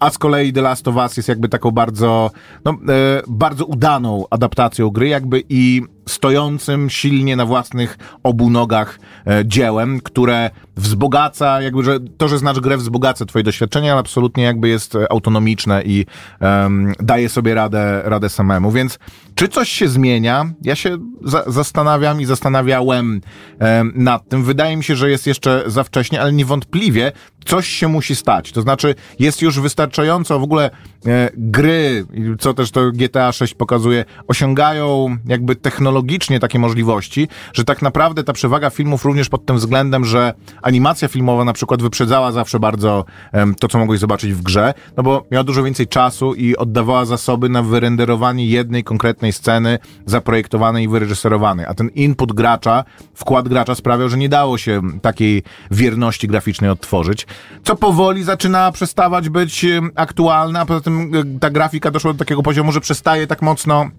a 0.00 0.10
z 0.10 0.18
kolei 0.18 0.52
The 0.52 0.62
Last 0.62 0.88
of 0.88 0.96
Us 0.96 1.16
jest 1.16 1.28
jakby 1.28 1.48
taką 1.48 1.70
bardzo, 1.70 2.30
no, 2.64 2.70
e, 2.70 3.22
bardzo 3.28 3.64
udaną 3.64 4.24
adaptacją 4.30 4.90
gry, 4.90 5.08
jakby 5.08 5.42
i 5.48 5.82
stojącym 6.08 6.90
silnie 6.90 7.36
na 7.36 7.46
własnych 7.46 7.98
obu 8.22 8.50
nogach 8.50 8.98
e, 9.26 9.42
dziełem, 9.46 10.00
które 10.00 10.50
wzbogaca, 10.76 11.62
jakby, 11.62 11.84
że 11.84 12.00
to, 12.00 12.28
że 12.28 12.38
znasz 12.38 12.60
grę 12.60 12.76
wzbogaca 12.76 13.26
twoje 13.26 13.42
doświadczenia, 13.42 13.92
ale 13.92 14.00
absolutnie 14.00 14.44
jakby 14.44 14.68
jest 14.68 14.94
e, 14.94 15.12
autonomiczne 15.12 15.82
i 15.82 16.06
em, 16.40 16.92
daje 17.00 17.28
sobie 17.28 17.54
radę, 17.54 18.02
radę 18.04 18.28
samemu, 18.28 18.70
więc 18.70 18.98
czy 19.34 19.48
coś 19.48 19.68
się 19.68 19.88
zmienia? 19.88 20.50
Ja 20.62 20.74
się 20.74 20.98
za 21.24 21.44
zastanawiam 21.46 22.20
i 22.20 22.24
zastanawiałem 22.24 23.20
em, 23.58 23.92
nad 23.94 24.28
tym. 24.28 24.44
Wydaje 24.44 24.76
mi 24.76 24.84
się, 24.84 24.96
że 24.96 25.10
jest 25.10 25.26
jeszcze 25.26 25.62
za 25.66 25.84
wcześnie, 25.84 26.20
ale 26.20 26.32
niewątpliwie 26.32 27.12
coś 27.46 27.68
się 27.68 27.88
musi 27.88 28.16
stać. 28.16 28.52
To 28.52 28.62
znaczy, 28.62 28.94
jest 29.18 29.42
już 29.42 29.60
wystarczająco 29.60 30.38
w 30.38 30.42
ogóle 30.42 30.70
e, 31.06 31.30
gry, 31.36 32.06
co 32.38 32.54
też 32.54 32.70
to 32.70 32.92
GTA 32.92 33.32
6 33.32 33.54
pokazuje, 33.54 34.04
osiągają 34.28 35.16
jakby 35.26 35.56
technologicznie 35.56 36.40
takie 36.40 36.58
możliwości, 36.58 37.28
że 37.52 37.64
tak 37.64 37.82
naprawdę 37.82 38.24
ta 38.24 38.32
przewaga 38.32 38.70
filmów 38.70 39.04
również 39.04 39.28
pod 39.28 39.46
tym 39.46 39.56
względem, 39.56 40.04
że 40.04 40.34
animacja 40.66 41.08
filmowa 41.08 41.44
na 41.44 41.52
przykład 41.52 41.82
wyprzedzała 41.82 42.32
zawsze 42.32 42.60
bardzo 42.60 43.04
em, 43.32 43.54
to, 43.54 43.68
co 43.68 43.78
mogłeś 43.78 44.00
zobaczyć 44.00 44.32
w 44.32 44.42
grze, 44.42 44.74
no 44.96 45.02
bo 45.02 45.26
miała 45.30 45.44
dużo 45.44 45.62
więcej 45.62 45.86
czasu 45.86 46.34
i 46.34 46.56
oddawała 46.56 47.04
zasoby 47.04 47.48
na 47.48 47.62
wyrenderowanie 47.62 48.46
jednej 48.46 48.84
konkretnej 48.84 49.32
sceny 49.32 49.78
zaprojektowanej 50.06 50.84
i 50.84 50.88
wyreżyserowanej, 50.88 51.66
a 51.66 51.74
ten 51.74 51.88
input 51.88 52.32
gracza, 52.32 52.84
wkład 53.14 53.48
gracza 53.48 53.74
sprawiał, 53.74 54.08
że 54.08 54.18
nie 54.18 54.28
dało 54.28 54.58
się 54.58 54.82
takiej 55.02 55.42
wierności 55.70 56.28
graficznej 56.28 56.70
odtworzyć, 56.70 57.26
co 57.64 57.76
powoli 57.76 58.22
zaczyna 58.22 58.72
przestawać 58.72 59.28
być 59.28 59.66
aktualne, 59.94 60.60
a 60.60 60.66
poza 60.66 60.80
tym 60.80 61.12
e, 61.14 61.38
ta 61.40 61.50
grafika 61.50 61.90
doszła 61.90 62.12
do 62.12 62.18
takiego 62.18 62.42
poziomu, 62.42 62.72
że 62.72 62.80
przestaje 62.80 63.26
tak 63.26 63.42
mocno 63.42 63.90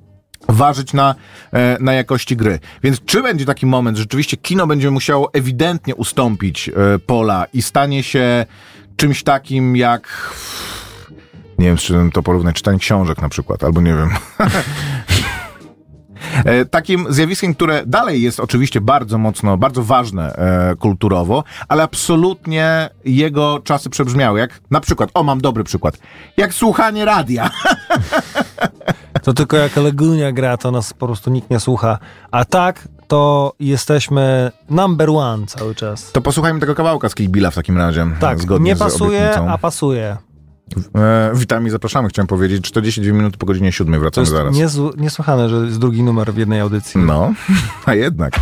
ważyć 0.50 0.94
na, 0.94 1.16
e, 1.54 1.78
na 1.80 1.94
jakości 1.94 2.38
gry. 2.38 2.60
Więc 2.84 3.06
czy 3.06 3.24
będzie 3.24 3.46
taki 3.46 3.66
moment, 3.66 3.98
że 3.98 4.04
rzeczywiście 4.04 4.38
kino 4.38 4.68
będzie 4.68 4.92
musiało 4.92 5.34
ewidentnie 5.34 5.96
ustąpić 5.96 6.70
e, 6.70 6.74
pola 7.00 7.46
i 7.54 7.62
stanie 7.62 8.04
się 8.04 8.46
czymś 8.96 9.24
takim 9.24 9.76
jak 9.76 10.34
nie 11.60 11.68
wiem, 11.68 11.78
czym 11.78 12.12
to 12.12 12.24
porównać, 12.24 12.56
czytanie 12.56 12.80
książek 12.80 13.22
na 13.22 13.30
przykład, 13.30 13.64
albo 13.64 13.82
nie 13.82 13.94
wiem. 13.94 14.10
E, 16.46 16.66
Takim 16.66 17.06
zjawiskiem, 17.10 17.56
które 17.56 17.84
dalej 17.86 18.22
jest 18.22 18.40
oczywiście 18.40 18.82
bardzo 18.82 19.18
mocno, 19.18 19.58
bardzo 19.58 19.84
ważne 19.84 20.34
e, 20.34 20.76
kulturowo, 20.76 21.44
ale 21.68 21.84
absolutnie 21.84 22.90
jego 23.06 23.60
czasy 23.64 23.90
przebrzmiały. 23.90 24.40
Jak 24.40 24.60
na 24.72 24.80
przykład, 24.80 25.10
o 25.14 25.24
mam 25.24 25.42
dobry 25.42 25.64
przykład, 25.64 25.98
jak 26.38 26.54
słuchanie 26.54 27.06
radia. 27.06 27.50
To 29.24 29.34
tylko 29.34 29.58
jak 29.58 29.76
Legunia 29.76 30.32
gra, 30.32 30.58
to 30.58 30.72
nas 30.72 30.94
po 30.94 31.06
prostu 31.08 31.30
nikt 31.30 31.50
nie 31.50 31.60
słucha. 31.60 32.00
A 32.32 32.46
tak, 32.46 32.88
to 33.08 33.54
jesteśmy 33.60 34.52
number 34.70 35.10
one 35.10 35.46
cały 35.48 35.76
czas. 35.76 36.12
To 36.12 36.22
posłuchajmy 36.22 36.60
tego 36.60 36.76
kawałka 36.76 37.10
z 37.10 37.16
Kill 37.16 37.30
Billa 37.30 37.52
w 37.52 37.56
takim 37.56 37.78
razie. 37.78 38.08
Tak, 38.20 38.40
zgodnie 38.42 38.72
nie 38.72 38.76
pasuje, 38.76 39.36
a 39.36 39.58
pasuje. 39.58 40.18
E, 40.96 41.32
witamy 41.36 41.68
i 41.68 41.72
zapraszamy, 41.72 42.10
chciałem 42.10 42.28
powiedzieć. 42.28 42.64
42 42.66 43.14
minuty 43.14 43.38
po 43.38 43.46
godzinie 43.46 43.72
7 43.72 43.94
To 43.94 44.00
wracamy 44.00 44.24
jest 44.24 44.76
zaraz. 44.76 44.96
niesłychane, 44.98 45.50
że 45.50 45.56
jest 45.56 45.80
drugi 45.80 46.04
numer 46.04 46.34
w 46.34 46.38
jednej 46.38 46.60
audycji. 46.60 47.02
No, 47.02 47.34
a 47.86 47.94
jednak. 47.94 48.34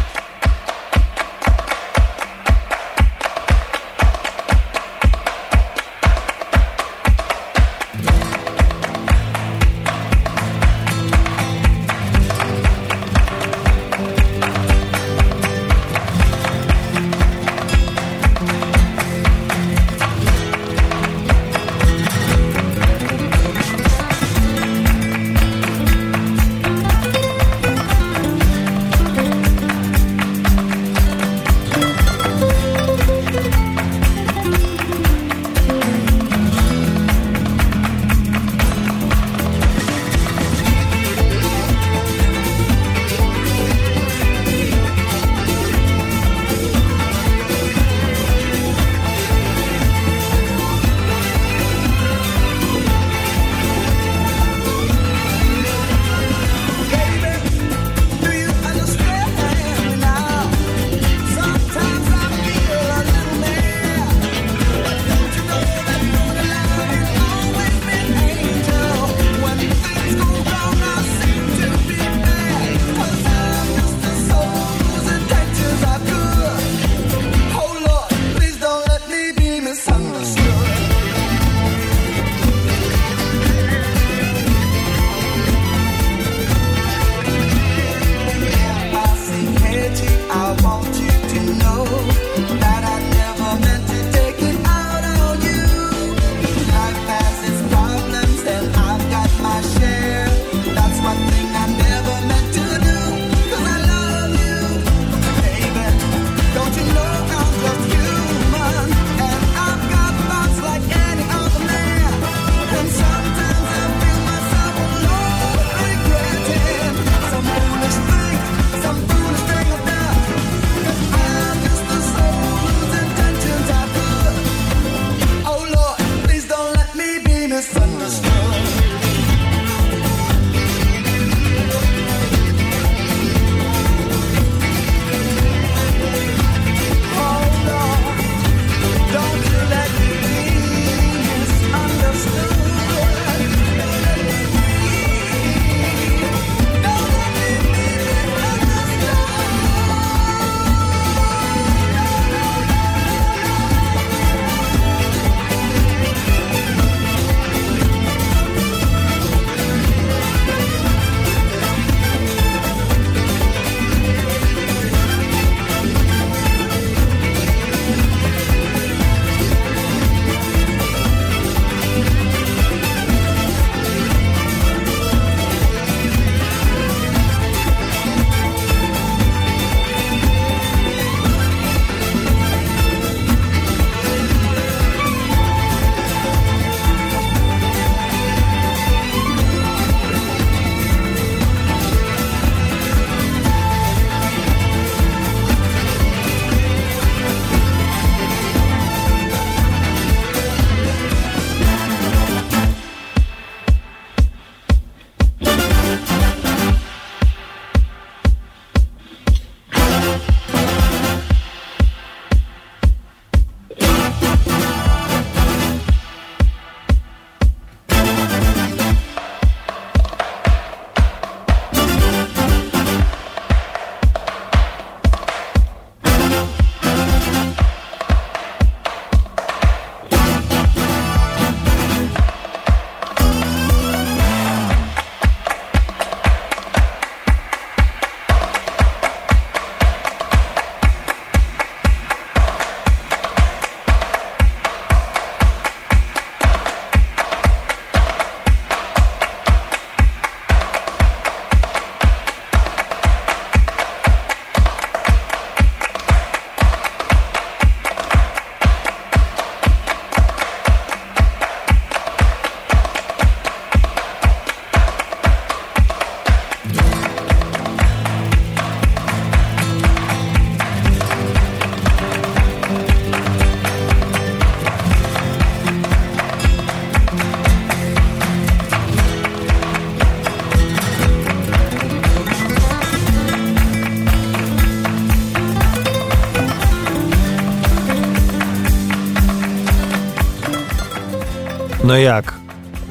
No 291.96 292.00
jak? 292.00 292.34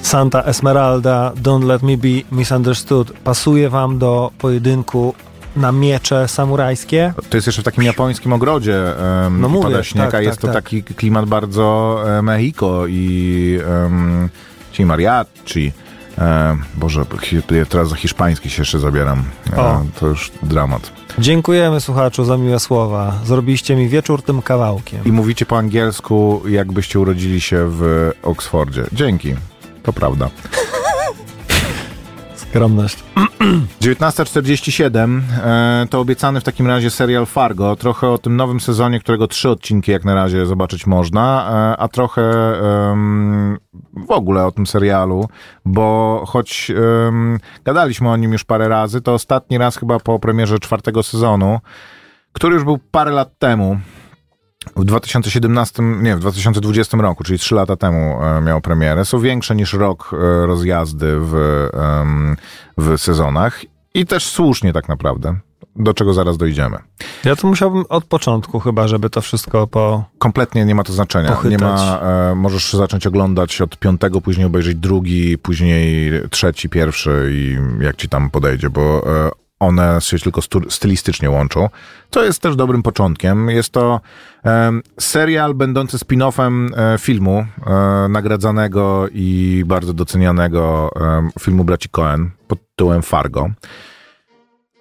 Santa 0.02 0.42
Esmeralda, 0.42 1.32
Don't 1.36 1.64
Let 1.64 1.82
Me 1.82 1.96
Be 1.96 2.24
Misunderstood 2.32 3.12
pasuje 3.24 3.68
wam 3.68 3.98
do 3.98 4.30
pojedynku 4.38 5.14
na 5.56 5.72
miecze 5.72 6.28
samurajskie? 6.28 7.12
To 7.30 7.36
jest 7.36 7.46
jeszcze 7.46 7.62
w 7.62 7.64
takim 7.64 7.84
japońskim 7.84 8.32
ogrodzie 8.32 8.94
um, 9.24 9.40
No 9.40 9.48
mówię, 9.48 9.62
pada 9.64 9.82
śnieg, 9.82 10.04
tak, 10.04 10.14
a 10.14 10.20
jest 10.20 10.40
tak, 10.40 10.40
to 10.40 10.46
tak. 10.46 10.64
taki 10.64 10.82
klimat 10.82 11.26
bardzo 11.26 11.98
e, 12.18 12.22
Mexico 12.22 12.86
i 12.86 13.58
um, 13.82 14.28
ci 14.72 14.84
mariachi. 14.84 15.72
E, 16.18 16.56
Boże, 16.74 17.04
hi- 17.22 17.42
teraz 17.68 17.88
za 17.88 17.96
hiszpański 17.96 18.50
się 18.50 18.62
jeszcze 18.62 18.78
zabieram. 18.78 19.24
E, 19.52 19.84
to 20.00 20.06
już 20.06 20.32
dramat. 20.42 20.92
Dziękujemy 21.18 21.80
słuchaczu 21.80 22.24
za 22.24 22.36
miłe 22.36 22.60
słowa. 22.60 23.20
Zrobiliście 23.24 23.76
mi 23.76 23.88
wieczór 23.88 24.22
tym 24.22 24.42
kawałkiem. 24.42 25.04
I 25.04 25.12
mówicie 25.12 25.46
po 25.46 25.58
angielsku, 25.58 26.42
jakbyście 26.48 27.00
urodzili 27.00 27.40
się 27.40 27.66
w 27.70 28.10
Oksfordzie. 28.22 28.84
Dzięki. 28.92 29.34
To 29.82 29.92
prawda. 29.92 30.30
Skromność. 32.54 33.04
19.47 33.80 35.20
e, 35.44 35.86
to 35.90 36.00
obiecany 36.00 36.40
w 36.40 36.44
takim 36.44 36.66
razie 36.66 36.90
serial 36.90 37.26
Fargo. 37.26 37.76
Trochę 37.76 38.08
o 38.08 38.18
tym 38.18 38.36
nowym 38.36 38.60
sezonie, 38.60 39.00
którego 39.00 39.28
trzy 39.28 39.50
odcinki 39.50 39.92
jak 39.92 40.04
na 40.04 40.14
razie 40.14 40.46
zobaczyć 40.46 40.86
można, 40.86 41.50
e, 41.50 41.80
a 41.80 41.88
trochę 41.88 42.22
w 44.06 44.10
ogóle 44.10 44.46
o 44.46 44.52
tym 44.52 44.66
serialu, 44.66 45.28
bo 45.64 46.22
choć 46.26 46.72
gadaliśmy 47.64 48.10
o 48.10 48.16
nim 48.16 48.32
już 48.32 48.44
parę 48.44 48.68
razy, 48.68 49.00
to 49.00 49.14
ostatni 49.14 49.58
raz 49.58 49.76
chyba 49.76 49.98
po 49.98 50.18
premierze 50.18 50.58
czwartego 50.58 51.02
sezonu, 51.02 51.60
który 52.32 52.54
już 52.54 52.64
był 52.64 52.78
parę 52.90 53.10
lat 53.10 53.38
temu. 53.38 53.78
W 54.76 54.84
2017, 54.84 55.82
nie, 55.82 56.16
w 56.16 56.20
2020 56.20 56.96
roku, 56.96 57.24
czyli 57.24 57.38
trzy 57.38 57.54
lata 57.54 57.76
temu 57.76 58.22
e, 58.22 58.40
miał 58.40 58.60
premierę. 58.60 59.04
Są 59.04 59.18
większe 59.18 59.56
niż 59.56 59.72
rok 59.72 60.10
e, 60.12 60.46
rozjazdy 60.46 61.16
w, 61.20 61.68
w 62.78 62.98
sezonach 62.98 63.60
i 63.94 64.06
też 64.06 64.26
słusznie 64.26 64.72
tak 64.72 64.88
naprawdę, 64.88 65.36
do 65.76 65.94
czego 65.94 66.14
zaraz 66.14 66.36
dojdziemy. 66.36 66.78
Ja 67.24 67.36
to 67.36 67.46
musiałbym 67.46 67.84
od 67.88 68.04
początku 68.04 68.60
chyba, 68.60 68.88
żeby 68.88 69.10
to 69.10 69.20
wszystko 69.20 69.66
po... 69.66 70.04
Kompletnie 70.18 70.64
nie 70.64 70.74
ma 70.74 70.84
to 70.84 70.92
znaczenia. 70.92 71.28
Pochytać. 71.28 71.60
Nie 71.60 71.66
ma, 71.66 72.00
e, 72.00 72.34
możesz 72.34 72.72
zacząć 72.72 73.06
oglądać 73.06 73.60
od 73.60 73.78
piątego, 73.78 74.20
później 74.20 74.46
obejrzeć 74.46 74.76
drugi, 74.76 75.38
później 75.38 76.10
trzeci, 76.30 76.68
pierwszy 76.68 77.28
i 77.32 77.56
jak 77.80 77.96
ci 77.96 78.08
tam 78.08 78.30
podejdzie, 78.30 78.70
bo 78.70 79.06
e, 79.26 79.43
one 79.66 79.98
się 80.00 80.18
tylko 80.18 80.40
stylistycznie 80.68 81.30
łączą. 81.30 81.68
To 82.10 82.24
jest 82.24 82.42
też 82.42 82.56
dobrym 82.56 82.82
początkiem. 82.82 83.50
Jest 83.50 83.70
to 83.72 84.00
em, 84.42 84.82
serial 85.00 85.54
będący 85.54 85.96
spin-offem 85.98 86.68
e, 86.76 86.98
filmu 86.98 87.46
e, 87.66 88.08
nagradzanego 88.08 89.06
i 89.12 89.62
bardzo 89.66 89.92
docenianego 89.92 90.90
filmu 91.40 91.64
braci 91.64 91.88
Coen 91.88 92.30
pod 92.48 92.58
tytułem 92.70 93.02
Fargo. 93.02 93.50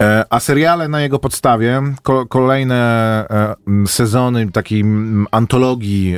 E, 0.02 0.26
A 0.30 0.40
seriale 0.40 0.88
na 0.88 1.02
jego 1.02 1.20
podstawie, 1.20 1.82
ko- 2.04 2.26
kolejne 2.26 2.76
e, 3.30 3.56
sezony 3.88 4.52
takiej 4.52 4.84
antologii 5.32 6.18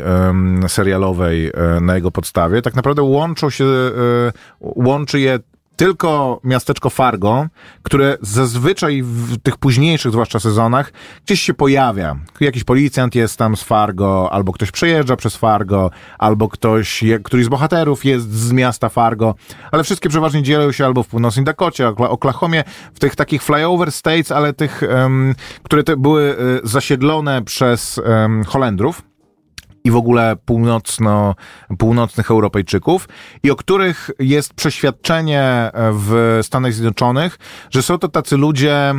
serialowej 0.68 1.48
e, 1.48 1.80
na 1.82 1.96
jego 1.96 2.12
podstawie, 2.12 2.62
tak 2.62 2.76
naprawdę 2.76 3.02
łączą 3.04 3.50
się, 3.50 3.66
e, 3.66 4.32
łączy 4.62 5.20
je 5.20 5.40
tylko 5.76 6.40
miasteczko 6.44 6.90
Fargo, 6.90 7.48
które 7.84 8.18
zazwyczaj 8.22 9.04
w 9.04 9.38
tych 9.38 9.58
późniejszych, 9.58 10.12
zwłaszcza 10.12 10.40
sezonach, 10.40 10.94
gdzieś 11.26 11.42
się 11.42 11.54
pojawia. 11.54 12.16
Jakiś 12.40 12.64
policjant 12.64 13.16
jest 13.16 13.38
tam 13.38 13.58
z 13.58 13.64
Fargo, 13.64 14.30
albo 14.32 14.54
ktoś 14.54 14.72
przejeżdża 14.72 15.16
przez 15.16 15.36
Fargo, 15.36 15.92
albo 16.20 16.50
ktoś, 16.50 17.04
któryś 17.24 17.46
z 17.46 17.50
bohaterów 17.50 18.06
jest 18.06 18.32
z 18.32 18.52
miasta 18.52 18.90
Fargo, 18.90 19.36
ale 19.72 19.84
wszystkie 19.84 20.10
przeważnie 20.10 20.44
dzielą 20.44 20.72
się 20.72 20.86
albo 20.86 21.04
w 21.04 21.08
północnej 21.08 21.46
Dakocie, 21.46 21.88
Okla- 21.88 22.10
Oklahomie, 22.10 22.64
w 22.94 23.00
tych 23.00 23.16
takich 23.16 23.44
flyover 23.44 23.92
states, 23.92 24.32
ale 24.32 24.54
tych, 24.54 24.84
em, 24.84 25.36
które 25.64 25.84
te 25.84 25.98
były 25.98 26.38
e, 26.64 26.68
zasiedlone 26.68 27.42
przez 27.42 28.02
em, 28.06 28.44
Holendrów 28.44 29.02
i 29.86 29.92
w 29.92 29.96
ogóle 29.96 30.36
północno, 30.46 31.36
północnych 31.78 32.32
Europejczyków 32.32 33.08
i 33.44 33.52
o 33.52 33.56
których 33.56 34.12
jest 34.20 34.54
przeświadczenie 34.54 35.72
w 35.74 36.40
Stanach 36.44 36.74
Zjednoczonych, 36.74 37.38
że 37.70 37.82
są 37.82 37.98
to 37.98 38.08
tacy 38.08 38.38
ludzie, 38.38 38.94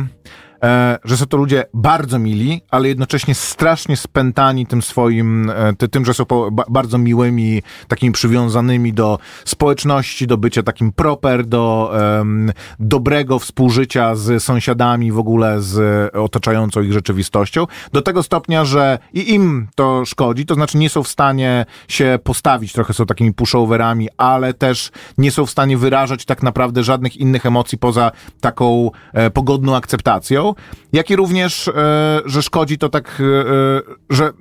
że 1.03 1.17
są 1.17 1.25
to 1.25 1.37
ludzie 1.37 1.65
bardzo 1.73 2.19
mili, 2.19 2.61
ale 2.71 2.87
jednocześnie 2.87 3.35
strasznie 3.35 3.97
spętani 3.97 4.65
tym 4.65 4.81
swoim, 4.81 5.49
e, 5.49 5.73
ty, 5.77 5.87
tym, 5.87 6.05
że 6.05 6.13
są 6.13 6.25
bardzo 6.69 6.97
miłymi, 6.97 7.61
takimi 7.87 8.11
przywiązanymi 8.11 8.93
do 8.93 9.19
społeczności, 9.45 10.27
do 10.27 10.37
bycia 10.37 10.63
takim 10.63 10.91
proper, 10.91 11.45
do 11.45 11.91
em, 12.19 12.51
dobrego 12.79 13.39
współżycia 13.39 14.15
z 14.15 14.43
sąsiadami, 14.43 15.11
w 15.11 15.19
ogóle 15.19 15.61
z 15.61 16.15
otaczającą 16.15 16.81
ich 16.81 16.93
rzeczywistością, 16.93 17.67
do 17.93 18.01
tego 18.01 18.23
stopnia, 18.23 18.65
że 18.65 18.99
i 19.13 19.33
im 19.33 19.67
to 19.75 20.05
szkodzi, 20.05 20.45
to 20.45 20.55
znaczy 20.55 20.77
nie 20.77 20.89
są 20.89 21.03
w 21.03 21.07
stanie 21.07 21.65
się 21.87 22.19
postawić, 22.23 22.73
trochę 22.73 22.93
są 22.93 23.05
takimi 23.05 23.33
pushoverami, 23.33 24.09
ale 24.17 24.53
też 24.53 24.91
nie 25.17 25.31
są 25.31 25.45
w 25.45 25.51
stanie 25.51 25.77
wyrażać 25.77 26.25
tak 26.25 26.43
naprawdę 26.43 26.83
żadnych 26.83 27.17
innych 27.17 27.45
emocji 27.45 27.77
poza 27.77 28.11
taką 28.41 28.91
e, 29.13 29.29
pogodną 29.29 29.75
akceptacją, 29.75 30.46
jak 30.93 31.09
i 31.09 31.15
również, 31.15 31.67
e, 31.67 32.21
że 32.25 32.41
szkodzi 32.41 32.77
to 32.77 32.89
tak, 32.89 33.21
e, 33.21 33.81
że 34.09 34.31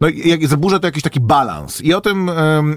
no, 0.00 0.08
jak 0.24 0.46
zaburza 0.46 0.78
to 0.78 0.86
jakiś 0.86 1.02
taki 1.02 1.20
balans. 1.20 1.80
I 1.80 1.94
o 1.94 2.00
tym 2.00 2.30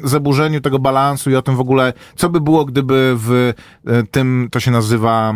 zaburzeniu 0.04 0.62
tego 0.62 0.80
balansu 0.80 1.30
i 1.32 1.36
o 1.36 1.42
tym 1.42 1.56
w 1.56 1.60
ogóle, 1.60 1.94
co 2.16 2.30
by 2.30 2.42
było, 2.42 2.66
gdyby 2.66 3.14
w 3.18 3.54
e, 3.88 4.04
tym, 4.04 4.48
to 4.52 4.60
się 4.60 4.72
nazywa 4.72 5.34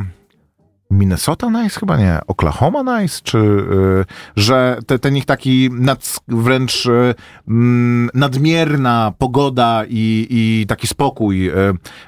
Minnesota 0.91 1.49
Nice? 1.49 1.79
Chyba 1.79 1.97
nie, 1.97 2.19
Oklahoma 2.27 3.01
Nice, 3.01 3.19
czy 3.23 3.37
y, 3.37 4.05
że 4.35 4.77
te, 4.87 4.99
ten 4.99 5.17
ich 5.17 5.25
taki 5.25 5.69
nad, 5.71 6.19
wręcz 6.27 6.85
y, 6.85 7.15
mm, 7.47 8.09
nadmierna 8.13 9.13
pogoda 9.17 9.83
i, 9.89 10.27
i 10.29 10.65
taki 10.67 10.87
spokój, 10.87 11.49
y, 11.49 11.53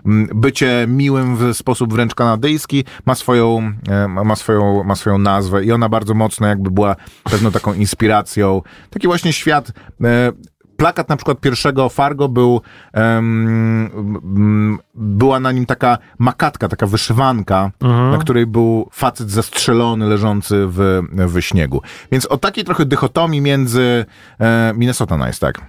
mm, 0.06 0.30
bycie 0.36 0.86
miłym 0.88 1.36
w 1.38 1.58
sposób 1.58 1.94
wręcz 1.94 2.16
kanadyjski 2.16 2.86
ma 3.06 3.16
swoją, 3.16 3.74
y, 4.06 4.08
ma, 4.08 4.36
swoją, 4.36 4.84
ma 4.84 4.96
swoją 4.96 5.18
nazwę 5.18 5.64
i 5.64 5.72
ona 5.72 5.90
bardzo 5.90 6.14
mocno 6.14 6.48
jakby 6.48 6.72
była 6.72 6.96
pewną 7.24 7.52
taką 7.52 7.74
inspiracją. 7.74 8.62
Taki 8.90 9.08
właśnie 9.08 9.34
świat 9.34 9.70
y, 9.70 9.74
plakat 10.84 11.10
na 11.10 11.16
przykład 11.16 11.40
pierwszego 11.40 11.90
Fargo 11.90 12.30
był, 12.30 12.62
em, 12.94 13.90
m, 14.24 14.80
była 14.96 15.40
na 15.40 15.52
nim 15.52 15.66
taka 15.66 15.98
makatka, 16.20 16.68
taka 16.68 16.88
wyszywanka, 16.88 17.72
na 18.12 18.18
której 18.18 18.46
był 18.46 18.90
facet 18.92 19.30
zastrzelony, 19.32 20.06
leżący 20.06 20.66
w, 20.68 21.02
w 21.12 21.42
śniegu. 21.42 21.82
Więc 22.12 22.26
o 22.26 22.38
takiej 22.38 22.64
trochę 22.64 22.86
dychotomii 22.86 23.42
między 23.42 24.06
e, 24.40 24.74
Minnesota 24.76 25.18
Nice, 25.18 25.40
tak 25.40 25.62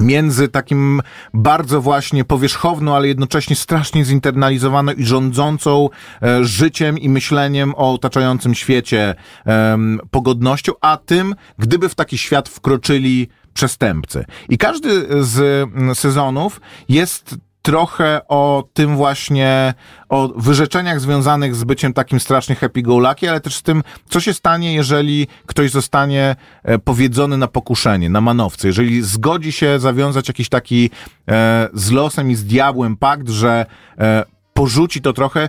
między 0.00 0.48
takim 0.48 1.02
bardzo 1.34 1.80
właśnie 1.80 2.24
powierzchowną, 2.24 2.96
ale 2.96 3.08
jednocześnie 3.08 3.56
strasznie 3.56 4.04
zinternalizowaną 4.04 4.92
i 4.92 5.04
rządzącą 5.04 5.88
e, 6.22 6.44
życiem 6.44 6.98
i 6.98 7.08
myśleniem 7.08 7.74
o 7.76 7.92
otaczającym 7.92 8.54
świecie 8.54 9.14
em, 9.44 10.00
pogodnością, 10.10 10.72
a 10.80 10.96
tym, 10.96 11.34
gdyby 11.58 11.88
w 11.88 11.94
taki 11.94 12.18
świat 12.18 12.48
wkroczyli 12.48 13.28
przestępcy. 13.54 14.24
I 14.48 14.58
każdy 14.58 15.06
z 15.24 15.68
sezonów 15.98 16.60
jest 16.88 17.36
trochę 17.64 18.20
o 18.28 18.64
tym 18.72 18.96
właśnie, 18.96 19.74
o 20.08 20.28
wyrzeczeniach 20.36 21.00
związanych 21.00 21.54
z 21.54 21.64
byciem 21.64 21.92
takim 21.92 22.20
strasznie 22.20 22.54
happy-go-lucky, 22.54 23.28
ale 23.28 23.40
też 23.40 23.56
z 23.56 23.62
tym, 23.62 23.82
co 24.08 24.20
się 24.20 24.34
stanie, 24.34 24.74
jeżeli 24.74 25.26
ktoś 25.46 25.70
zostanie 25.70 26.36
e, 26.62 26.78
powiedzony 26.78 27.38
na 27.38 27.48
pokuszenie, 27.48 28.10
na 28.10 28.20
manowce, 28.20 28.68
jeżeli 28.68 29.02
zgodzi 29.02 29.52
się 29.52 29.78
zawiązać 29.78 30.28
jakiś 30.28 30.48
taki 30.48 30.90
e, 31.28 31.68
z 31.74 31.90
losem 31.90 32.30
i 32.30 32.34
z 32.34 32.44
diabłem 32.44 32.96
pakt, 32.96 33.28
że 33.28 33.66
e, 33.98 34.24
porzuci 34.54 35.00
to 35.00 35.12
trochę, 35.12 35.48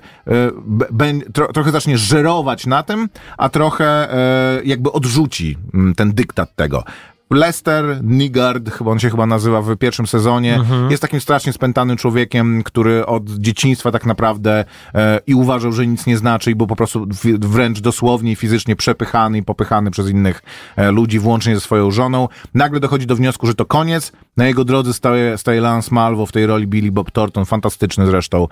e, 1.38 1.54
trochę 1.54 1.72
zacznie 1.72 1.98
żerować 1.98 2.66
na 2.66 2.84
tym, 2.84 3.10
a 3.38 3.50
trochę 3.50 4.14
e, 4.14 4.62
jakby 4.64 4.92
odrzuci 4.92 5.58
ten 5.96 6.14
dyktat 6.14 6.56
tego. 6.56 6.84
Lester 7.30 8.00
Nigard, 8.04 8.70
chyba 8.70 8.92
on 8.92 9.00
się 9.00 9.10
chyba 9.10 9.26
nazywa 9.26 9.62
w 9.62 9.76
pierwszym 9.76 10.08
sezonie, 10.08 10.60
jest 10.90 11.02
takim 11.02 11.22
strasznie 11.22 11.54
spętanym 11.54 11.98
człowiekiem, 11.98 12.64
który 12.64 13.06
od 13.06 13.30
dzieciństwa 13.30 13.92
tak 13.92 14.06
naprawdę 14.06 14.66
e, 14.94 15.20
i 15.28 15.36
uważał, 15.36 15.72
że 15.72 15.88
nic 15.88 16.06
nie 16.06 16.18
znaczy 16.18 16.52
i 16.52 16.56
był 16.56 16.68
po 16.68 16.76
prostu 16.76 17.06
w, 17.06 17.48
wręcz 17.48 17.80
dosłownie 17.80 18.32
i 18.32 18.36
fizycznie 18.36 18.76
przepychany 18.76 19.38
i 19.38 19.44
popychany 19.44 19.92
przez 19.92 20.10
innych 20.10 20.44
e, 20.76 20.92
ludzi, 20.92 21.20
włącznie 21.20 21.56
ze 21.56 21.62
swoją 21.62 21.92
żoną. 21.92 22.28
Nagle 22.54 22.80
dochodzi 22.80 23.06
do 23.06 23.16
wniosku, 23.16 23.48
że 23.48 23.56
to 23.56 23.66
koniec. 23.66 24.12
Na 24.38 24.48
jego 24.48 24.66
drodze 24.66 24.94
staje, 24.94 25.38
staje 25.38 25.62
Lance 25.62 25.96
Malvo 25.96 26.26
w 26.26 26.32
tej 26.32 26.46
roli 26.46 26.68
Billy 26.68 26.92
Bob 26.92 27.12
Thornton, 27.12 27.46
fantastyczny 27.46 28.06
zresztą, 28.06 28.48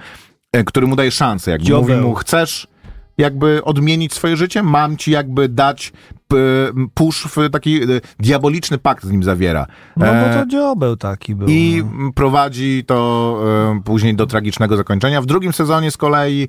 e, 0.52 0.64
który 0.64 0.88
mu 0.88 0.96
daje 0.96 1.12
szansę. 1.12 1.52
Jakby 1.52 1.66
Dziobeł. 1.66 1.96
mówi 1.96 2.08
mu, 2.08 2.16
chcesz 2.16 2.68
jakby 3.18 3.64
odmienić 3.64 4.14
swoje 4.14 4.38
życie? 4.38 4.64
Mam 4.64 4.98
ci 4.98 5.12
jakby 5.12 5.50
dać 5.50 5.94
p- 6.34 6.88
Push 6.94 7.24
w 7.24 7.50
taki 7.52 7.84
e, 7.84 7.88
diaboliczny 8.20 8.78
pakt 8.78 9.04
z 9.06 9.12
nim 9.12 9.24
zawiera. 9.24 9.66
No 9.98 10.06
bo 10.06 10.12
E, 10.12 10.40
to 10.42 10.46
dziobeł 10.50 10.96
taki 10.98 11.36
był. 11.36 11.48
i 11.48 11.84
no. 11.94 12.12
prowadzi 12.16 12.84
to 12.88 13.40
e, 13.78 13.82
później 13.84 14.16
do 14.16 14.26
tragicznego 14.28 14.78
zakończenia. 14.78 15.22
W 15.22 15.26
drugim 15.26 15.54
sezonie 15.54 15.92
z 15.92 15.98
kolei 15.98 16.48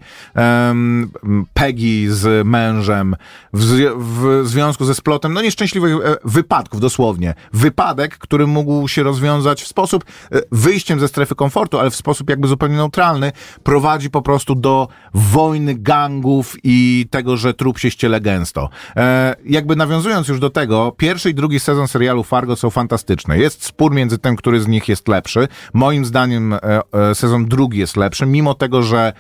Peggy 1.55 2.15
z 2.15 2.47
mężem 2.47 3.17
w, 3.53 3.61
zwi- 3.65 3.93
w 3.99 4.43
związku 4.49 4.85
ze 4.85 4.95
splotem, 4.95 5.33
no 5.33 5.43
nieszczęśliwych 5.43 5.95
wypadków 6.25 6.81
dosłownie. 6.81 7.35
Wypadek, 7.53 8.19
który 8.19 8.47
mógł 8.47 8.89
się 8.89 9.03
rozwiązać 9.03 9.63
w 9.63 9.67
sposób 9.69 10.05
wyjściem 10.53 11.01
ze 11.01 11.09
strefy 11.09 11.35
komfortu, 11.35 11.79
ale 11.79 11.91
w 11.91 11.97
sposób 11.97 12.31
jakby 12.31 12.49
zupełnie 12.49 12.77
neutralny, 12.77 13.33
prowadzi 13.63 14.11
po 14.11 14.23
prostu 14.23 14.55
do 14.55 14.89
wojny 15.15 15.75
gangów 15.75 16.57
i 16.65 17.07
tego, 17.11 17.37
że 17.37 17.55
trup 17.55 17.79
się 17.79 17.91
ściele 17.91 18.21
gęsto. 18.21 18.69
E, 18.97 19.37
jakby 19.75 19.87
nawiązując 19.87 20.29
już 20.29 20.41
do 20.41 20.51
tego, 20.51 20.93
pierwszy 20.97 21.31
i 21.31 21.35
drugi 21.35 21.61
sezon 21.61 21.89
serialu 21.89 22.25
Fargo 22.25 22.57
są 22.57 22.71
fantastyczne. 22.71 23.39
Jest 23.39 23.65
spór 23.65 23.95
między 23.95 24.19
tym, 24.19 24.37
który 24.37 24.61
z 24.61 24.69
nich 24.69 24.89
jest 24.89 25.09
lepszy. 25.09 25.49
Moim 25.73 26.05
zdaniem 26.05 26.53
e, 26.53 26.59
e, 26.93 27.15
sezon 27.15 27.47
drugi 27.47 27.79
jest 27.79 27.97
lepszy, 27.97 28.27
mimo 28.27 28.55
tego, 28.55 28.83
że 28.83 29.13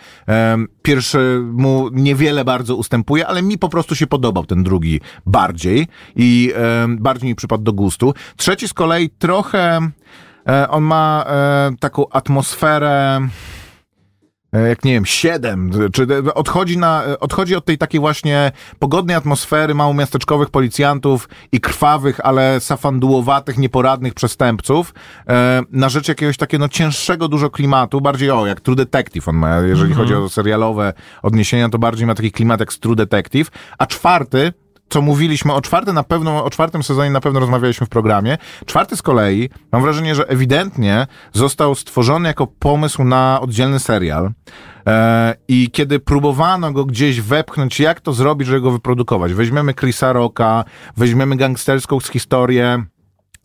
pierwszy 0.82 1.42
mu 1.52 1.88
niewiele 1.92 2.44
bardzo 2.44 2.76
ustępuje, 2.76 3.26
ale 3.26 3.42
mi 3.42 3.58
po 3.58 3.68
prostu 3.68 3.94
się 3.94 4.06
podobał 4.06 4.46
ten 4.46 4.62
drugi 4.62 5.00
bardziej 5.26 5.86
i 6.16 6.52
bardziej 6.88 7.28
mi 7.28 7.34
przypadł 7.34 7.62
do 7.62 7.72
gustu. 7.72 8.14
Trzeci 8.36 8.68
z 8.68 8.72
kolei 8.72 9.10
trochę 9.10 9.80
e, 10.48 10.68
on 10.68 10.82
ma 10.82 11.26
taką 11.80 12.08
atmosferę 12.10 13.20
jak 14.60 14.84
nie 14.84 14.92
wiem, 14.92 15.06
siedem, 15.06 15.70
czy 15.92 16.02
e, 16.02 16.34
odchodzi, 16.34 16.78
na, 16.78 17.04
e, 17.04 17.20
odchodzi 17.20 17.56
od 17.56 17.64
tej 17.64 17.78
takiej 17.78 18.00
właśnie 18.00 18.52
pogodnej 18.78 19.16
atmosfery 19.16 19.74
małomiasteczkowych 19.74 20.50
policjantów 20.50 21.28
i 21.52 21.60
krwawych, 21.60 22.20
ale 22.22 22.60
safandułowatych, 22.60 23.58
nieporadnych 23.58 24.14
przestępców 24.14 24.94
e, 25.28 25.62
na 25.70 25.88
rzecz 25.88 26.08
jakiegoś 26.08 26.36
takiego 26.36 26.64
no, 26.64 26.68
cięższego 26.68 27.28
dużo 27.28 27.50
klimatu, 27.50 28.00
bardziej 28.00 28.30
o, 28.30 28.46
jak 28.46 28.60
True 28.60 28.76
Detective 28.76 29.28
on 29.28 29.36
ma, 29.36 29.58
jeżeli 29.58 29.94
chodzi 29.94 30.14
o 30.14 30.28
serialowe 30.28 30.92
odniesienia, 31.22 31.68
to 31.68 31.78
bardziej 31.78 32.06
ma 32.06 32.14
taki 32.14 32.32
klimat 32.32 32.60
jak 32.60 32.72
True 32.72 32.96
Detective, 32.96 33.50
a 33.78 33.86
czwarty 33.86 34.52
co 34.94 35.02
mówiliśmy 35.02 35.52
o 35.52 35.60
czwartym, 35.60 35.94
na 35.94 36.02
pewno, 36.02 36.44
o 36.44 36.50
czwartym 36.50 36.82
sezonie 36.82 37.10
na 37.10 37.20
pewno 37.20 37.40
rozmawialiśmy 37.40 37.86
w 37.86 37.90
programie. 37.90 38.38
Czwarty 38.66 38.96
z 38.96 39.02
kolei, 39.02 39.50
mam 39.72 39.82
wrażenie, 39.82 40.14
że 40.14 40.28
ewidentnie 40.28 41.06
został 41.32 41.74
stworzony 41.74 42.28
jako 42.28 42.46
pomysł 42.46 43.04
na 43.04 43.40
oddzielny 43.40 43.78
serial. 43.78 44.30
E, 44.86 45.34
I 45.48 45.70
kiedy 45.70 45.98
próbowano 46.00 46.72
go 46.72 46.84
gdzieś 46.84 47.20
wepchnąć, 47.20 47.80
jak 47.80 48.00
to 48.00 48.12
zrobić, 48.12 48.48
żeby 48.48 48.60
go 48.60 48.70
wyprodukować? 48.70 49.34
Weźmiemy 49.34 49.74
Chrisa 49.74 50.12
Rocka, 50.12 50.64
weźmiemy 50.96 51.36
gangsterską 51.36 52.00
historię, 52.00 52.84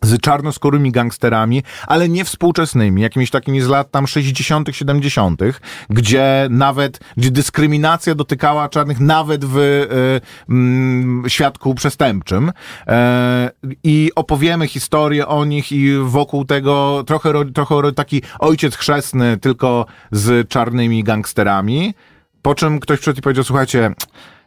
z 0.01 0.21
czarnoskórymi 0.21 0.91
gangsterami, 0.91 1.63
ale 1.87 2.09
nie 2.09 2.25
współczesnymi, 2.25 3.01
jakimiś 3.01 3.29
takimi 3.29 3.61
z 3.61 3.67
lat 3.67 3.91
tam 3.91 4.07
60., 4.07 4.69
70., 4.71 5.41
gdzie 5.89 6.47
nawet, 6.49 6.99
gdzie 7.17 7.31
dyskryminacja 7.31 8.15
dotykała 8.15 8.69
czarnych 8.69 8.99
nawet 8.99 9.45
w 9.45 9.57
y, 9.57 10.21
mm, 10.49 11.23
świadku 11.27 11.75
przestępczym. 11.75 12.51
E, 12.87 13.51
I 13.83 14.11
opowiemy 14.15 14.67
historię 14.67 15.27
o 15.27 15.45
nich 15.45 15.71
i 15.71 15.97
wokół 16.03 16.45
tego 16.45 17.03
trochę, 17.07 17.31
ro- 17.31 17.45
trochę 17.45 17.75
ro- 17.75 17.91
taki 17.91 18.21
ojciec 18.39 18.75
chrzestny, 18.75 19.37
tylko 19.37 19.85
z 20.11 20.49
czarnymi 20.49 21.03
gangsterami. 21.03 21.93
Po 22.41 22.55
czym 22.55 22.79
ktoś 22.79 22.99
przyszedł 22.99 23.19
i 23.19 23.21
powiedział, 23.21 23.43
słuchajcie, 23.43 23.93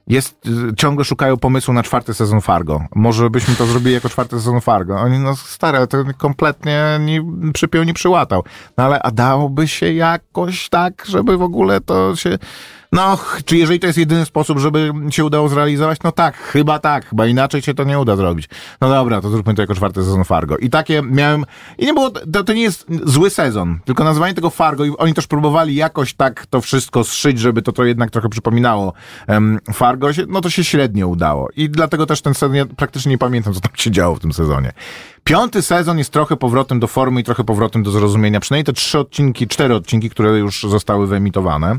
jest, 0.06 0.48
ciągle 0.76 1.04
szukają 1.04 1.36
pomysłu 1.36 1.74
na 1.74 1.82
czwarty 1.82 2.14
sezon 2.14 2.40
Fargo. 2.40 2.80
Może 2.94 3.30
byśmy 3.30 3.54
to 3.54 3.66
zrobili 3.66 3.94
jako 3.94 4.08
czwarty 4.08 4.36
sezon 4.36 4.60
Fargo. 4.60 4.96
Oni, 5.00 5.18
no 5.18 5.36
stare, 5.36 5.86
to 5.86 5.98
kompletnie 6.18 6.84
nie, 7.00 7.24
przypiął, 7.52 7.84
nie 7.84 7.94
przyłatał. 7.94 8.44
No 8.76 8.84
ale 8.84 9.02
a 9.02 9.10
dałoby 9.10 9.68
się 9.68 9.92
jakoś 9.92 10.68
tak, 10.68 11.04
żeby 11.06 11.36
w 11.36 11.42
ogóle 11.42 11.80
to 11.80 12.16
się... 12.16 12.38
No, 12.92 13.18
czy 13.44 13.56
jeżeli 13.56 13.80
to 13.80 13.86
jest 13.86 13.98
jedyny 13.98 14.24
sposób, 14.24 14.58
żeby 14.58 14.92
się 15.10 15.24
udało 15.24 15.48
zrealizować? 15.48 15.98
No 16.04 16.12
tak, 16.12 16.36
chyba 16.36 16.78
tak, 16.78 17.06
chyba 17.06 17.26
inaczej 17.26 17.62
się 17.62 17.74
to 17.74 17.84
nie 17.84 17.98
uda 17.98 18.16
zrobić. 18.16 18.48
No 18.80 18.88
dobra, 18.88 19.20
to 19.20 19.30
zróbmy 19.30 19.54
to 19.54 19.62
jako 19.62 19.74
czwarty 19.74 20.04
sezon 20.04 20.24
Fargo. 20.24 20.56
I 20.56 20.70
takie 20.70 21.02
miałem, 21.02 21.44
i 21.78 21.86
nie 21.86 21.94
było, 21.94 22.10
to, 22.10 22.44
to 22.44 22.52
nie 22.52 22.62
jest 22.62 22.86
zły 23.04 23.30
sezon, 23.30 23.78
tylko 23.84 24.04
nazwanie 24.04 24.34
tego 24.34 24.50
Fargo 24.50 24.84
i 24.84 24.90
oni 24.98 25.14
też 25.14 25.26
próbowali 25.26 25.74
jakoś 25.74 26.14
tak 26.14 26.46
to 26.46 26.60
wszystko 26.60 27.04
zszyć, 27.04 27.38
żeby 27.38 27.62
to 27.62 27.72
to 27.72 27.84
jednak 27.84 28.10
trochę 28.10 28.28
przypominało 28.28 28.92
em, 29.26 29.58
Fargo, 29.72 30.08
no 30.28 30.40
to 30.40 30.50
się 30.50 30.64
średnio 30.64 31.08
udało. 31.08 31.48
I 31.56 31.70
dlatego 31.70 32.06
też 32.06 32.22
ten 32.22 32.34
sezon, 32.34 32.54
ja 32.54 32.66
praktycznie 32.66 33.10
nie 33.10 33.18
pamiętam, 33.18 33.54
co 33.54 33.60
tam 33.60 33.72
się 33.76 33.90
działo 33.90 34.14
w 34.14 34.20
tym 34.20 34.32
sezonie. 34.32 34.72
Piąty 35.24 35.62
sezon 35.62 35.98
jest 35.98 36.12
trochę 36.12 36.36
powrotem 36.36 36.80
do 36.80 36.86
formy 36.86 37.20
i 37.20 37.24
trochę 37.24 37.44
powrotem 37.44 37.82
do 37.82 37.90
zrozumienia. 37.90 38.40
Przynajmniej 38.40 38.64
te 38.64 38.72
trzy 38.72 38.98
odcinki, 38.98 39.48
cztery 39.48 39.74
odcinki, 39.74 40.10
które 40.10 40.38
już 40.38 40.62
zostały 40.62 41.06
wyemitowane. 41.06 41.78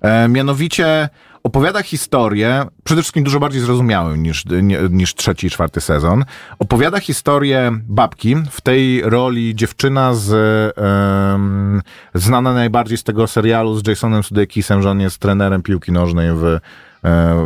E, 0.00 0.28
mianowicie 0.28 1.08
opowiada 1.42 1.82
historię, 1.82 2.66
przede 2.84 3.02
wszystkim 3.02 3.24
dużo 3.24 3.40
bardziej 3.40 3.60
zrozumiałą 3.60 4.16
niż, 4.16 4.44
niż 4.90 5.14
trzeci 5.14 5.46
i 5.46 5.50
czwarty 5.50 5.80
sezon. 5.80 6.24
Opowiada 6.58 7.00
historię 7.00 7.72
babki, 7.88 8.36
w 8.50 8.60
tej 8.60 9.02
roli 9.02 9.54
dziewczyna 9.54 10.14
z, 10.14 10.32
em, 10.78 11.82
znana 12.14 12.54
najbardziej 12.54 12.98
z 12.98 13.04
tego 13.04 13.26
serialu 13.26 13.78
z 13.78 13.86
Jasonem 13.86 14.22
Sudeikisem, 14.22 14.82
że 14.82 14.90
on 14.90 15.00
jest 15.00 15.18
trenerem 15.18 15.62
piłki 15.62 15.92
nożnej 15.92 16.30
w, 16.32 16.44
e, 16.44 16.60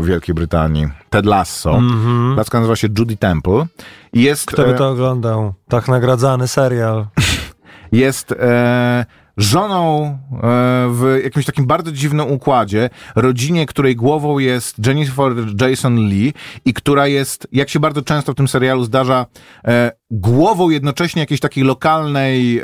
w 0.01 0.07
Wielkiej 0.07 0.35
Brytanii. 0.35 0.89
Ted 1.11 1.27
Lasso. 1.27 1.81
Laska 2.37 2.59
nazywa 2.59 2.77
się 2.77 2.89
Judy 2.99 3.17
Temple. 3.17 3.67
I 4.13 4.23
jest, 4.23 4.47
Kto 4.47 4.65
by 4.65 4.71
e, 4.71 4.75
to 4.75 4.89
oglądał? 4.89 5.55
Tak 5.69 5.89
nagradzany 5.89 6.49
serial. 6.49 7.07
jest 7.93 8.33
e, 8.33 9.07
żoną 9.37 10.05
e, 10.05 10.18
w 10.91 11.20
jakimś 11.24 11.47
takim 11.47 11.66
bardzo 11.66 11.93
dziwnym 11.93 12.30
układzie, 12.30 12.91
rodzinie, 13.16 13.66
której 13.66 13.97
głową 13.97 14.39
jest 14.39 14.87
Jennifer 14.87 15.32
Jason 15.61 16.09
Lee 16.09 16.32
i 16.64 16.74
która 16.74 17.07
jest, 17.07 17.49
jak 17.53 17.68
się 17.68 17.80
bardzo 17.80 18.03
często 18.03 18.32
w 18.32 18.37
tym 18.37 18.49
serialu 18.49 18.85
zdarza, 18.85 19.26
e, 19.64 19.93
głową 20.11 20.70
jednocześnie 20.70 21.20
jakiejś 21.20 21.41
takiej 21.41 21.64
lokalnej 21.64 22.61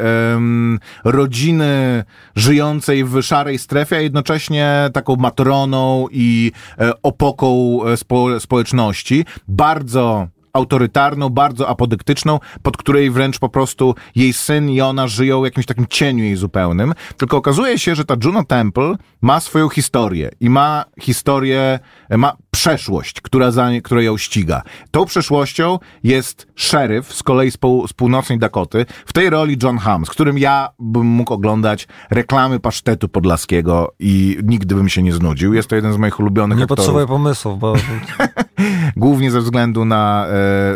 rodziny 1.05 2.05
żyjącej 2.37 3.05
w 3.05 3.23
szarej 3.23 3.59
strefie, 3.59 3.97
a 3.97 4.01
jednocześnie 4.01 4.91
taką 4.93 5.17
matroną 5.17 6.07
i 6.11 6.53
e, 6.79 7.03
opoką 7.03 7.79
spo, 7.97 8.41
społeczności. 8.41 9.25
Bardzo 9.49 10.29
autorytarną, 10.53 11.29
bardzo 11.29 11.69
apodyktyczną, 11.69 12.39
pod 12.63 12.77
której 12.77 13.11
wręcz 13.11 13.39
po 13.39 13.49
prostu 13.49 13.95
jej 14.15 14.33
syn 14.33 14.71
i 14.71 14.81
ona 14.81 15.09
żyją 15.09 15.41
w 15.41 15.45
jakimś 15.45 15.67
takim 15.67 15.87
cieniu 15.87 16.25
jej 16.25 16.37
zupełnym. 16.37 16.95
Tylko 17.17 17.37
okazuje 17.37 17.79
się, 17.79 17.95
że 17.95 18.05
ta 18.05 18.17
Juno 18.25 18.45
Temple 18.45 18.97
ma 19.23 19.41
swoją 19.41 19.69
historię 19.69 20.31
i 20.41 20.51
ma 20.51 20.85
historię, 21.01 21.79
ma 22.11 22.37
przeszłość, 22.51 23.21
która, 23.21 23.51
za, 23.51 23.69
która 23.85 24.03
ją 24.03 24.19
ściga. 24.19 24.63
Tą 24.91 25.05
przeszłością 25.07 25.79
jest 26.03 26.47
szeryf 26.55 27.15
z 27.15 27.23
kolei 27.23 27.51
z, 27.51 27.57
pół, 27.57 27.89
z 27.89 27.93
północnej 27.93 28.39
Dakoty, 28.39 28.87
w 29.07 29.13
tej 29.13 29.31
roli 29.31 29.57
John 29.63 29.79
Hamm, 29.79 30.07
z 30.07 30.11
którym 30.11 30.39
ja 30.39 30.69
bym 30.79 31.07
mógł 31.07 31.35
oglądać 31.35 31.89
reklamy 32.11 32.61
pasztetu 32.61 33.09
podlaskiego 33.09 33.93
i 33.99 34.39
nigdy 34.43 34.75
bym 34.75 34.89
się 34.89 35.03
nie 35.03 35.13
znudził. 35.13 35.55
Jest 35.55 35.69
to 35.69 35.77
jeden 35.77 35.93
z 35.93 35.97
moich 35.97 36.21
ulubionych 36.21 36.59
Nie 36.59 36.65
aktorów. 36.65 36.79
potrzebuję 36.79 37.07
pomysłów, 37.07 37.59
bo 37.59 37.75
Głównie 38.97 39.31
ze 39.31 39.41
względu 39.41 39.85
na 39.85 40.27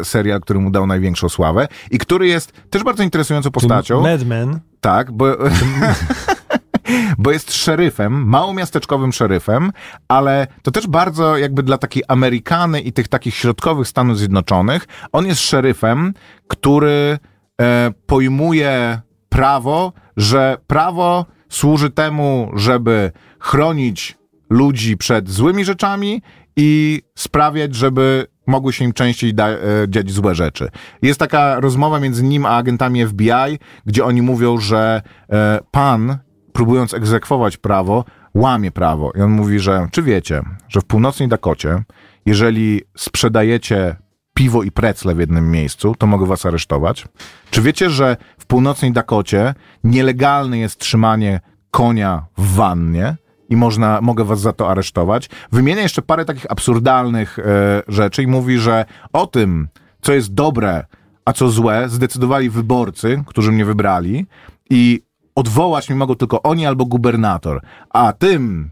e, 0.01 0.05
serial, 0.05 0.41
który 0.41 0.59
mu 0.61 0.71
dał 0.71 0.87
największą 0.87 1.29
sławę 1.29 1.69
i 1.91 1.99
który 1.99 2.27
jest 2.29 2.53
też 2.71 2.83
bardzo 2.85 3.03
interesującą 3.03 3.51
postacią. 3.51 4.01
Mad 4.03 4.25
Men 4.25 4.61
Tak, 4.81 5.13
bo, 5.13 5.27
bo 7.19 7.31
jest 7.31 7.55
szeryfem, 7.55 8.29
małomiasteczkowym 8.29 9.13
szeryfem, 9.13 9.73
ale 10.09 10.47
to 10.63 10.71
też 10.71 10.87
bardzo 10.87 11.37
jakby 11.37 11.63
dla 11.63 11.79
takiej 11.79 12.03
Amerykany 12.09 12.81
i 12.81 12.93
tych 12.93 13.09
takich 13.09 13.35
środkowych 13.35 13.89
Stanów 13.89 14.19
Zjednoczonych, 14.19 14.87
on 15.13 15.27
jest 15.27 15.41
szeryfem, 15.41 16.15
który 16.49 17.19
e, 17.61 17.91
pojmuje 18.07 19.01
prawo, 19.29 19.93
że 20.17 20.57
prawo 20.67 21.27
służy 21.49 21.91
temu, 21.91 22.51
żeby 22.55 23.13
chronić 23.41 24.19
ludzi 24.51 24.97
przed 24.97 25.31
złymi 25.31 25.65
rzeczami 25.65 26.23
i 26.57 27.03
sprawiać, 27.15 27.75
żeby 27.75 28.27
mogły 28.47 28.73
się 28.73 28.85
im 28.85 28.93
częściej 28.93 29.35
da, 29.35 29.49
e, 29.49 29.59
dziać 29.89 30.11
złe 30.11 30.35
rzeczy. 30.35 30.69
Jest 31.03 31.21
taka 31.21 31.61
rozmowa 31.61 32.01
między 32.01 32.23
nim 32.23 32.47
a 32.47 32.51
agentami 32.51 33.07
FBI, 33.07 33.59
gdzie 33.87 34.05
oni 34.05 34.23
mówią, 34.23 34.59
że 34.59 35.03
e, 35.33 35.61
pan, 35.71 36.19
próbując 36.55 36.95
egzekwować 36.95 37.57
prawo, 37.57 38.05
łamie 38.35 38.71
prawo. 38.71 39.13
I 39.17 39.21
on 39.21 39.31
mówi, 39.31 39.59
że 39.59 39.89
czy 39.93 40.03
wiecie, 40.03 40.43
że 40.69 40.81
w 40.81 40.85
północnej 40.85 41.29
Dakocie, 41.29 41.83
jeżeli 42.27 42.83
sprzedajecie 42.97 43.97
piwo 44.35 44.63
i 44.63 44.71
precle 44.71 45.15
w 45.15 45.19
jednym 45.19 45.51
miejscu, 45.51 45.95
to 45.99 46.07
mogę 46.07 46.27
was 46.27 46.47
aresztować. 46.47 47.07
Czy 47.51 47.63
wiecie, 47.63 47.91
że 47.91 48.17
w 48.39 48.47
północnej 48.47 48.93
Dakocie 48.93 49.55
nielegalne 49.85 50.59
jest 50.59 50.79
trzymanie 50.79 51.41
konia 51.71 52.27
w 52.39 52.55
wannie 52.55 53.17
i 53.49 53.57
można, 53.57 54.01
mogę 54.01 54.25
was 54.25 54.41
za 54.41 54.53
to 54.53 54.71
aresztować. 54.71 55.31
Wymienia 55.53 55.83
jeszcze 55.83 56.03
parę 56.03 56.25
takich 56.25 56.51
absurdalnych 56.51 57.39
e, 57.39 57.43
rzeczy 57.89 58.23
i 58.23 58.27
mówi, 58.27 58.59
że 58.59 58.85
o 59.13 59.27
tym, 59.27 59.69
co 60.03 60.13
jest 60.13 60.35
dobre, 60.35 60.87
a 61.25 61.33
co 61.33 61.49
złe, 61.49 61.89
zdecydowali 61.89 62.51
wyborcy, 62.51 63.23
którzy 63.27 63.53
mnie 63.53 63.65
wybrali 63.65 64.27
i 64.71 65.03
odwołać 65.35 65.91
mi 65.91 65.97
mogą 65.97 66.15
tylko 66.15 66.43
oni 66.43 66.67
albo 66.67 66.85
gubernator. 66.85 67.61
A 67.91 68.13
tym, 68.13 68.71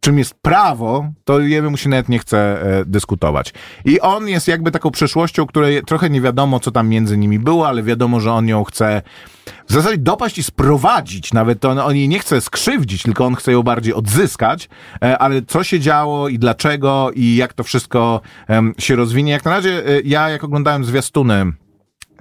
czym 0.00 0.18
jest 0.18 0.34
prawo, 0.34 1.12
to 1.24 1.40
jemu 1.40 1.76
się 1.76 1.88
nawet 1.88 2.08
nie 2.08 2.18
chce 2.18 2.62
e, 2.62 2.84
dyskutować. 2.84 3.54
I 3.84 4.00
on 4.00 4.28
jest 4.28 4.48
jakby 4.48 4.70
taką 4.70 4.90
przeszłością, 4.90 5.46
której 5.46 5.82
trochę 5.82 6.10
nie 6.10 6.20
wiadomo, 6.20 6.60
co 6.60 6.70
tam 6.70 6.88
między 6.88 7.18
nimi 7.18 7.38
było, 7.38 7.68
ale 7.68 7.82
wiadomo, 7.82 8.20
że 8.20 8.32
on 8.32 8.48
ją 8.48 8.64
chce 8.64 9.02
w 9.68 9.72
zasadzie 9.72 9.98
dopaść 9.98 10.38
i 10.38 10.42
sprowadzić. 10.42 11.32
Nawet 11.32 11.64
on, 11.64 11.78
on 11.78 11.96
jej 11.96 12.08
nie 12.08 12.18
chce 12.18 12.40
skrzywdzić, 12.40 13.02
tylko 13.02 13.26
on 13.26 13.34
chce 13.34 13.52
ją 13.52 13.62
bardziej 13.62 13.94
odzyskać. 13.94 14.68
E, 15.04 15.18
ale 15.18 15.42
co 15.42 15.64
się 15.64 15.80
działo 15.80 16.28
i 16.28 16.38
dlaczego 16.38 17.10
i 17.14 17.36
jak 17.36 17.52
to 17.52 17.64
wszystko 17.64 18.20
em, 18.48 18.74
się 18.78 18.96
rozwinie. 18.96 19.32
Jak 19.32 19.44
na 19.44 19.50
razie 19.50 19.86
e, 19.86 20.00
ja, 20.04 20.30
jak 20.30 20.44
oglądałem 20.44 20.84
zwiastuny 20.84 21.52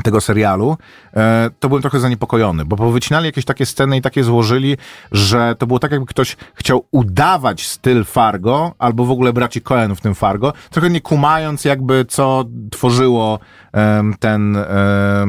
tego 0.04 0.22
serialu, 0.22 0.78
e, 1.14 1.50
to 1.60 1.68
byłem 1.68 1.82
trochę 1.82 2.00
zaniepokojony, 2.00 2.66
bo 2.66 2.76
powycinali 2.76 3.26
jakieś 3.26 3.46
takie 3.46 3.66
sceny 3.66 3.98
i 3.98 4.02
takie 4.02 4.24
złożyli, 4.24 4.78
że 5.12 5.56
to 5.60 5.68
było 5.68 5.80
tak, 5.80 5.92
jakby 5.92 6.08
ktoś 6.08 6.38
chciał 6.56 6.86
udawać 6.92 7.68
styl 7.68 8.04
Fargo, 8.04 8.74
albo 8.80 9.06
w 9.06 9.12
ogóle 9.12 9.34
braci 9.34 9.62
Coen 9.62 9.96
w 9.96 10.02
tym 10.02 10.16
Fargo, 10.16 10.54
trochę 10.70 10.90
nie 10.90 11.02
kumając 11.02 11.66
jakby, 11.66 12.06
co 12.06 12.46
tworzyło 12.72 13.40
ten... 14.20 14.58
e, 14.58 15.26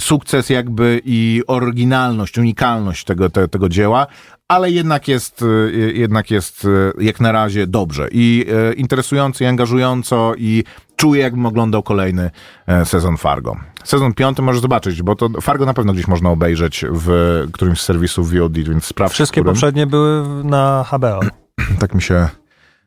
sukces 0.00 0.50
jakby 0.50 1.00
i 1.04 1.42
oryginalność, 1.46 2.38
unikalność 2.38 3.04
tego, 3.04 3.30
te, 3.30 3.48
tego 3.48 3.68
dzieła, 3.68 4.06
ale 4.48 4.70
jednak 4.70 5.08
jest, 5.08 5.42
e, 5.42 5.72
jednak 5.72 6.30
jest 6.30 6.66
jak 7.00 7.20
na 7.20 7.32
razie 7.32 7.66
dobrze. 7.66 8.08
I 8.12 8.46
interesująco 8.76 9.44
i 9.44 9.46
angażująco 9.46 10.32
i 10.38 10.64
czuję 10.98 11.22
jakbym 11.22 11.46
oglądał 11.46 11.82
kolejny 11.82 12.30
e, 12.66 12.84
sezon 12.84 13.16
Fargo. 13.16 13.56
Sezon 13.84 14.14
piąty 14.14 14.42
możesz 14.42 14.60
zobaczyć, 14.62 15.02
bo 15.02 15.16
to 15.16 15.28
Fargo 15.40 15.66
na 15.66 15.74
pewno 15.74 15.92
gdzieś 15.92 16.08
można 16.08 16.30
obejrzeć 16.30 16.84
w 16.90 17.44
którymś 17.52 17.80
z 17.80 17.84
serwisów 17.84 18.32
VOD, 18.32 18.52
więc 18.58 18.84
sprawdź. 18.84 19.14
Wszystkie 19.14 19.44
poprzednie 19.44 19.86
były 19.86 20.44
na 20.44 20.84
HBO. 20.92 21.20
Tak 21.80 21.94
mi 21.94 22.02
się 22.02 22.28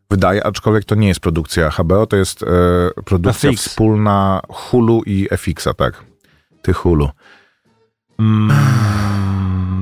wydaje, 0.09 0.43
aczkolwiek 0.47 0.85
to 0.85 0.95
nie 0.95 1.07
jest 1.07 1.19
produkcja 1.19 1.69
HBO, 1.69 2.05
to 2.05 2.15
jest 2.17 2.43
e, 2.43 2.47
produkcja 3.05 3.51
FX. 3.51 3.67
wspólna 3.67 4.41
Hulu 4.49 5.01
i 5.05 5.27
FX-a, 5.37 5.73
tak. 5.73 6.03
Ty 6.61 6.73
Hulu. 6.73 7.09
Mm, 8.19 8.51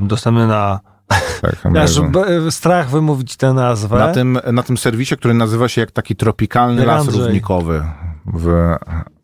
dostępny 0.07 0.47
na... 0.47 0.79
Tak, 1.41 1.55
Aż 1.83 1.99
b- 2.01 2.51
strach 2.51 2.89
wymówić 2.89 3.37
tę 3.37 3.53
nazwę. 3.53 3.99
Na 3.99 4.11
tym, 4.13 4.39
na 4.53 4.63
tym 4.63 4.77
serwisie, 4.77 5.17
który 5.17 5.33
nazywa 5.33 5.67
się 5.67 5.81
jak 5.81 5.91
taki 5.91 6.15
tropikalny 6.15 6.77
Jak 6.81 6.87
las 6.87 7.01
Andrzej. 7.01 7.21
równikowy 7.23 7.83
w 8.25 8.75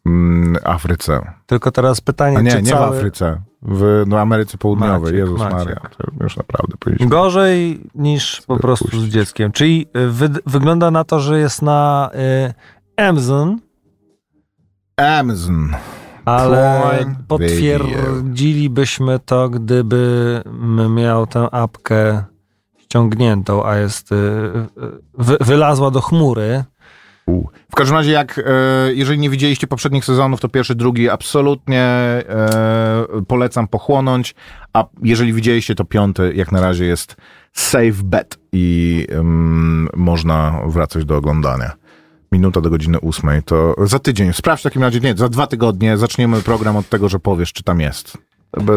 mm, 0.06 0.58
Afryce. 0.64 1.32
Tylko 1.46 1.72
teraz 1.72 2.02
pytanie, 2.02 2.38
A 2.38 2.42
nie, 2.42 2.52
czy 2.52 2.62
nie 2.62 2.72
cały... 2.72 2.96
w 2.96 2.98
Afryce, 2.98 3.42
w 3.62 4.04
no, 4.08 4.20
Ameryce 4.20 4.58
Południowej. 4.58 5.00
Maciek, 5.00 5.16
Jezus 5.16 5.40
Maciek. 5.40 5.58
Maria, 5.58 5.80
to 5.98 6.24
już 6.24 6.38
naprawdę 6.38 6.78
powinniśmy. 6.80 7.08
Gorzej 7.08 7.82
niż 7.96 8.42
po 8.42 8.58
prostu 8.58 8.88
z 8.88 8.92
puścić. 8.92 9.12
dzieckiem. 9.12 9.52
Czyli 9.52 9.88
y, 9.98 10.10
wy, 10.10 10.30
wygląda 10.46 10.92
na 10.92 11.04
to, 11.04 11.20
że 11.20 11.40
jest 11.40 11.62
na 11.62 12.10
y, 12.98 13.02
Amazon, 13.04 13.60
Amazon. 14.98 15.76
ale 16.26 17.06
potwierdzilibyśmy 17.28 19.20
to, 19.20 19.50
gdyby 19.50 20.42
miał 20.90 21.28
tę 21.28 21.50
apkę 21.52 22.24
ściągniętą, 22.78 23.66
a 23.66 23.76
jest 23.76 24.12
y, 24.12 24.16
y, 24.16 24.68
wy, 25.18 25.38
wylazła 25.42 25.92
do 25.92 26.02
chmury. 26.02 26.64
U. 27.28 27.48
W 27.72 27.76
każdym 27.76 27.98
razie, 27.98 28.12
jak 28.12 28.40
e, 28.40 28.94
jeżeli 28.94 29.20
nie 29.20 29.30
widzieliście 29.30 29.68
poprzednich 29.68 30.06
sezonów, 30.06 30.40
to 30.40 30.50
pierwszy, 30.50 30.76
drugi 30.76 31.10
absolutnie 31.10 31.82
e, 31.82 32.24
polecam 33.28 33.68
pochłonąć, 33.68 34.36
a 34.74 34.86
jeżeli 35.04 35.34
widzieliście, 35.34 35.76
to 35.76 35.86
piąty 35.86 36.34
jak 36.36 36.52
na 36.52 36.62
razie 36.62 36.86
jest 36.86 37.16
safe 37.54 38.04
bet 38.04 38.38
i 38.52 39.08
można 39.96 40.62
wracać 40.66 41.06
do 41.06 41.18
oglądania. 41.18 41.72
Minuta 42.32 42.62
do 42.62 42.70
godziny 42.70 43.00
ósmej, 43.00 43.44
to 43.44 43.76
za 43.84 44.00
tydzień. 44.00 44.34
Sprawdź 44.34 44.62
w 44.62 44.64
takim 44.64 44.82
razie, 44.82 45.00
nie, 45.00 45.16
za 45.18 45.30
dwa 45.30 45.48
tygodnie 45.48 45.98
zaczniemy 45.98 46.42
program 46.42 46.78
od 46.78 46.90
tego, 46.90 47.10
że 47.10 47.20
powiesz, 47.20 47.54
czy 47.54 47.64
tam 47.64 47.80
jest. 47.80 48.18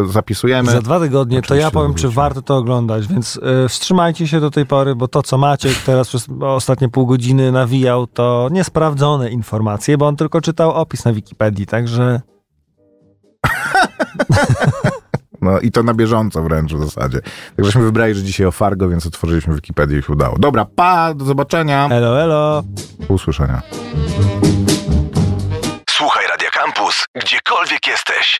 Zapisujemy. 0.09 0.71
Za 0.71 0.81
dwa 0.81 0.99
tygodnie 0.99 1.37
to 1.37 1.45
Oczywiście 1.45 1.65
ja 1.65 1.71
powiem, 1.71 1.93
czy 1.93 2.09
warto 2.09 2.41
to 2.41 2.57
oglądać, 2.57 3.07
więc 3.07 3.39
y, 3.65 3.69
wstrzymajcie 3.69 4.27
się 4.27 4.39
do 4.39 4.51
tej 4.51 4.65
pory, 4.65 4.95
bo 4.95 5.07
to, 5.07 5.23
co 5.23 5.37
Maciek 5.37 5.73
teraz 5.85 6.07
przez 6.07 6.27
ostatnie 6.41 6.89
pół 6.89 7.05
godziny 7.05 7.51
nawijał, 7.51 8.07
to 8.07 8.47
niesprawdzone 8.51 9.29
informacje, 9.29 9.97
bo 9.97 10.07
on 10.07 10.15
tylko 10.15 10.41
czytał 10.41 10.71
opis 10.71 11.05
na 11.05 11.13
Wikipedii, 11.13 11.65
także 11.65 12.21
No 15.41 15.59
i 15.59 15.71
to 15.71 15.83
na 15.83 15.93
bieżąco 15.93 16.43
wręcz 16.43 16.73
w 16.73 16.83
zasadzie. 16.83 17.21
Tak 17.55 17.65
żeśmy 17.65 17.81
wybrali, 17.81 18.15
że 18.15 18.23
dzisiaj 18.23 18.47
o 18.47 18.51
Fargo, 18.51 18.89
więc 18.89 19.07
otworzyliśmy 19.07 19.55
Wikipedię 19.55 19.99
i 19.99 20.03
się 20.03 20.13
udało. 20.13 20.39
Dobra, 20.39 20.65
pa, 20.65 21.13
do 21.13 21.25
zobaczenia. 21.25 21.87
elo, 21.91 22.21
elo. 22.21 22.63
Do 23.07 23.13
usłyszenia. 23.13 23.61
Słuchaj 25.89 26.25
Radio 26.27 26.49
Campus, 26.53 27.05
gdziekolwiek 27.15 27.87
jesteś. 27.87 28.39